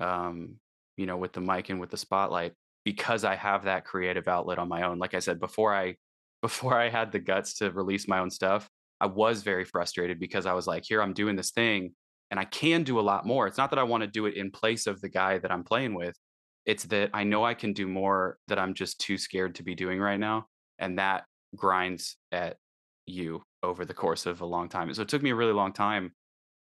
um, 0.00 0.56
you 0.96 1.06
know, 1.06 1.16
with 1.16 1.32
the 1.32 1.40
mic 1.40 1.70
and 1.70 1.80
with 1.80 1.90
the 1.90 1.96
spotlight 1.96 2.52
because 2.84 3.24
I 3.24 3.34
have 3.34 3.64
that 3.64 3.84
creative 3.84 4.28
outlet 4.28 4.58
on 4.58 4.68
my 4.68 4.82
own. 4.82 4.98
Like 4.98 5.14
I 5.14 5.18
said, 5.18 5.40
before 5.40 5.74
I 5.74 5.96
before 6.42 6.74
I 6.74 6.88
had 6.88 7.12
the 7.12 7.18
guts 7.18 7.54
to 7.58 7.70
release 7.70 8.08
my 8.08 8.18
own 8.18 8.30
stuff, 8.30 8.68
I 9.00 9.06
was 9.06 9.42
very 9.42 9.64
frustrated 9.64 10.18
because 10.18 10.46
I 10.46 10.54
was 10.54 10.66
like, 10.66 10.84
here 10.86 11.02
I'm 11.02 11.12
doing 11.12 11.36
this 11.36 11.50
thing 11.50 11.92
and 12.30 12.38
I 12.38 12.44
can 12.44 12.82
do 12.84 12.98
a 12.98 13.02
lot 13.02 13.26
more. 13.26 13.46
It's 13.46 13.58
not 13.58 13.70
that 13.70 13.78
I 13.78 13.82
want 13.82 14.02
to 14.02 14.06
do 14.06 14.26
it 14.26 14.34
in 14.34 14.50
place 14.50 14.86
of 14.86 15.00
the 15.00 15.08
guy 15.08 15.38
that 15.38 15.50
I'm 15.50 15.64
playing 15.64 15.94
with. 15.94 16.16
It's 16.66 16.84
that 16.84 17.10
I 17.12 17.24
know 17.24 17.44
I 17.44 17.54
can 17.54 17.72
do 17.72 17.88
more 17.88 18.38
that 18.48 18.58
I'm 18.58 18.74
just 18.74 19.00
too 19.00 19.18
scared 19.18 19.56
to 19.56 19.62
be 19.62 19.74
doing 19.74 19.98
right 19.98 20.20
now. 20.20 20.46
And 20.78 20.98
that 20.98 21.24
grinds 21.56 22.16
at 22.30 22.56
you 23.06 23.42
over 23.62 23.84
the 23.84 23.94
course 23.94 24.26
of 24.26 24.40
a 24.40 24.46
long 24.46 24.68
time. 24.68 24.92
So 24.94 25.02
it 25.02 25.08
took 25.08 25.22
me 25.22 25.30
a 25.30 25.34
really 25.34 25.52
long 25.52 25.72
time 25.72 26.12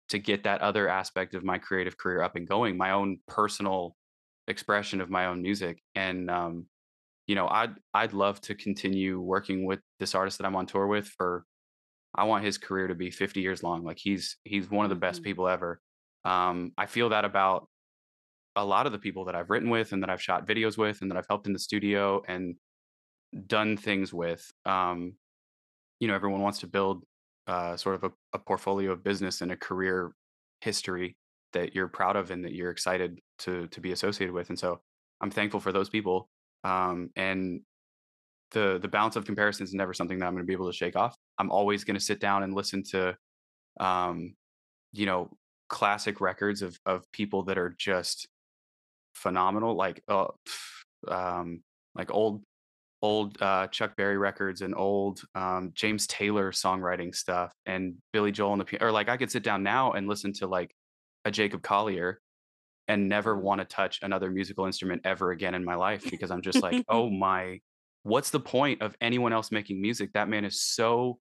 to 0.09 0.19
get 0.19 0.43
that 0.43 0.61
other 0.61 0.89
aspect 0.89 1.33
of 1.33 1.43
my 1.43 1.57
creative 1.57 1.97
career 1.97 2.21
up 2.21 2.35
and 2.35 2.47
going, 2.47 2.77
my 2.77 2.91
own 2.91 3.19
personal 3.27 3.95
expression 4.47 4.99
of 4.99 5.09
my 5.09 5.27
own 5.27 5.41
music. 5.41 5.81
And 5.95 6.29
um, 6.29 6.65
you 7.27 7.35
know, 7.35 7.47
I'd 7.47 7.75
I'd 7.93 8.13
love 8.13 8.41
to 8.41 8.55
continue 8.55 9.19
working 9.19 9.65
with 9.65 9.79
this 9.99 10.13
artist 10.13 10.37
that 10.39 10.45
I'm 10.45 10.55
on 10.55 10.65
tour 10.65 10.87
with 10.87 11.07
for 11.07 11.45
I 12.15 12.25
want 12.25 12.45
his 12.45 12.57
career 12.57 12.87
to 12.87 12.95
be 12.95 13.11
50 13.11 13.41
years 13.41 13.63
long. 13.63 13.83
Like 13.83 13.97
he's 13.99 14.37
he's 14.43 14.69
one 14.69 14.85
of 14.85 14.89
the 14.89 14.95
best 14.95 15.21
Mhm. 15.21 15.23
people 15.23 15.47
ever. 15.47 15.81
Um, 16.25 16.73
I 16.77 16.85
feel 16.85 17.09
that 17.09 17.25
about 17.25 17.69
a 18.55 18.65
lot 18.65 18.85
of 18.85 18.91
the 18.91 18.99
people 18.99 19.25
that 19.25 19.35
I've 19.35 19.49
written 19.49 19.69
with 19.69 19.93
and 19.93 20.03
that 20.03 20.09
I've 20.09 20.21
shot 20.21 20.47
videos 20.47 20.77
with 20.77 21.01
and 21.01 21.11
that 21.11 21.17
I've 21.17 21.27
helped 21.29 21.47
in 21.47 21.53
the 21.53 21.59
studio 21.59 22.23
and 22.27 22.57
done 23.47 23.77
things 23.77 24.13
with. 24.13 24.51
Um, 24.65 25.17
you 25.99 26.07
know, 26.07 26.15
everyone 26.15 26.41
wants 26.41 26.59
to 26.59 26.67
build 26.67 27.05
uh, 27.47 27.77
sort 27.77 27.95
of 27.95 28.03
a, 28.05 28.11
a 28.33 28.39
portfolio 28.39 28.91
of 28.91 29.03
business 29.03 29.41
and 29.41 29.51
a 29.51 29.57
career 29.57 30.13
history 30.61 31.17
that 31.53 31.75
you're 31.75 31.87
proud 31.87 32.15
of 32.15 32.31
and 32.31 32.45
that 32.45 32.53
you're 32.53 32.71
excited 32.71 33.19
to 33.39 33.67
to 33.69 33.81
be 33.81 33.91
associated 33.91 34.33
with. 34.33 34.49
And 34.49 34.59
so 34.59 34.81
I'm 35.21 35.31
thankful 35.31 35.59
for 35.59 35.71
those 35.71 35.89
people. 35.89 36.29
Um, 36.63 37.11
and 37.15 37.61
the 38.51 38.79
the 38.81 38.87
balance 38.87 39.15
of 39.15 39.25
comparison 39.25 39.63
is 39.65 39.73
never 39.73 39.93
something 39.93 40.19
that 40.19 40.25
I'm 40.27 40.33
going 40.33 40.43
to 40.43 40.47
be 40.47 40.53
able 40.53 40.71
to 40.71 40.77
shake 40.77 40.95
off. 40.95 41.17
I'm 41.37 41.51
always 41.51 41.83
going 41.83 41.95
to 41.95 42.03
sit 42.03 42.19
down 42.19 42.43
and 42.43 42.53
listen 42.53 42.83
to, 42.91 43.17
um, 43.79 44.35
you 44.91 45.05
know, 45.05 45.29
classic 45.69 46.21
records 46.21 46.61
of 46.61 46.77
of 46.85 47.11
people 47.11 47.43
that 47.43 47.57
are 47.57 47.75
just 47.77 48.27
phenomenal, 49.15 49.75
like 49.75 50.03
uh, 50.07 50.27
um, 51.07 51.61
like 51.95 52.13
old 52.13 52.43
old 53.01 53.39
uh, 53.41 53.67
Chuck 53.67 53.95
Berry 53.97 54.17
records 54.17 54.61
and 54.61 54.73
old 54.73 55.21
um, 55.35 55.71
James 55.75 56.07
Taylor 56.07 56.51
songwriting 56.51 57.13
stuff 57.13 57.53
and 57.65 57.95
Billy 58.13 58.31
Joel 58.31 58.53
and 58.53 58.61
the 58.61 58.65
piano. 58.65 58.85
Or 58.85 58.91
like 58.91 59.09
I 59.09 59.17
could 59.17 59.29
sit 59.29 59.43
down 59.43 59.61
now 59.61 59.91
and 59.91 60.07
listen 60.07 60.31
to 60.33 60.47
like 60.47 60.73
a 61.25 61.31
Jacob 61.31 61.61
Collier 61.61 62.19
and 62.87 63.09
never 63.09 63.37
want 63.37 63.59
to 63.59 63.65
touch 63.65 63.99
another 64.01 64.31
musical 64.31 64.65
instrument 64.65 65.01
ever 65.05 65.31
again 65.31 65.53
in 65.53 65.65
my 65.65 65.75
life 65.75 66.09
because 66.09 66.31
I'm 66.31 66.41
just 66.41 66.61
like, 66.61 66.83
oh 66.89 67.09
my, 67.09 67.59
what's 68.03 68.29
the 68.29 68.39
point 68.39 68.81
of 68.81 68.95
anyone 69.01 69.33
else 69.33 69.51
making 69.51 69.81
music? 69.81 70.13
That 70.13 70.29
man 70.29 70.45
is 70.45 70.61
so 70.61 71.19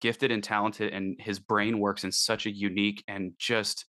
gifted 0.00 0.30
and 0.30 0.44
talented, 0.44 0.92
and 0.92 1.16
his 1.20 1.38
brain 1.38 1.78
works 1.78 2.04
in 2.04 2.12
such 2.12 2.46
a 2.46 2.50
unique 2.50 3.02
and 3.08 3.32
just 3.38 3.86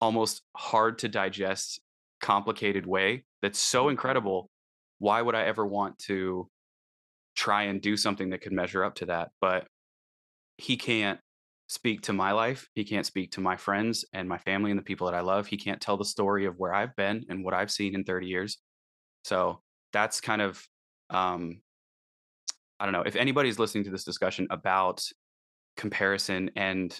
almost 0.00 0.42
hard 0.56 0.98
to 0.98 1.08
digest, 1.08 1.80
complicated 2.20 2.86
way 2.86 3.24
that's 3.42 3.58
so 3.58 3.88
incredible. 3.88 4.50
Why 4.98 5.22
would 5.22 5.34
I 5.34 5.44
ever 5.44 5.66
want 5.66 5.98
to 6.00 6.48
try 7.36 7.64
and 7.64 7.80
do 7.80 7.96
something 7.96 8.30
that 8.30 8.40
could 8.40 8.52
measure 8.52 8.84
up 8.84 8.96
to 8.96 9.06
that? 9.06 9.30
But 9.40 9.66
he 10.58 10.76
can't 10.76 11.20
speak 11.68 12.02
to 12.02 12.12
my 12.12 12.32
life. 12.32 12.68
He 12.74 12.84
can't 12.84 13.06
speak 13.06 13.32
to 13.32 13.40
my 13.40 13.56
friends 13.56 14.04
and 14.12 14.28
my 14.28 14.38
family 14.38 14.70
and 14.70 14.78
the 14.78 14.84
people 14.84 15.06
that 15.06 15.16
I 15.16 15.20
love. 15.20 15.46
He 15.46 15.56
can't 15.56 15.80
tell 15.80 15.96
the 15.96 16.04
story 16.04 16.46
of 16.46 16.58
where 16.58 16.74
I've 16.74 16.94
been 16.96 17.24
and 17.28 17.44
what 17.44 17.54
I've 17.54 17.70
seen 17.70 17.94
in 17.94 18.04
30 18.04 18.26
years. 18.26 18.58
So 19.24 19.60
that's 19.92 20.20
kind 20.20 20.40
of, 20.40 20.64
um, 21.10 21.60
I 22.78 22.84
don't 22.84 22.92
know, 22.92 23.02
if 23.02 23.16
anybody's 23.16 23.58
listening 23.58 23.84
to 23.84 23.90
this 23.90 24.04
discussion 24.04 24.46
about 24.50 25.02
comparison 25.76 26.50
and 26.56 26.98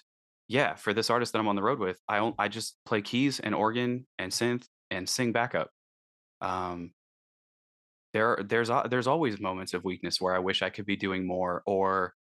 yeah, 0.49 0.75
for 0.75 0.95
this 0.95 1.11
artist 1.11 1.33
that 1.33 1.39
I'm 1.39 1.49
on 1.49 1.57
the 1.57 1.63
road 1.63 1.79
with, 1.79 1.99
I, 2.09 2.33
I 2.39 2.49
just 2.49 2.77
play 2.87 3.03
keys 3.03 3.41
and 3.41 3.55
organ 3.55 4.07
and 4.19 4.31
synth 4.31 4.65
and 4.91 5.09
sing 5.09 5.33
backup. 5.33 5.71
Um, 6.41 6.93
there, 8.13 8.39
there's, 8.47 8.71
there's 8.89 9.09
always 9.09 9.41
moments 9.41 9.75
of 9.75 9.85
weakness 9.85 10.21
where 10.21 10.35
I 10.35 10.39
wish 10.39 10.63
I 10.63 10.71
could 10.71 10.87
be 10.87 10.97
doing 10.97 11.27
more 11.27 11.63
or 11.67 12.15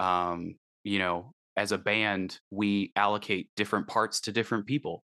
um, 0.00 0.56
you 0.84 0.98
know, 0.98 1.32
as 1.56 1.72
a 1.72 1.78
band, 1.78 2.38
we 2.50 2.92
allocate 2.96 3.50
different 3.56 3.88
parts 3.88 4.20
to 4.22 4.32
different 4.32 4.66
people. 4.66 5.02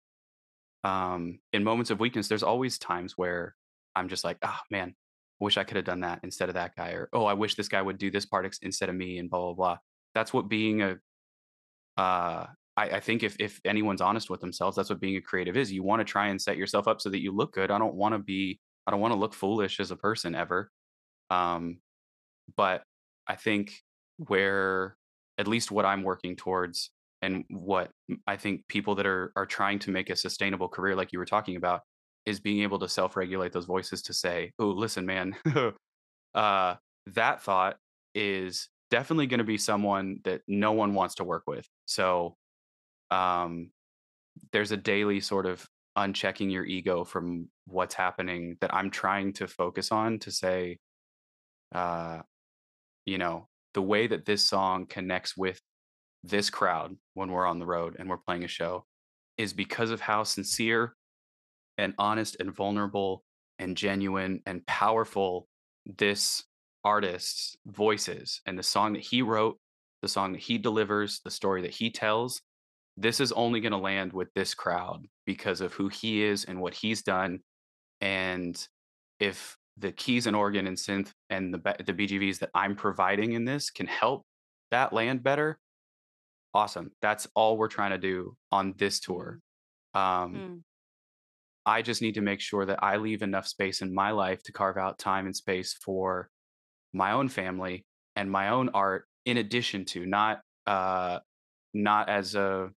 Um, 0.84 1.38
in 1.52 1.64
moments 1.64 1.90
of 1.90 2.00
weakness, 2.00 2.28
there's 2.28 2.42
always 2.42 2.78
times 2.78 3.14
where 3.16 3.54
I'm 3.96 4.08
just 4.08 4.24
like, 4.24 4.38
ah, 4.42 4.60
man, 4.70 4.94
wish 5.40 5.56
I 5.56 5.64
could 5.64 5.76
have 5.76 5.84
done 5.84 6.00
that 6.00 6.20
instead 6.22 6.48
of 6.48 6.54
that 6.54 6.76
guy, 6.76 6.90
or 6.90 7.08
oh, 7.12 7.24
I 7.24 7.34
wish 7.34 7.54
this 7.54 7.68
guy 7.68 7.82
would 7.82 7.98
do 7.98 8.10
this 8.10 8.26
part 8.26 8.46
ex- 8.46 8.58
instead 8.62 8.88
of 8.88 8.94
me, 8.94 9.18
and 9.18 9.30
blah 9.30 9.40
blah 9.40 9.54
blah. 9.54 9.76
That's 10.14 10.32
what 10.32 10.48
being 10.48 10.82
a, 10.82 10.96
uh, 11.96 12.46
I, 12.76 12.90
I 12.90 13.00
think 13.00 13.22
if 13.22 13.36
if 13.38 13.60
anyone's 13.64 14.00
honest 14.00 14.30
with 14.30 14.40
themselves, 14.40 14.76
that's 14.76 14.90
what 14.90 15.00
being 15.00 15.16
a 15.16 15.20
creative 15.20 15.56
is. 15.56 15.72
You 15.72 15.82
want 15.82 16.00
to 16.00 16.04
try 16.04 16.28
and 16.28 16.40
set 16.40 16.56
yourself 16.56 16.88
up 16.88 17.00
so 17.00 17.10
that 17.10 17.22
you 17.22 17.32
look 17.32 17.52
good. 17.52 17.70
I 17.70 17.78
don't 17.78 17.94
want 17.94 18.14
to 18.14 18.18
be, 18.18 18.60
I 18.86 18.90
don't 18.90 19.00
want 19.00 19.12
to 19.12 19.18
look 19.18 19.34
foolish 19.34 19.80
as 19.80 19.90
a 19.90 19.96
person 19.96 20.34
ever. 20.34 20.70
Um, 21.30 21.78
but 22.56 22.82
I 23.26 23.36
think 23.36 23.72
where 24.18 24.96
at 25.38 25.48
least 25.48 25.70
what 25.70 25.84
I'm 25.84 26.02
working 26.02 26.36
towards 26.36 26.90
and 27.22 27.44
what 27.48 27.90
I 28.26 28.36
think 28.36 28.68
people 28.68 28.94
that 28.96 29.06
are 29.06 29.32
are 29.34 29.46
trying 29.46 29.78
to 29.80 29.90
make 29.90 30.10
a 30.10 30.16
sustainable 30.16 30.68
career 30.68 30.94
like 30.94 31.12
you 31.12 31.18
were 31.18 31.24
talking 31.24 31.56
about 31.56 31.80
is 32.26 32.40
being 32.40 32.62
able 32.62 32.78
to 32.80 32.88
self-regulate 32.88 33.52
those 33.52 33.66
voices 33.66 34.02
to 34.02 34.14
say, 34.14 34.52
"Oh, 34.58 34.68
listen, 34.70 35.06
man, 35.06 35.36
uh 36.34 36.76
that 37.08 37.42
thought 37.42 37.78
is 38.14 38.68
definitely 38.90 39.26
going 39.26 39.38
to 39.38 39.44
be 39.44 39.58
someone 39.58 40.20
that 40.24 40.42
no 40.48 40.72
one 40.72 40.94
wants 40.94 41.16
to 41.16 41.24
work 41.24 41.44
with." 41.46 41.68
So, 41.86 42.36
um 43.10 43.72
there's 44.52 44.72
a 44.72 44.76
daily 44.76 45.20
sort 45.20 45.46
of 45.46 45.66
unchecking 45.98 46.50
your 46.52 46.64
ego 46.66 47.04
from 47.04 47.48
what's 47.66 47.94
happening 47.94 48.56
that 48.60 48.74
I'm 48.74 48.90
trying 48.90 49.32
to 49.34 49.46
focus 49.48 49.92
on 49.92 50.18
to 50.20 50.30
say 50.32 50.78
uh 51.74 52.22
you 53.06 53.18
know, 53.18 53.48
the 53.74 53.82
way 53.82 54.06
that 54.06 54.24
this 54.24 54.44
song 54.44 54.86
connects 54.86 55.36
with 55.36 55.60
this 56.22 56.50
crowd 56.50 56.96
when 57.14 57.30
we're 57.30 57.46
on 57.46 57.58
the 57.58 57.66
road 57.66 57.96
and 57.98 58.08
we're 58.08 58.18
playing 58.18 58.44
a 58.44 58.48
show 58.48 58.84
is 59.38 59.52
because 59.52 59.90
of 59.90 60.00
how 60.00 60.24
sincere 60.24 60.94
and 61.78 61.94
honest 61.98 62.36
and 62.40 62.54
vulnerable 62.54 63.22
and 63.58 63.76
genuine 63.76 64.40
and 64.46 64.66
powerful 64.66 65.48
this 65.98 66.44
artist's 66.84 67.56
voice 67.66 68.08
is 68.08 68.40
and 68.46 68.58
the 68.58 68.62
song 68.62 68.92
that 68.94 69.02
he 69.02 69.22
wrote, 69.22 69.58
the 70.02 70.08
song 70.08 70.32
that 70.32 70.42
he 70.42 70.58
delivers, 70.58 71.20
the 71.24 71.30
story 71.30 71.62
that 71.62 71.74
he 71.74 71.90
tells. 71.90 72.40
This 72.96 73.20
is 73.20 73.32
only 73.32 73.60
going 73.60 73.72
to 73.72 73.78
land 73.78 74.12
with 74.12 74.28
this 74.34 74.54
crowd 74.54 75.06
because 75.26 75.60
of 75.60 75.72
who 75.72 75.88
he 75.88 76.22
is 76.22 76.44
and 76.44 76.60
what 76.60 76.74
he's 76.74 77.02
done 77.02 77.40
and 78.00 78.68
if 79.18 79.56
the 79.78 79.90
keys 79.92 80.26
and 80.26 80.36
organ 80.36 80.66
and 80.66 80.76
synth 80.76 81.12
and 81.30 81.52
the 81.52 81.58
the 81.84 81.92
BGVs 81.92 82.38
that 82.40 82.50
I'm 82.54 82.76
providing 82.76 83.32
in 83.32 83.44
this 83.44 83.70
can 83.70 83.86
help 83.86 84.24
that 84.70 84.92
land 84.92 85.22
better, 85.22 85.58
awesome. 86.52 86.92
That's 87.00 87.26
all 87.34 87.56
we're 87.56 87.68
trying 87.68 87.90
to 87.90 87.98
do 87.98 88.36
on 88.52 88.74
this 88.76 89.00
tour. 89.00 89.40
Um, 89.94 90.34
Mm. 90.34 90.62
I 91.66 91.82
just 91.82 92.02
need 92.02 92.14
to 92.14 92.20
make 92.20 92.40
sure 92.40 92.66
that 92.66 92.82
I 92.82 92.96
leave 92.96 93.22
enough 93.22 93.46
space 93.46 93.80
in 93.82 93.94
my 93.94 94.10
life 94.10 94.42
to 94.44 94.52
carve 94.52 94.76
out 94.76 94.98
time 94.98 95.26
and 95.26 95.34
space 95.36 95.72
for 95.74 96.28
my 96.92 97.12
own 97.12 97.28
family 97.28 97.84
and 98.16 98.30
my 98.30 98.48
own 98.50 98.68
art, 98.74 99.06
in 99.24 99.38
addition 99.38 99.84
to 99.86 100.06
not 100.06 100.40
uh, 100.66 101.18
not 101.72 102.08
as 102.08 102.34
a 102.34 102.70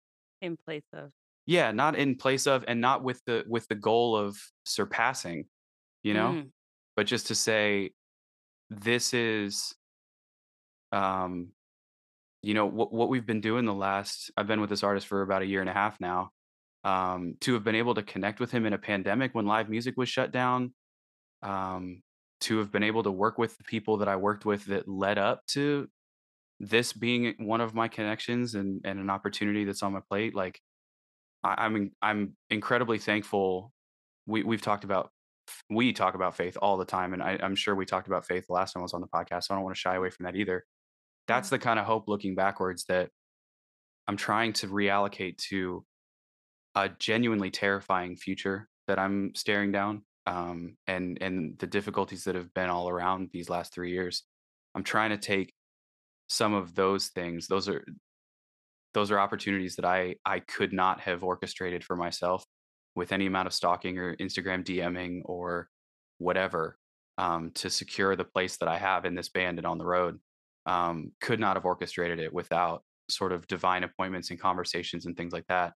In 0.41 0.57
place 0.67 0.85
of. 0.93 1.11
yeah, 1.47 1.73
not 1.73 1.97
in 1.97 2.17
place 2.17 2.47
of 2.47 2.65
and 2.69 2.81
not 2.81 3.03
with 3.03 3.21
the 3.27 3.45
with 3.49 3.67
the 3.69 3.75
goal 3.75 4.17
of 4.17 4.37
surpassing, 4.65 5.47
you 6.03 6.15
know, 6.15 6.33
Mm. 6.33 6.51
but 6.97 7.07
just 7.07 7.27
to 7.29 7.35
say 7.35 7.93
this 8.71 9.13
is 9.15 9.75
um 10.93 11.49
you 12.43 12.55
know 12.55 12.67
what 12.67 12.93
what 12.93 13.09
we've 13.09 13.27
been 13.27 13.41
doing 13.41 13.65
the 13.65 13.75
last 13.75 14.31
I've 14.37 14.47
been 14.47 14.61
with 14.61 14.71
this 14.71 14.83
artist 14.83 15.07
for 15.07 15.23
about 15.23 15.43
a 15.43 15.47
year 15.47 15.61
and 15.61 15.71
a 15.71 15.73
half 15.73 15.99
now. 16.01 16.31
Um 16.85 17.37
to 17.41 17.55
have 17.55 17.65
been 17.65 17.75
able 17.77 17.95
to 17.95 18.03
connect 18.03 18.41
with 18.41 18.51
him 18.53 18.67
in 18.67 18.73
a 18.75 18.79
pandemic 18.79 19.35
when 19.35 19.47
live 19.47 19.69
music 19.71 19.95
was 19.97 20.09
shut 20.09 20.33
down, 20.33 20.75
um 21.43 22.03
to 22.43 22.59
have 22.59 22.71
been 22.73 22.83
able 22.83 23.03
to 23.05 23.11
work 23.13 23.39
with 23.39 23.57
the 23.59 23.65
people 23.65 23.99
that 23.99 24.09
I 24.09 24.17
worked 24.17 24.45
with 24.45 24.67
that 24.67 24.89
led 24.89 25.19
up 25.19 25.47
to 25.49 25.89
this 26.61 26.93
being 26.93 27.35
one 27.39 27.61
of 27.61 27.75
my 27.75 27.89
connections 27.89 28.55
and 28.55 28.81
and 28.85 28.99
an 29.01 29.11
opportunity 29.11 29.65
that's 29.65 29.83
on 29.83 29.93
my 29.93 30.01
plate 30.09 30.35
like 30.35 30.61
I, 31.43 31.67
I'm 31.67 31.93
I'm 32.03 32.37
incredibly 32.51 32.99
thankful 32.99 33.73
we 34.27 34.43
we've 34.45 34.63
talked 34.63 34.85
about 34.85 35.11
we 35.71 35.93
talk 35.93 36.15
about 36.15 36.37
faith 36.37 36.57
all 36.63 36.77
the 36.77 36.85
time 36.87 37.13
and 37.13 37.23
I, 37.23 37.39
I'm 37.43 37.57
sure 37.57 37.75
we 37.75 37.87
talked 37.87 38.07
about 38.07 38.27
faith 38.27 38.47
the 38.47 38.55
last 38.55 38.73
time 38.73 38.81
I 38.83 38.85
was 38.85 38.95
on 38.95 39.01
the 39.03 39.09
podcast 39.09 39.45
so 39.45 39.55
I 39.55 39.57
don't 39.57 39.65
want 39.65 39.77
to 39.77 39.81
shy 39.81 39.95
away 39.97 40.11
from 40.11 40.25
that 40.25 40.37
either 40.37 40.65
that's 41.29 41.51
Mm. 41.51 41.51
the 41.51 41.59
kind 41.59 41.79
of 41.79 41.87
hope 41.87 42.09
looking 42.09 42.35
backwards 42.35 42.85
that 42.87 43.11
I'm 44.07 44.17
trying 44.17 44.53
to 44.55 44.69
reallocate 44.69 45.39
to 45.49 45.85
a 46.75 46.89
genuinely 46.89 47.51
terrifying 47.51 48.17
future 48.17 48.69
that 48.87 48.99
I'm 48.99 49.35
staring 49.35 49.73
down, 49.73 50.03
um, 50.27 50.77
and 50.87 51.19
and 51.21 51.59
the 51.59 51.67
difficulties 51.67 52.25
that 52.25 52.35
have 52.35 52.53
been 52.55 52.71
all 52.71 52.89
around 52.89 53.31
these 53.33 53.49
last 53.49 53.73
three 53.73 53.93
years. 53.93 54.25
I'm 54.75 54.85
trying 54.85 55.11
to 55.11 55.19
take 55.19 55.55
some 56.27 56.55
of 56.55 56.75
those 56.75 57.09
things. 57.09 57.47
Those 57.47 57.69
are 57.69 57.85
those 58.95 59.11
are 59.11 59.19
opportunities 59.19 59.77
that 59.77 59.85
I 59.85 60.17
I 60.25 60.41
could 60.41 60.73
not 60.73 61.01
have 61.01 61.23
orchestrated 61.23 61.85
for 61.85 61.97
myself 61.97 62.45
with 62.95 63.13
any 63.13 63.27
amount 63.27 63.47
of 63.47 63.55
stalking 63.55 63.99
or 63.99 64.17
Instagram 64.17 64.65
DMing 64.65 65.23
or 65.25 65.69
whatever 66.19 66.79
um, 67.19 67.51
to 67.55 67.71
secure 67.71 68.17
the 68.17 68.25
place 68.25 68.57
that 68.59 68.69
I 68.69 68.79
have 68.79 69.05
in 69.05 69.15
this 69.15 69.29
band 69.29 69.59
and 69.59 69.67
on 69.67 69.79
the 69.79 69.87
road. 69.87 70.19
Um, 70.67 71.13
could 71.21 71.41
not 71.41 71.57
have 71.57 71.67
orchestrated 71.67 72.19
it 72.19 72.33
without 72.33 72.83
sort 73.11 73.33
of 73.33 73.47
divine 73.47 73.85
appointments 73.85 74.31
and 74.31 74.41
conversations 74.41 75.05
and 75.05 75.17
things 75.17 75.33
like 75.33 75.47
that. 75.49 75.75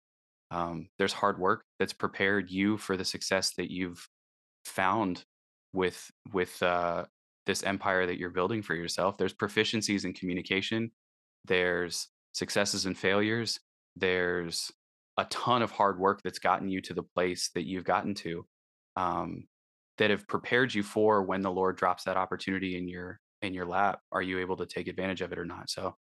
Um, 0.50 0.88
there's 0.98 1.12
hard 1.12 1.38
work 1.38 1.64
that's 1.78 1.92
prepared 1.92 2.50
you 2.50 2.78
for 2.78 2.96
the 2.96 3.04
success 3.04 3.52
that 3.56 3.70
you've 3.70 4.08
found 4.64 5.24
with 5.72 6.10
with 6.32 6.62
uh, 6.62 7.04
this 7.46 7.62
empire 7.62 8.06
that 8.06 8.18
you're 8.18 8.30
building 8.30 8.62
for 8.62 8.74
yourself. 8.74 9.16
There's 9.18 9.34
proficiencies 9.34 10.04
in 10.04 10.12
communication. 10.12 10.90
There's 11.44 12.08
successes 12.32 12.86
and 12.86 12.96
failures. 12.96 13.60
There's 13.96 14.70
a 15.16 15.24
ton 15.26 15.62
of 15.62 15.70
hard 15.70 15.98
work 15.98 16.20
that's 16.22 16.38
gotten 16.38 16.68
you 16.68 16.80
to 16.82 16.94
the 16.94 17.02
place 17.02 17.50
that 17.54 17.66
you've 17.66 17.84
gotten 17.84 18.14
to, 18.14 18.46
um, 18.96 19.46
that 19.98 20.10
have 20.10 20.28
prepared 20.28 20.74
you 20.74 20.82
for 20.82 21.22
when 21.22 21.40
the 21.40 21.50
Lord 21.50 21.76
drops 21.76 22.04
that 22.04 22.16
opportunity 22.16 22.76
in 22.76 22.88
your 22.88 23.20
in 23.42 23.54
your 23.54 23.66
lap. 23.66 24.00
Are 24.12 24.22
you 24.22 24.38
able 24.40 24.56
to 24.56 24.66
take 24.66 24.88
advantage 24.88 25.20
of 25.22 25.32
it 25.32 25.38
or 25.38 25.44
not? 25.44 25.70
So 25.70 25.96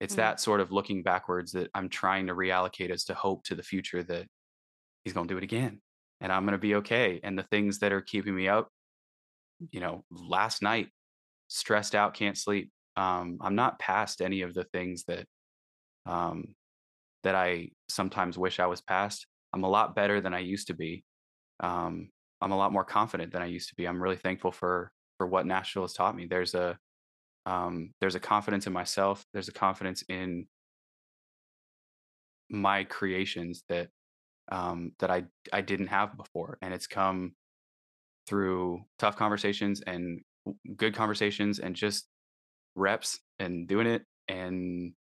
it's 0.00 0.14
Mm. 0.14 0.18
that 0.18 0.40
sort 0.40 0.60
of 0.60 0.72
looking 0.72 1.02
backwards 1.02 1.52
that 1.52 1.70
I'm 1.74 1.88
trying 1.88 2.26
to 2.28 2.34
reallocate 2.34 2.90
as 2.90 3.04
to 3.04 3.14
hope 3.14 3.44
to 3.44 3.54
the 3.54 3.62
future 3.62 4.02
that 4.04 4.26
He's 5.04 5.12
going 5.12 5.28
to 5.28 5.34
do 5.34 5.38
it 5.38 5.44
again, 5.44 5.80
and 6.20 6.32
I'm 6.32 6.44
going 6.44 6.52
to 6.52 6.58
be 6.58 6.74
okay. 6.76 7.20
And 7.22 7.38
the 7.38 7.44
things 7.44 7.78
that 7.78 7.92
are 7.92 8.00
keeping 8.00 8.34
me 8.34 8.48
up, 8.48 8.68
you 9.70 9.78
know, 9.80 10.04
last 10.10 10.62
night, 10.62 10.88
stressed 11.48 11.94
out, 11.94 12.14
can't 12.14 12.36
sleep. 12.36 12.72
Um, 12.96 13.38
I'm 13.40 13.54
not 13.54 13.78
past 13.78 14.20
any 14.20 14.42
of 14.42 14.52
the 14.52 14.64
things 14.64 15.04
that 15.04 15.26
um, 16.06 16.54
that 17.22 17.34
I 17.34 17.70
sometimes 17.88 18.36
wish 18.38 18.58
I 18.60 18.66
was 18.66 18.80
past. 18.80 19.26
I'm 19.52 19.64
a 19.64 19.68
lot 19.68 19.94
better 19.94 20.20
than 20.20 20.34
I 20.34 20.40
used 20.40 20.66
to 20.68 20.74
be. 20.74 21.04
Um, 21.60 22.10
I'm 22.40 22.52
a 22.52 22.56
lot 22.56 22.72
more 22.72 22.84
confident 22.84 23.32
than 23.32 23.42
I 23.42 23.46
used 23.46 23.68
to 23.70 23.74
be. 23.76 23.86
I'm 23.86 24.02
really 24.02 24.16
thankful 24.16 24.52
for 24.52 24.92
for 25.18 25.26
what 25.26 25.46
Nashville 25.46 25.84
has 25.84 25.94
taught 25.94 26.16
me. 26.16 26.26
There's 26.26 26.54
a 26.54 26.78
um, 27.46 27.94
there's 28.00 28.14
a 28.16 28.20
confidence 28.20 28.66
in 28.66 28.72
myself. 28.72 29.24
There's 29.32 29.48
a 29.48 29.52
confidence 29.52 30.04
in 30.08 30.46
my 32.50 32.84
creations 32.84 33.64
that 33.68 33.88
um, 34.52 34.92
that 35.00 35.10
I 35.10 35.24
I 35.52 35.60
didn't 35.62 35.88
have 35.88 36.16
before, 36.16 36.58
and 36.62 36.74
it's 36.74 36.86
come 36.86 37.34
through 38.26 38.82
tough 38.98 39.16
conversations 39.16 39.80
and 39.86 40.20
good 40.76 40.94
conversations 40.94 41.58
and 41.60 41.74
just 41.74 42.06
reps 42.74 43.18
and 43.38 43.66
doing 43.68 43.86
it 43.86 44.02
and 44.28 44.92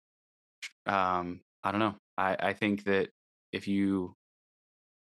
um, 0.87 1.41
I 1.63 1.71
don't 1.71 1.81
know. 1.81 1.95
I, 2.19 2.37
I 2.39 2.53
think 2.53 2.85
that 2.85 3.09
if 3.53 3.69
you 3.69 4.15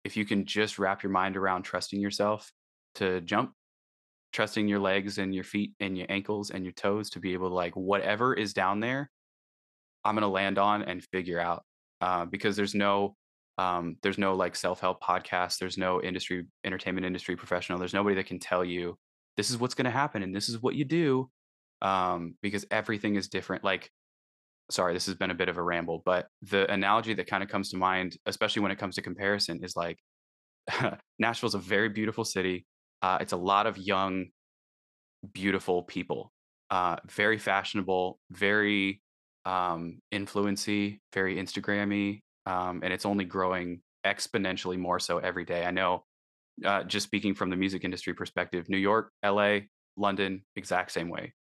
if 0.04 0.18
you 0.18 0.26
can 0.26 0.46
just 0.46 0.80
wrap 0.80 1.04
your 1.04 1.12
mind 1.12 1.38
around 1.38 1.64
trusting 1.64 2.00
yourself 2.00 2.52
to 2.96 3.22
jump, 3.22 3.54
trusting 4.32 4.68
your 4.68 4.80
legs 4.80 5.18
and 5.18 5.34
your 5.34 5.44
feet 5.44 5.72
and 5.80 5.98
your 5.98 6.08
ankles 6.10 6.52
and 6.52 6.64
your 6.64 6.74
toes 6.74 7.10
to 7.12 7.20
be 7.20 7.34
able 7.34 7.50
to 7.50 7.56
like 7.56 7.76
whatever 7.76 8.34
is 8.34 8.54
down 8.54 8.80
there, 8.80 9.10
I'm 10.04 10.16
gonna 10.16 10.30
land 10.30 10.58
on 10.58 10.84
and 10.84 11.04
figure 11.04 11.40
out. 11.40 11.64
Uh, 12.02 12.26
because 12.26 12.56
there's 12.56 12.76
no 12.76 13.16
um, 13.58 13.98
there's 14.02 14.18
no 14.18 14.36
like 14.36 14.56
self-help 14.56 15.02
podcast, 15.04 15.58
there's 15.58 15.78
no 15.78 16.02
industry 16.02 16.46
entertainment 16.64 17.06
industry 17.06 17.36
professional, 17.36 17.80
there's 17.80 17.94
nobody 17.94 18.16
that 18.16 18.26
can 18.26 18.40
tell 18.40 18.64
you 18.64 18.98
this 19.38 19.50
is 19.50 19.58
what's 19.58 19.74
gonna 19.74 19.92
happen 19.92 20.24
and 20.24 20.36
this 20.36 20.50
is 20.50 20.62
what 20.62 20.76
you 20.76 20.86
do. 20.86 21.30
Um, 21.82 22.36
because 22.42 22.66
everything 22.72 23.16
is 23.16 23.30
different. 23.30 23.64
Like 23.64 23.90
sorry, 24.72 24.94
this 24.94 25.08
has 25.08 25.16
been 25.16 25.32
a 25.32 25.36
bit 25.36 25.50
of 25.50 25.58
a 25.58 25.64
ramble, 25.64 26.02
but 26.06 26.28
the 26.44 26.72
analogy 26.72 27.14
that 27.16 27.28
kind 27.28 27.44
of 27.44 27.50
comes 27.50 27.70
to 27.70 27.78
mind, 27.78 28.18
especially 28.26 28.62
when 28.62 28.72
it 28.72 28.78
comes 28.78 28.96
to 28.96 29.02
comparison, 29.02 29.64
is 29.64 29.76
like 29.76 29.98
Nashville's 31.20 31.56
a 31.56 31.60
very 31.60 31.90
beautiful 31.90 32.24
city. 32.24 32.66
Uh, 33.02 33.18
it's 33.22 33.34
a 33.34 33.38
lot 33.38 33.68
of 33.68 33.78
young, 33.78 34.28
beautiful 35.34 35.84
people, 35.84 36.32
uh, 36.70 36.97
very 37.08 37.38
fashionable, 37.38 38.20
very 38.32 39.02
um, 39.45 40.00
influency, 40.12 41.02
very 41.14 41.36
Instagrammy, 41.38 42.22
um, 42.45 42.82
and 42.84 42.93
it's 42.93 43.06
only 43.06 43.26
growing 43.26 43.82
exponentially 44.06 44.78
more 44.78 45.00
so 45.00 45.18
every 45.20 45.45
day. 45.45 45.66
I 45.66 45.72
know, 45.72 46.04
uh, 46.66 46.84
just 46.84 47.06
speaking 47.06 47.36
from 47.36 47.50
the 47.50 47.56
music 47.56 47.84
industry 47.84 48.14
perspective, 48.14 48.70
New 48.70 48.78
York, 48.78 49.12
LA, 49.24 49.60
London, 49.97 50.43
exact 50.56 50.91
same 50.91 51.10
way 51.10 51.34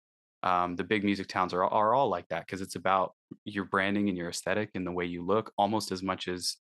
um, 0.42 0.76
the 0.76 0.84
big 0.84 1.04
music 1.04 1.26
towns 1.26 1.52
are, 1.52 1.64
are 1.64 1.94
all 1.94 2.08
like 2.08 2.28
that 2.28 2.46
because 2.46 2.60
it's 2.60 2.76
about 2.76 3.14
your 3.44 3.64
branding 3.64 4.08
and 4.08 4.16
your 4.16 4.28
aesthetic 4.28 4.70
and 4.74 4.86
the 4.86 4.92
way 4.92 5.04
you 5.04 5.24
look 5.24 5.52
almost 5.58 5.90
as 5.90 6.02
much 6.02 6.28
as 6.28 6.56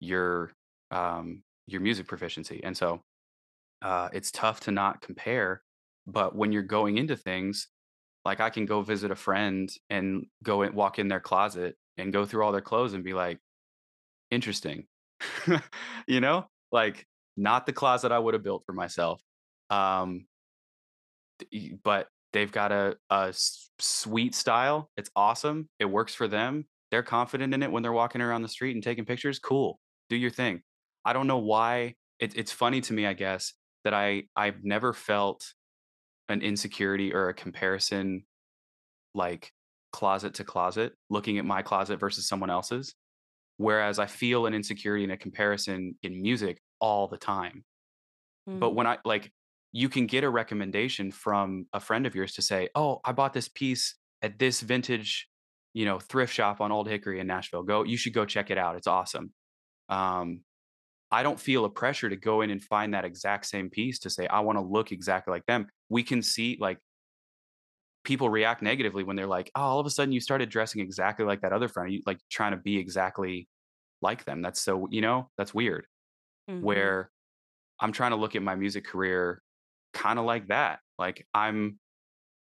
your 0.00 0.52
um, 0.90 1.42
your 1.66 1.80
music 1.80 2.06
proficiency 2.06 2.62
and 2.64 2.76
so 2.76 3.02
uh, 3.84 4.08
it's 4.12 4.32
tough 4.32 4.60
to 4.60 4.72
not 4.72 5.00
compare 5.00 5.62
but 6.06 6.36
when 6.36 6.52
you're 6.52 6.62
going 6.62 6.98
into 6.98 7.16
things 7.16 7.68
like 8.24 8.40
i 8.40 8.50
can 8.50 8.66
go 8.66 8.82
visit 8.82 9.10
a 9.10 9.16
friend 9.16 9.70
and 9.90 10.26
go 10.42 10.62
and 10.62 10.74
walk 10.74 10.98
in 10.98 11.08
their 11.08 11.20
closet 11.20 11.76
and 11.96 12.12
go 12.12 12.24
through 12.24 12.44
all 12.44 12.52
their 12.52 12.60
clothes 12.60 12.94
and 12.94 13.04
be 13.04 13.14
like 13.14 13.38
interesting 14.30 14.86
you 16.08 16.20
know 16.20 16.44
like 16.72 17.06
not 17.36 17.66
the 17.66 17.72
closet 17.72 18.12
i 18.12 18.18
would 18.18 18.34
have 18.34 18.42
built 18.44 18.62
for 18.66 18.72
myself 18.72 19.20
um, 19.70 20.26
but 21.82 22.08
They've 22.34 22.50
got 22.50 22.72
a, 22.72 22.96
a 23.10 23.32
sweet 23.78 24.34
style. 24.34 24.90
It's 24.96 25.08
awesome. 25.14 25.68
It 25.78 25.84
works 25.84 26.16
for 26.16 26.26
them. 26.26 26.66
They're 26.90 27.04
confident 27.04 27.54
in 27.54 27.62
it 27.62 27.70
when 27.70 27.84
they're 27.84 27.92
walking 27.92 28.20
around 28.20 28.42
the 28.42 28.48
street 28.48 28.74
and 28.74 28.82
taking 28.82 29.04
pictures. 29.04 29.38
Cool. 29.38 29.78
Do 30.10 30.16
your 30.16 30.32
thing. 30.32 30.60
I 31.04 31.12
don't 31.12 31.28
know 31.28 31.38
why. 31.38 31.94
It, 32.18 32.36
it's 32.36 32.50
funny 32.50 32.80
to 32.82 32.92
me, 32.92 33.06
I 33.06 33.12
guess, 33.12 33.52
that 33.84 33.94
I 33.94 34.24
I've 34.34 34.64
never 34.64 34.92
felt 34.92 35.52
an 36.28 36.42
insecurity 36.42 37.12
or 37.12 37.28
a 37.28 37.34
comparison 37.34 38.24
like 39.14 39.52
closet 39.92 40.34
to 40.34 40.44
closet, 40.44 40.92
looking 41.10 41.38
at 41.38 41.44
my 41.44 41.62
closet 41.62 42.00
versus 42.00 42.26
someone 42.26 42.50
else's. 42.50 42.94
Whereas 43.56 44.00
I 44.00 44.06
feel 44.06 44.46
an 44.46 44.54
insecurity 44.54 45.04
and 45.04 45.12
a 45.12 45.16
comparison 45.16 45.96
in 46.02 46.20
music 46.20 46.60
all 46.80 47.06
the 47.06 47.16
time. 47.16 47.64
Mm. 48.48 48.58
But 48.58 48.74
when 48.74 48.86
I 48.86 48.98
like 49.04 49.30
you 49.72 49.88
can 49.88 50.06
get 50.06 50.24
a 50.24 50.30
recommendation 50.30 51.10
from 51.10 51.66
a 51.72 51.80
friend 51.80 52.06
of 52.06 52.14
yours 52.14 52.32
to 52.34 52.42
say, 52.42 52.68
"Oh, 52.74 53.00
I 53.04 53.12
bought 53.12 53.32
this 53.32 53.48
piece 53.48 53.96
at 54.22 54.38
this 54.38 54.60
vintage, 54.60 55.28
you 55.72 55.84
know, 55.84 55.98
thrift 55.98 56.32
shop 56.32 56.60
on 56.60 56.72
Old 56.72 56.88
Hickory 56.88 57.20
in 57.20 57.26
Nashville. 57.26 57.62
Go, 57.62 57.84
you 57.84 57.96
should 57.96 58.14
go 58.14 58.24
check 58.24 58.50
it 58.50 58.58
out. 58.58 58.76
It's 58.76 58.86
awesome." 58.86 59.32
Um, 59.88 60.40
I 61.14 61.22
don't 61.22 61.38
feel 61.38 61.64
a 61.64 61.70
pressure 61.70 62.10
to 62.10 62.16
go 62.16 62.40
in 62.40 62.50
and 62.50 62.60
find 62.60 62.92
that 62.92 63.04
exact 63.04 63.46
same 63.46 63.70
piece 63.70 64.00
to 64.00 64.10
say 64.10 64.26
I 64.26 64.40
want 64.40 64.58
to 64.58 64.62
look 64.62 64.90
exactly 64.90 65.30
like 65.30 65.46
them. 65.46 65.68
We 65.88 66.02
can 66.02 66.22
see 66.22 66.58
like 66.60 66.78
people 68.02 68.28
react 68.28 68.62
negatively 68.62 69.04
when 69.04 69.14
they're 69.14 69.28
like, 69.28 69.48
"Oh, 69.54 69.62
all 69.62 69.78
of 69.78 69.86
a 69.86 69.90
sudden 69.90 70.10
you 70.10 70.20
started 70.20 70.48
dressing 70.48 70.80
exactly 70.80 71.24
like 71.24 71.42
that 71.42 71.52
other 71.52 71.68
friend, 71.68 71.92
you 71.92 72.02
like 72.04 72.18
trying 72.30 72.50
to 72.50 72.56
be 72.56 72.78
exactly 72.78 73.48
like 74.02 74.24
them." 74.24 74.42
That's 74.42 74.60
so, 74.60 74.88
you 74.90 75.02
know, 75.02 75.30
that's 75.38 75.54
weird. 75.54 75.86
Mm-hmm. 76.50 76.64
Where 76.64 77.10
I'm 77.78 77.92
trying 77.92 78.10
to 78.10 78.16
look 78.16 78.34
at 78.34 78.42
my 78.42 78.56
music 78.56 78.84
career 78.84 79.40
kind 79.92 80.18
of 80.18 80.24
like 80.24 80.48
that. 80.48 80.80
Like 80.98 81.28
I'm 81.32 81.78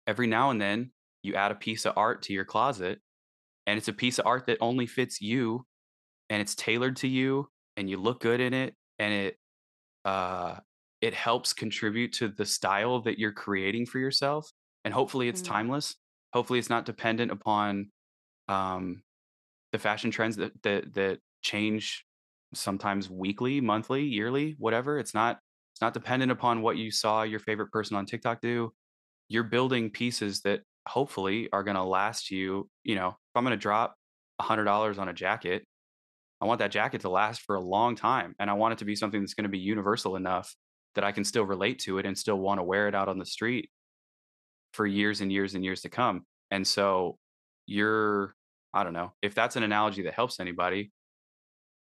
every 0.07 0.29
now 0.29 0.51
and 0.51 0.61
then 0.61 0.93
you 1.25 1.35
add 1.35 1.51
a 1.51 1.57
piece 1.57 1.85
of 1.85 1.95
art 1.97 2.23
to 2.23 2.33
your 2.33 2.45
closet 2.45 3.01
and 3.67 3.77
it's 3.77 3.89
a 3.89 3.93
piece 3.93 4.21
of 4.21 4.27
art 4.27 4.47
that 4.47 4.59
only 4.61 4.87
fits 4.87 5.21
you 5.21 5.67
and 6.31 6.41
it's 6.41 6.55
tailored 6.55 6.97
to 6.97 7.09
you 7.09 7.49
and 7.77 7.89
you 7.89 7.97
look 7.97 8.20
good 8.20 8.41
in 8.41 8.55
it 8.55 8.75
and 8.99 9.12
it 9.12 9.37
uh 10.05 10.57
it 11.01 11.14
helps 11.14 11.53
contribute 11.53 12.12
to 12.12 12.29
the 12.29 12.47
style 12.47 13.01
that 13.01 13.18
you're 13.18 13.33
creating 13.33 13.87
for 13.87 13.99
yourself 13.99 14.51
and 14.85 14.93
hopefully 14.93 15.29
it's 15.29 15.43
mm-hmm. 15.43 15.53
timeless 15.53 15.97
hopefully 16.33 16.59
it's 16.59 16.70
not 16.70 16.85
dependent 16.85 17.31
upon 17.31 17.91
um 18.49 19.03
the 19.73 19.79
fashion 19.79 20.11
trends 20.11 20.37
that 20.37 20.53
that 20.62 20.95
that 20.95 21.18
change 21.43 22.05
sometimes 22.55 23.09
weekly 23.09 23.61
monthly 23.61 24.03
yearly 24.03 24.55
whatever 24.59 24.99
it's 24.99 25.14
not 25.14 25.39
it's 25.73 25.81
not 25.81 25.95
dependent 25.95 26.31
upon 26.31 26.62
what 26.62 26.77
you 26.77 26.91
saw 26.91 27.23
your 27.23 27.41
favorite 27.41 27.73
person 27.73 27.97
on 27.97 28.07
TikTok 28.07 28.41
do. 28.41 28.73
You're 29.29 29.45
building 29.45 29.91
pieces 29.91 30.43
that 30.43 30.61
hopefully 30.87 31.49
are 31.53 31.62
going 31.62 31.77
to 31.77 31.83
last 31.83 32.31
you. 32.31 32.68
You 32.85 32.97
know, 32.97 33.09
if 33.09 33.37
I'm 33.37 33.45
going 33.45 33.53
to 33.53 33.57
drop 33.57 33.97
$100 34.41 34.99
on 34.99 35.09
a 35.09 35.12
jacket, 35.14 35.64
I 36.43 36.45
want 36.45 36.59
that 36.59 36.72
jacket 36.72 37.03
to 37.03 37.09
last 37.09 37.43
for 37.43 37.55
a 37.55 37.61
long 37.61 37.95
time. 37.95 38.34
And 38.40 38.51
I 38.51 38.55
want 38.55 38.72
it 38.72 38.78
to 38.78 38.84
be 38.84 38.97
something 38.97 39.20
that's 39.20 39.34
going 39.34 39.45
to 39.45 39.49
be 39.49 39.61
universal 39.61 40.16
enough 40.16 40.53
that 40.97 41.05
I 41.05 41.12
can 41.12 41.24
still 41.24 41.45
relate 41.45 41.78
to 41.80 41.99
it 41.99 42.05
and 42.05 42.18
still 42.18 42.34
want 42.34 42.59
to 42.59 42.64
wear 42.64 42.88
it 42.88 42.97
out 42.97 43.09
on 43.09 43.16
the 43.16 43.24
street 43.24 43.70
for 44.72 44.84
years 44.84 45.20
and 45.20 45.30
years 45.30 45.55
and 45.55 45.64
years 45.64 45.82
to 45.82 45.88
come. 45.88 46.26
And 46.51 46.66
so 46.66 47.16
you're, 47.66 48.34
I 48.74 48.82
don't 48.82 48.93
know, 48.93 49.12
if 49.22 49.36
that's 49.36 49.55
an 49.55 49.62
analogy 49.62 50.03
that 50.03 50.14
helps 50.14 50.40
anybody, 50.40 50.90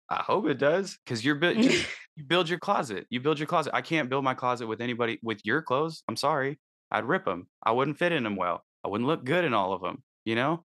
I 0.09 0.23
hope 0.23 0.47
it 0.47 0.57
does 0.57 0.97
because 1.05 1.23
you're 1.23 1.37
you 1.53 2.23
build 2.25 2.49
your 2.49 2.59
closet. 2.59 3.05
You 3.11 3.19
build 3.19 3.37
your 3.37 3.47
closet. 3.47 3.75
I 3.75 3.81
can't 3.81 4.09
build 4.09 4.23
my 4.23 4.33
closet 4.33 4.65
with 4.65 4.81
anybody 4.81 5.19
with 5.21 5.39
your 5.43 5.61
clothes. 5.61 6.01
I'm 6.07 6.15
sorry. 6.15 6.59
I'd 6.89 7.05
rip 7.05 7.25
them. 7.25 7.47
I 7.63 7.73
wouldn't 7.73 7.99
fit 7.99 8.11
in 8.11 8.23
them 8.23 8.35
well. 8.35 8.63
I 8.83 8.87
wouldn't 8.87 9.07
look 9.07 9.23
good 9.23 9.45
in 9.45 9.53
all 9.53 9.73
of 9.73 9.81
them, 9.81 10.01
you 10.25 10.33
know? 10.33 10.63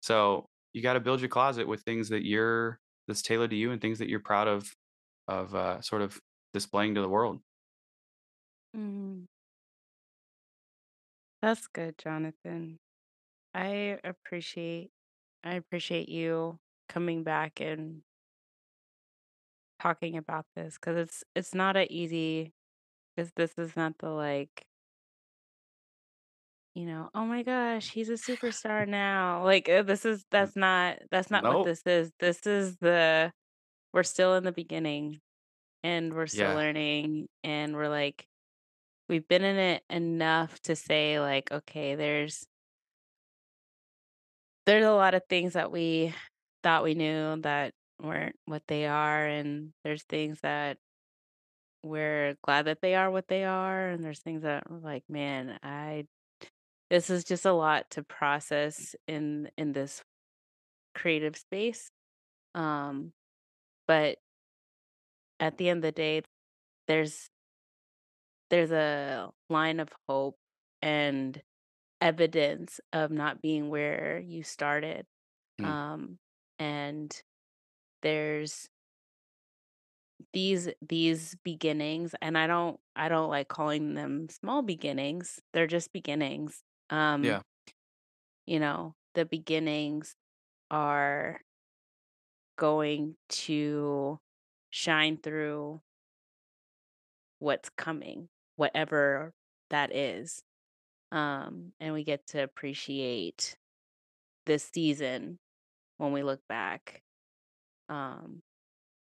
So 0.00 0.48
you 0.72 0.80
got 0.80 0.94
to 0.94 1.00
build 1.00 1.20
your 1.20 1.28
closet 1.28 1.68
with 1.68 1.82
things 1.82 2.08
that 2.08 2.24
you're 2.24 2.78
that's 3.06 3.22
tailored 3.22 3.50
to 3.50 3.56
you 3.56 3.72
and 3.72 3.80
things 3.80 3.98
that 3.98 4.08
you're 4.08 4.20
proud 4.20 4.48
of 4.48 4.70
of 5.28 5.54
uh, 5.54 5.80
sort 5.80 6.02
of 6.02 6.20
displaying 6.52 6.94
to 6.94 7.00
the 7.00 7.08
world. 7.08 7.40
Mm. 8.76 9.26
That's 11.42 11.66
good, 11.66 11.98
Jonathan. 11.98 12.78
I 13.54 13.98
appreciate 14.04 14.90
I 15.44 15.54
appreciate 15.54 16.08
you 16.08 16.58
coming 16.88 17.24
back 17.24 17.60
and 17.60 18.02
talking 19.80 20.16
about 20.16 20.46
this 20.54 20.74
because 20.76 20.96
it's 20.96 21.24
it's 21.34 21.54
not 21.54 21.76
a 21.76 21.92
easy 21.92 22.52
because 23.16 23.32
this 23.36 23.54
is 23.58 23.76
not 23.76 23.98
the 23.98 24.10
like 24.10 24.66
you 26.74 26.86
know 26.86 27.10
oh 27.14 27.24
my 27.24 27.42
gosh 27.42 27.90
he's 27.90 28.08
a 28.08 28.12
superstar 28.14 28.86
now. 28.86 29.44
Like 29.44 29.68
uh, 29.68 29.82
this 29.82 30.04
is 30.04 30.24
that's 30.30 30.56
not 30.56 30.98
that's 31.10 31.30
not 31.30 31.44
what 31.44 31.64
this 31.64 31.82
is. 31.86 32.10
This 32.20 32.46
is 32.46 32.76
the 32.78 33.32
we're 33.92 34.02
still 34.04 34.34
in 34.36 34.44
the 34.44 34.52
beginning 34.52 35.20
and 35.82 36.14
we're 36.14 36.26
still 36.26 36.50
Yeah. 36.50 36.54
learning 36.54 37.28
and 37.44 37.74
we're 37.74 37.88
like 37.88 38.26
we've 39.08 39.26
been 39.28 39.44
in 39.44 39.56
it 39.56 39.82
enough 39.90 40.60
to 40.62 40.76
say 40.76 41.20
like 41.20 41.50
okay 41.52 41.94
there's 41.94 42.46
there's 44.66 44.84
a 44.84 44.92
lot 44.92 45.14
of 45.14 45.22
things 45.28 45.54
that 45.54 45.72
we 45.72 46.14
thought 46.62 46.84
we 46.84 46.94
knew 46.94 47.36
that 47.42 47.74
weren't 48.00 48.36
what 48.46 48.62
they 48.68 48.86
are 48.86 49.26
and 49.26 49.72
there's 49.84 50.04
things 50.04 50.40
that 50.42 50.78
we're 51.84 52.36
glad 52.44 52.66
that 52.66 52.80
they 52.80 52.94
are 52.94 53.10
what 53.10 53.26
they 53.28 53.44
are 53.44 53.88
and 53.88 54.04
there's 54.04 54.20
things 54.20 54.42
that 54.42 54.64
like 54.70 55.02
man 55.08 55.58
i 55.62 56.04
this 56.92 57.08
is 57.08 57.24
just 57.24 57.46
a 57.46 57.52
lot 57.54 57.90
to 57.90 58.02
process 58.02 58.94
in 59.08 59.50
in 59.56 59.72
this 59.72 60.02
creative 60.94 61.36
space 61.38 61.90
um 62.54 63.12
but 63.88 64.18
at 65.40 65.56
the 65.56 65.70
end 65.70 65.78
of 65.78 65.82
the 65.82 65.92
day 65.92 66.22
there's 66.88 67.30
there's 68.50 68.72
a 68.72 69.30
line 69.48 69.80
of 69.80 69.88
hope 70.06 70.36
and 70.82 71.40
evidence 72.02 72.78
of 72.92 73.10
not 73.10 73.40
being 73.40 73.70
where 73.70 74.20
you 74.24 74.42
started 74.44 75.06
Mm. 75.60 75.66
um 75.66 76.18
and 76.58 77.22
there's 78.02 78.68
these 80.32 80.68
these 80.86 81.36
beginnings 81.44 82.14
and 82.22 82.38
I 82.38 82.46
don't 82.46 82.80
I 82.96 83.08
don't 83.08 83.28
like 83.30 83.48
calling 83.48 83.94
them 83.94 84.28
small 84.30 84.62
beginnings. 84.62 85.40
They're 85.52 85.66
just 85.66 85.92
beginnings. 85.92 86.62
Um, 86.92 87.24
Yeah. 87.24 87.42
you 88.46 88.60
know, 88.60 88.94
the 89.14 89.24
beginnings 89.24 90.14
are 90.70 91.40
going 92.56 93.16
to 93.28 94.20
shine 94.70 95.16
through 95.16 95.80
what's 97.38 97.70
coming, 97.70 98.28
whatever 98.56 99.32
that 99.70 99.94
is. 99.94 100.42
Um, 101.10 101.72
and 101.80 101.94
we 101.94 102.04
get 102.04 102.26
to 102.28 102.42
appreciate 102.42 103.56
this 104.46 104.64
season 104.64 105.38
when 105.98 106.12
we 106.12 106.22
look 106.22 106.40
back 106.48 107.02
um, 107.88 108.42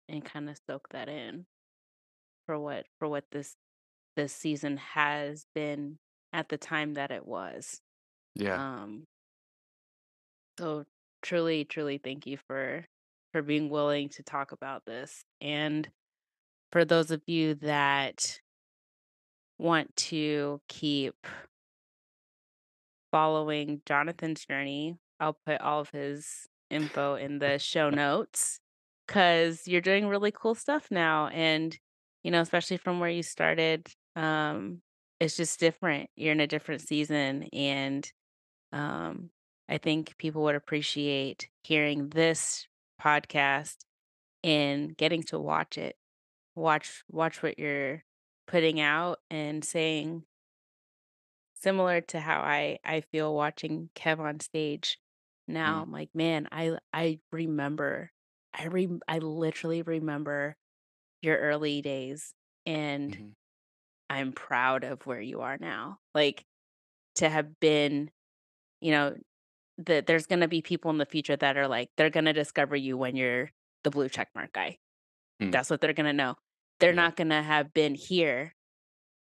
and 0.10 0.24
kind 0.26 0.50
of 0.50 0.60
soak 0.68 0.90
that 0.92 1.10
in 1.10 1.46
for 2.46 2.60
what 2.60 2.86
for 3.00 3.08
what 3.08 3.26
this 3.32 3.56
this 4.16 4.34
season 4.34 4.78
has 4.78 5.46
been 5.56 5.98
at 6.36 6.50
the 6.50 6.58
time 6.58 6.96
that 6.96 7.12
it 7.12 7.26
was. 7.26 7.80
Yeah. 8.36 8.56
Um, 8.56 9.06
so 10.60 10.86
truly, 11.22 11.64
truly, 11.64 11.98
thank 11.98 12.28
you 12.28 12.38
for 12.48 12.86
for 13.32 13.42
being 13.42 13.70
willing 13.70 14.10
to 14.10 14.24
talk 14.24 14.52
about 14.52 14.86
this, 14.86 15.24
and 15.42 15.90
for 16.72 16.86
those 16.86 17.12
of 17.12 17.22
you 17.26 17.56
that 17.56 18.40
want 19.58 19.96
to 19.96 20.62
keep 20.68 21.16
following 23.12 23.82
Jonathan's 23.86 24.46
journey, 24.46 24.98
I'll 25.22 25.38
put 25.46 25.62
all 25.62 25.80
of 25.80 25.90
his 25.90 26.48
info 26.70 27.16
in 27.16 27.40
the 27.40 27.58
show 27.60 27.90
notes 27.90 28.60
because 29.08 29.68
you're 29.68 29.80
doing 29.82 30.08
really 30.08 30.32
cool 30.32 30.56
stuff 30.56 30.88
now. 30.92 31.28
And, 31.28 31.78
you 32.24 32.32
know, 32.32 32.42
especially 32.42 32.78
from 32.78 33.00
where 33.00 33.10
you 33.10 33.24
started, 33.24 33.88
um, 34.18 34.82
it's 35.20 35.38
just 35.38 35.60
different. 35.60 36.10
You're 36.16 36.34
in 36.34 36.40
a 36.40 36.48
different 36.48 36.82
season. 36.82 37.44
And 37.54 38.10
um, 38.72 39.30
I 39.70 39.78
think 39.78 40.18
people 40.18 40.44
would 40.44 40.56
appreciate 40.56 41.50
hearing 41.64 42.10
this 42.10 42.68
podcast 43.02 43.78
and 44.44 44.96
getting 44.98 45.24
to 45.24 45.40
watch 45.40 45.78
it. 45.78 45.98
Watch 46.56 47.04
watch 47.10 47.44
what 47.44 47.60
you're 47.60 48.04
putting 48.48 48.80
out 48.80 49.20
and 49.30 49.64
saying 49.64 50.24
similar 51.56 52.02
to 52.02 52.20
how 52.20 52.42
I 52.42 52.80
I 52.84 53.02
feel 53.02 53.34
watching 53.34 53.90
KevOnStage 53.96 54.96
now. 55.48 55.80
Mm. 55.80 55.84
I'm 55.84 55.92
like, 55.92 56.10
man, 56.14 56.48
I 56.52 56.78
I 56.94 57.20
remember, 57.32 58.12
I 58.54 58.66
re 58.66 58.90
I 59.08 59.20
literally 59.20 59.82
remember 59.82 60.56
your 61.22 61.38
early 61.38 61.82
days, 61.82 62.34
and 62.66 63.14
Mhm. 63.16 63.34
I'm 64.10 64.32
proud 64.34 64.84
of 64.84 65.06
where 65.06 65.22
you 65.22 65.42
are 65.42 65.58
now. 65.60 65.98
Like 66.14 66.44
to 67.16 67.30
have 67.30 67.60
been, 67.60 68.12
you 68.82 68.92
know, 68.92 69.16
that 69.80 70.06
there's 70.08 70.28
gonna 70.28 70.48
be 70.48 70.62
people 70.62 70.92
in 70.92 70.98
the 70.98 71.06
future 71.06 71.36
that 71.36 71.58
are 71.58 71.68
like, 71.68 71.90
they're 71.98 72.10
gonna 72.10 72.34
discover 72.34 72.76
you 72.76 72.98
when 72.98 73.16
you're 73.16 73.52
the 73.84 73.92
blue 73.92 74.10
checkmark 74.10 74.52
guy. 74.54 74.78
Mm. 75.42 75.52
That's 75.52 75.70
what 75.70 75.82
they're 75.82 75.94
gonna 75.94 76.14
know. 76.14 76.36
They're 76.80 76.92
Yeah. 76.92 76.96
not 76.96 77.16
gonna 77.16 77.42
have 77.44 77.74
been 77.74 77.96
here 77.96 78.54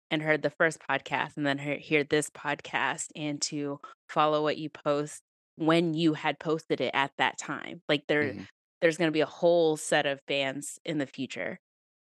and 0.09 0.21
heard 0.21 0.41
the 0.41 0.49
first 0.49 0.79
podcast 0.79 1.37
and 1.37 1.45
then 1.45 1.57
hear, 1.57 2.03
this 2.03 2.29
podcast 2.29 3.07
and 3.15 3.41
to 3.41 3.79
follow 4.09 4.41
what 4.41 4.57
you 4.57 4.69
post 4.69 5.21
when 5.55 5.93
you 5.93 6.13
had 6.13 6.39
posted 6.39 6.79
it 6.81 6.91
at 6.93 7.11
that 7.17 7.37
time. 7.37 7.81
Like 7.89 8.05
there 8.07 8.33
Mhm. 8.33 8.47
there's 8.79 8.97
going 8.97 9.07
to 9.07 9.11
be 9.13 9.21
a 9.21 9.25
whole 9.25 9.75
set 9.75 10.05
of 10.05 10.21
fans 10.27 10.79
in 10.85 10.99
the 10.99 11.07
future 11.07 11.59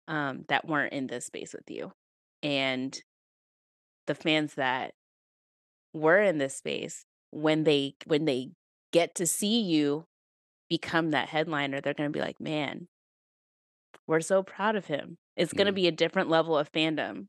um 0.08 0.44
that 0.50 0.66
weren't 0.66 0.92
in 0.92 1.06
this 1.08 1.26
space 1.28 1.54
with 1.54 1.70
you. 1.70 1.94
And 2.44 3.02
the 4.08 4.16
fans 4.16 4.56
that 4.56 4.94
were 5.94 6.22
in 6.22 6.38
this 6.38 6.56
space 6.58 7.06
when 7.32 7.64
they 7.64 7.96
when 8.06 8.26
they 8.26 8.52
get 8.92 9.16
to 9.16 9.26
see 9.28 9.62
you 9.62 10.06
become 10.70 11.12
that 11.12 11.30
headliner, 11.30 11.82
they're 11.82 11.94
going 11.94 12.12
to 12.12 12.18
be 12.18 12.24
like, 12.24 12.40
"Man, 12.42 12.88
we're 14.08 14.22
so 14.22 14.44
proud 14.44 14.76
of 14.76 14.86
him." 14.86 15.18
It's 15.36 15.54
going 15.54 15.66
to 15.68 15.72
Mhm. 15.72 15.74
be 15.74 15.88
a 15.88 15.92
different 15.92 16.30
level 16.30 16.58
of 16.58 16.72
fandom 16.72 17.28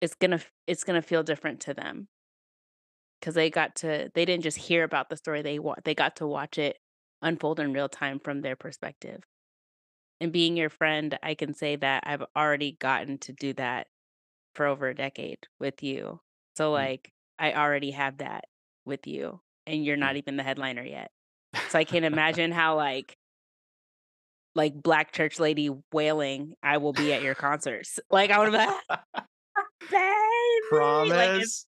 it's 0.00 0.14
gonna 0.14 0.40
it's 0.66 0.84
gonna 0.84 1.02
feel 1.02 1.22
different 1.22 1.60
to 1.60 1.74
them 1.74 2.08
because 3.20 3.34
they 3.34 3.50
got 3.50 3.74
to 3.76 4.10
they 4.14 4.24
didn't 4.24 4.42
just 4.44 4.58
hear 4.58 4.84
about 4.84 5.08
the 5.08 5.16
story 5.16 5.42
they 5.42 5.58
they 5.84 5.94
got 5.94 6.16
to 6.16 6.26
watch 6.26 6.58
it 6.58 6.78
unfold 7.22 7.58
in 7.60 7.72
real 7.72 7.88
time 7.88 8.20
from 8.20 8.40
their 8.42 8.56
perspective 8.56 9.22
and 10.20 10.32
being 10.32 10.56
your 10.56 10.70
friend 10.70 11.18
i 11.22 11.34
can 11.34 11.54
say 11.54 11.76
that 11.76 12.04
i've 12.06 12.24
already 12.36 12.72
gotten 12.80 13.18
to 13.18 13.32
do 13.32 13.52
that 13.54 13.86
for 14.54 14.66
over 14.66 14.88
a 14.88 14.94
decade 14.94 15.38
with 15.60 15.82
you 15.82 16.20
so 16.56 16.70
Mm. 16.70 16.74
like 16.74 17.12
i 17.38 17.52
already 17.52 17.90
have 17.92 18.18
that 18.18 18.44
with 18.84 19.06
you 19.06 19.40
and 19.66 19.84
you're 19.84 19.96
not 19.96 20.16
even 20.16 20.36
the 20.36 20.42
headliner 20.42 20.82
yet 20.84 21.10
so 21.68 21.78
i 21.78 21.84
can't 21.84 22.04
imagine 22.12 22.52
how 22.52 22.76
like 22.76 23.16
like 24.54 24.74
black 24.74 25.12
church 25.12 25.40
lady 25.40 25.70
wailing 25.92 26.54
i 26.62 26.76
will 26.78 26.92
be 26.92 27.12
at 27.12 27.22
your 27.22 27.34
concerts 27.34 27.98
like 28.10 28.30
i 28.30 28.38
would 28.38 28.52
be 28.52 28.56
like 28.56 28.70
baby 29.90 31.10
like 31.10 31.30
Promise. 31.30 31.66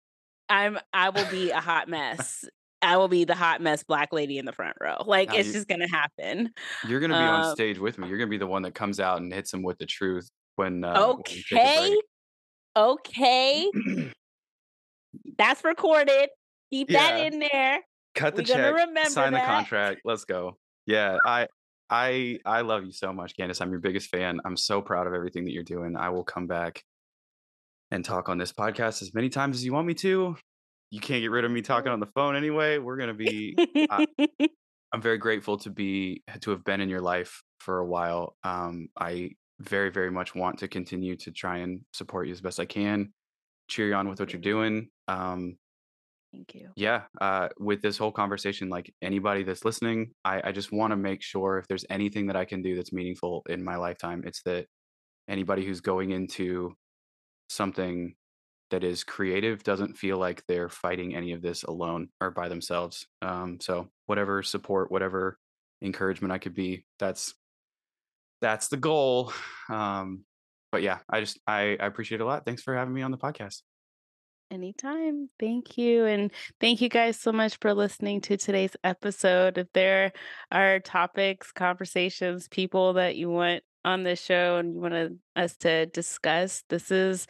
I'm 0.49 0.77
I 0.91 1.09
will 1.09 1.25
be 1.31 1.51
a 1.51 1.59
hot 1.59 1.87
mess. 1.87 2.45
I 2.83 2.97
will 2.97 3.07
be 3.07 3.23
the 3.23 3.35
hot 3.35 3.61
mess 3.61 3.83
black 3.83 4.11
lady 4.13 4.37
in 4.37 4.45
the 4.45 4.51
front 4.51 4.75
row. 4.81 4.97
Like 5.05 5.33
it's 5.33 5.47
you- 5.47 5.53
just 5.53 5.67
gonna 5.67 5.89
happen. 5.89 6.51
You're 6.87 6.99
gonna 6.99 7.13
be 7.13 7.17
on 7.19 7.45
Um, 7.45 7.55
stage 7.55 7.79
with 7.79 7.97
me. 7.97 8.07
You're 8.09 8.17
gonna 8.17 8.29
be 8.29 8.37
the 8.37 8.47
one 8.47 8.61
that 8.63 8.75
comes 8.75 8.99
out 8.99 9.19
and 9.21 9.33
hits 9.33 9.53
him 9.53 9.63
with 9.63 9.77
the 9.77 9.85
truth 9.85 10.29
when. 10.55 10.83
Uh, 10.83 11.13
when 11.13 11.23
take 11.23 11.45
a 11.51 11.55
Okay. 11.55 11.97
Okay. 12.75 13.71
That's 15.37 15.63
recorded. 15.63 16.29
Keep 16.71 16.89
that 16.89 17.31
in 17.31 17.39
there. 17.39 17.79
Cut 18.15 18.35
the 18.35 18.41
We 18.43 18.47
gonna 18.47 18.63
check. 18.63 18.73
remember 18.87 19.09
sign 19.09 19.33
the 19.33 19.39
contract. 19.39 20.01
Let's 20.05 20.25
go. 20.25 20.57
Yeah, 20.85 21.17
I, 21.25 21.47
I, 21.89 22.39
I 22.45 22.61
love 22.61 22.83
you 22.85 22.91
so 22.91 23.13
much, 23.13 23.35
Candace. 23.37 23.61
I'm 23.61 23.69
your 23.71 23.79
biggest 23.79 24.09
fan. 24.09 24.39
I'm 24.43 24.57
so 24.57 24.81
proud 24.81 25.07
of 25.07 25.13
everything 25.13 25.45
that 25.45 25.51
you're 25.51 25.63
doing. 25.63 25.95
I 25.95 26.09
will 26.09 26.23
come 26.23 26.47
back 26.47 26.83
and 27.91 28.03
talk 28.03 28.27
on 28.29 28.37
this 28.39 28.51
podcast 28.51 29.01
as 29.01 29.13
many 29.13 29.29
times 29.29 29.57
as 29.57 29.65
you 29.65 29.73
want 29.73 29.87
me 29.87 29.93
to. 29.95 30.35
You 30.93 30.99
can't 30.99 31.21
get 31.21 31.31
rid 31.31 31.43
of 31.43 31.49
me 31.49 31.63
talking 31.63 31.91
on 31.91 31.99
the 31.99 32.05
phone 32.13 32.35
anyway. 32.35 32.77
We're 32.77 32.97
gonna 32.97 33.15
be 33.15 33.55
I- 33.89 34.05
I'm 34.93 35.01
very 35.01 35.17
grateful 35.17 35.57
to 35.57 35.71
be 35.71 36.21
to 36.41 36.51
have 36.51 36.63
been 36.63 36.81
in 36.81 36.87
your 36.87 37.01
life 37.01 37.41
for 37.61 37.79
a 37.79 37.85
while. 37.85 38.35
Um, 38.43 38.89
I 38.95 39.31
very 39.59 39.89
very 39.89 40.11
much 40.11 40.35
want 40.35 40.59
to 40.59 40.67
continue 40.67 41.15
to 41.15 41.31
try 41.31 41.57
and 41.57 41.81
support 41.93 42.27
you 42.27 42.31
as 42.33 42.41
best 42.41 42.59
I 42.59 42.65
can, 42.65 43.11
cheer 43.67 43.87
you 43.87 43.95
on 43.95 44.07
with 44.07 44.19
what 44.19 44.33
you're 44.33 44.39
doing. 44.39 44.89
Um, 45.07 45.57
Thank 46.31 46.53
you. 46.53 46.69
yeah, 46.75 47.05
uh, 47.19 47.49
with 47.57 47.81
this 47.81 47.97
whole 47.97 48.11
conversation, 48.11 48.69
like 48.69 48.93
anybody 49.01 49.41
that's 49.41 49.65
listening, 49.65 50.11
I, 50.23 50.43
I 50.43 50.51
just 50.51 50.71
want 50.71 50.91
to 50.91 50.95
make 50.95 51.23
sure 51.23 51.57
if 51.57 51.67
there's 51.67 51.85
anything 51.89 52.27
that 52.27 52.35
I 52.35 52.45
can 52.45 52.61
do 52.61 52.75
that's 52.75 52.93
meaningful 52.93 53.41
in 53.49 53.63
my 53.63 53.77
lifetime, 53.77 54.21
it's 54.27 54.43
that 54.43 54.67
anybody 55.27 55.65
who's 55.65 55.81
going 55.81 56.11
into 56.11 56.75
something 57.49 58.13
that 58.73 58.83
is 58.83 59.03
creative 59.03 59.61
doesn't 59.61 59.99
feel 59.99 60.17
like 60.17 60.43
they're 60.47 60.67
fighting 60.67 61.15
any 61.15 61.31
of 61.33 61.43
this 61.43 61.61
alone 61.61 62.07
or 62.19 62.31
by 62.31 62.49
themselves. 62.49 63.05
Um, 63.21 63.59
so 63.61 63.89
whatever 64.07 64.41
support, 64.41 64.91
whatever 64.91 65.37
encouragement 65.83 66.31
I 66.31 66.39
could 66.39 66.55
be, 66.55 66.83
that's 66.97 67.35
that's 68.41 68.69
the 68.69 68.77
goal. 68.77 69.31
Um, 69.69 70.25
but 70.71 70.81
yeah, 70.81 70.97
I 71.07 71.19
just 71.19 71.39
I, 71.45 71.77
I 71.79 71.85
appreciate 71.85 72.19
it 72.19 72.23
a 72.23 72.25
lot. 72.25 72.45
Thanks 72.45 72.63
for 72.63 72.75
having 72.75 72.95
me 72.95 73.03
on 73.03 73.11
the 73.11 73.17
podcast. 73.17 73.61
Anytime. 74.49 75.29
Thank 75.39 75.77
you. 75.77 76.05
And 76.05 76.31
thank 76.59 76.81
you 76.81 76.89
guys 76.89 77.19
so 77.19 77.31
much 77.31 77.57
for 77.61 77.75
listening 77.75 78.21
to 78.21 78.37
today's 78.37 78.75
episode. 78.83 79.59
If 79.59 79.67
there 79.75 80.13
are 80.51 80.79
topics, 80.79 81.51
conversations, 81.51 82.47
people 82.47 82.93
that 82.93 83.17
you 83.17 83.29
want 83.29 83.61
on 83.85 84.01
this 84.01 84.19
show 84.19 84.57
and 84.57 84.73
you 84.73 84.81
want 84.81 85.19
us 85.35 85.57
to 85.57 85.85
discuss, 85.85 86.63
this 86.69 86.89
is 86.89 87.27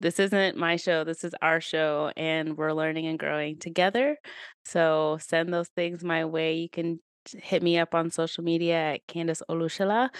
this 0.00 0.20
isn't 0.20 0.56
my 0.56 0.76
show. 0.76 1.04
This 1.04 1.24
is 1.24 1.34
our 1.40 1.60
show 1.60 2.12
and 2.16 2.56
we're 2.56 2.72
learning 2.72 3.06
and 3.06 3.18
growing 3.18 3.58
together. 3.58 4.16
So 4.64 5.18
send 5.20 5.52
those 5.52 5.68
things 5.68 6.04
my 6.04 6.24
way. 6.24 6.54
You 6.54 6.68
can 6.68 7.00
hit 7.34 7.62
me 7.62 7.78
up 7.78 7.94
on 7.94 8.10
social 8.10 8.44
media 8.44 8.76
at 8.94 9.06
Candace 9.06 9.42
Olushla. 9.48 10.10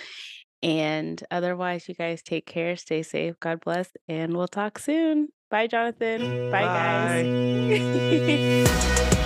And 0.62 1.22
otherwise, 1.30 1.88
you 1.88 1.94
guys 1.94 2.22
take 2.22 2.46
care, 2.46 2.76
stay 2.76 3.02
safe, 3.02 3.38
God 3.38 3.60
bless, 3.60 3.90
and 4.08 4.36
we'll 4.36 4.48
talk 4.48 4.78
soon. 4.78 5.28
Bye, 5.50 5.66
Jonathan. 5.66 6.50
Bye, 6.50 6.62
Bye. 6.62 7.22
guys. 7.22 9.16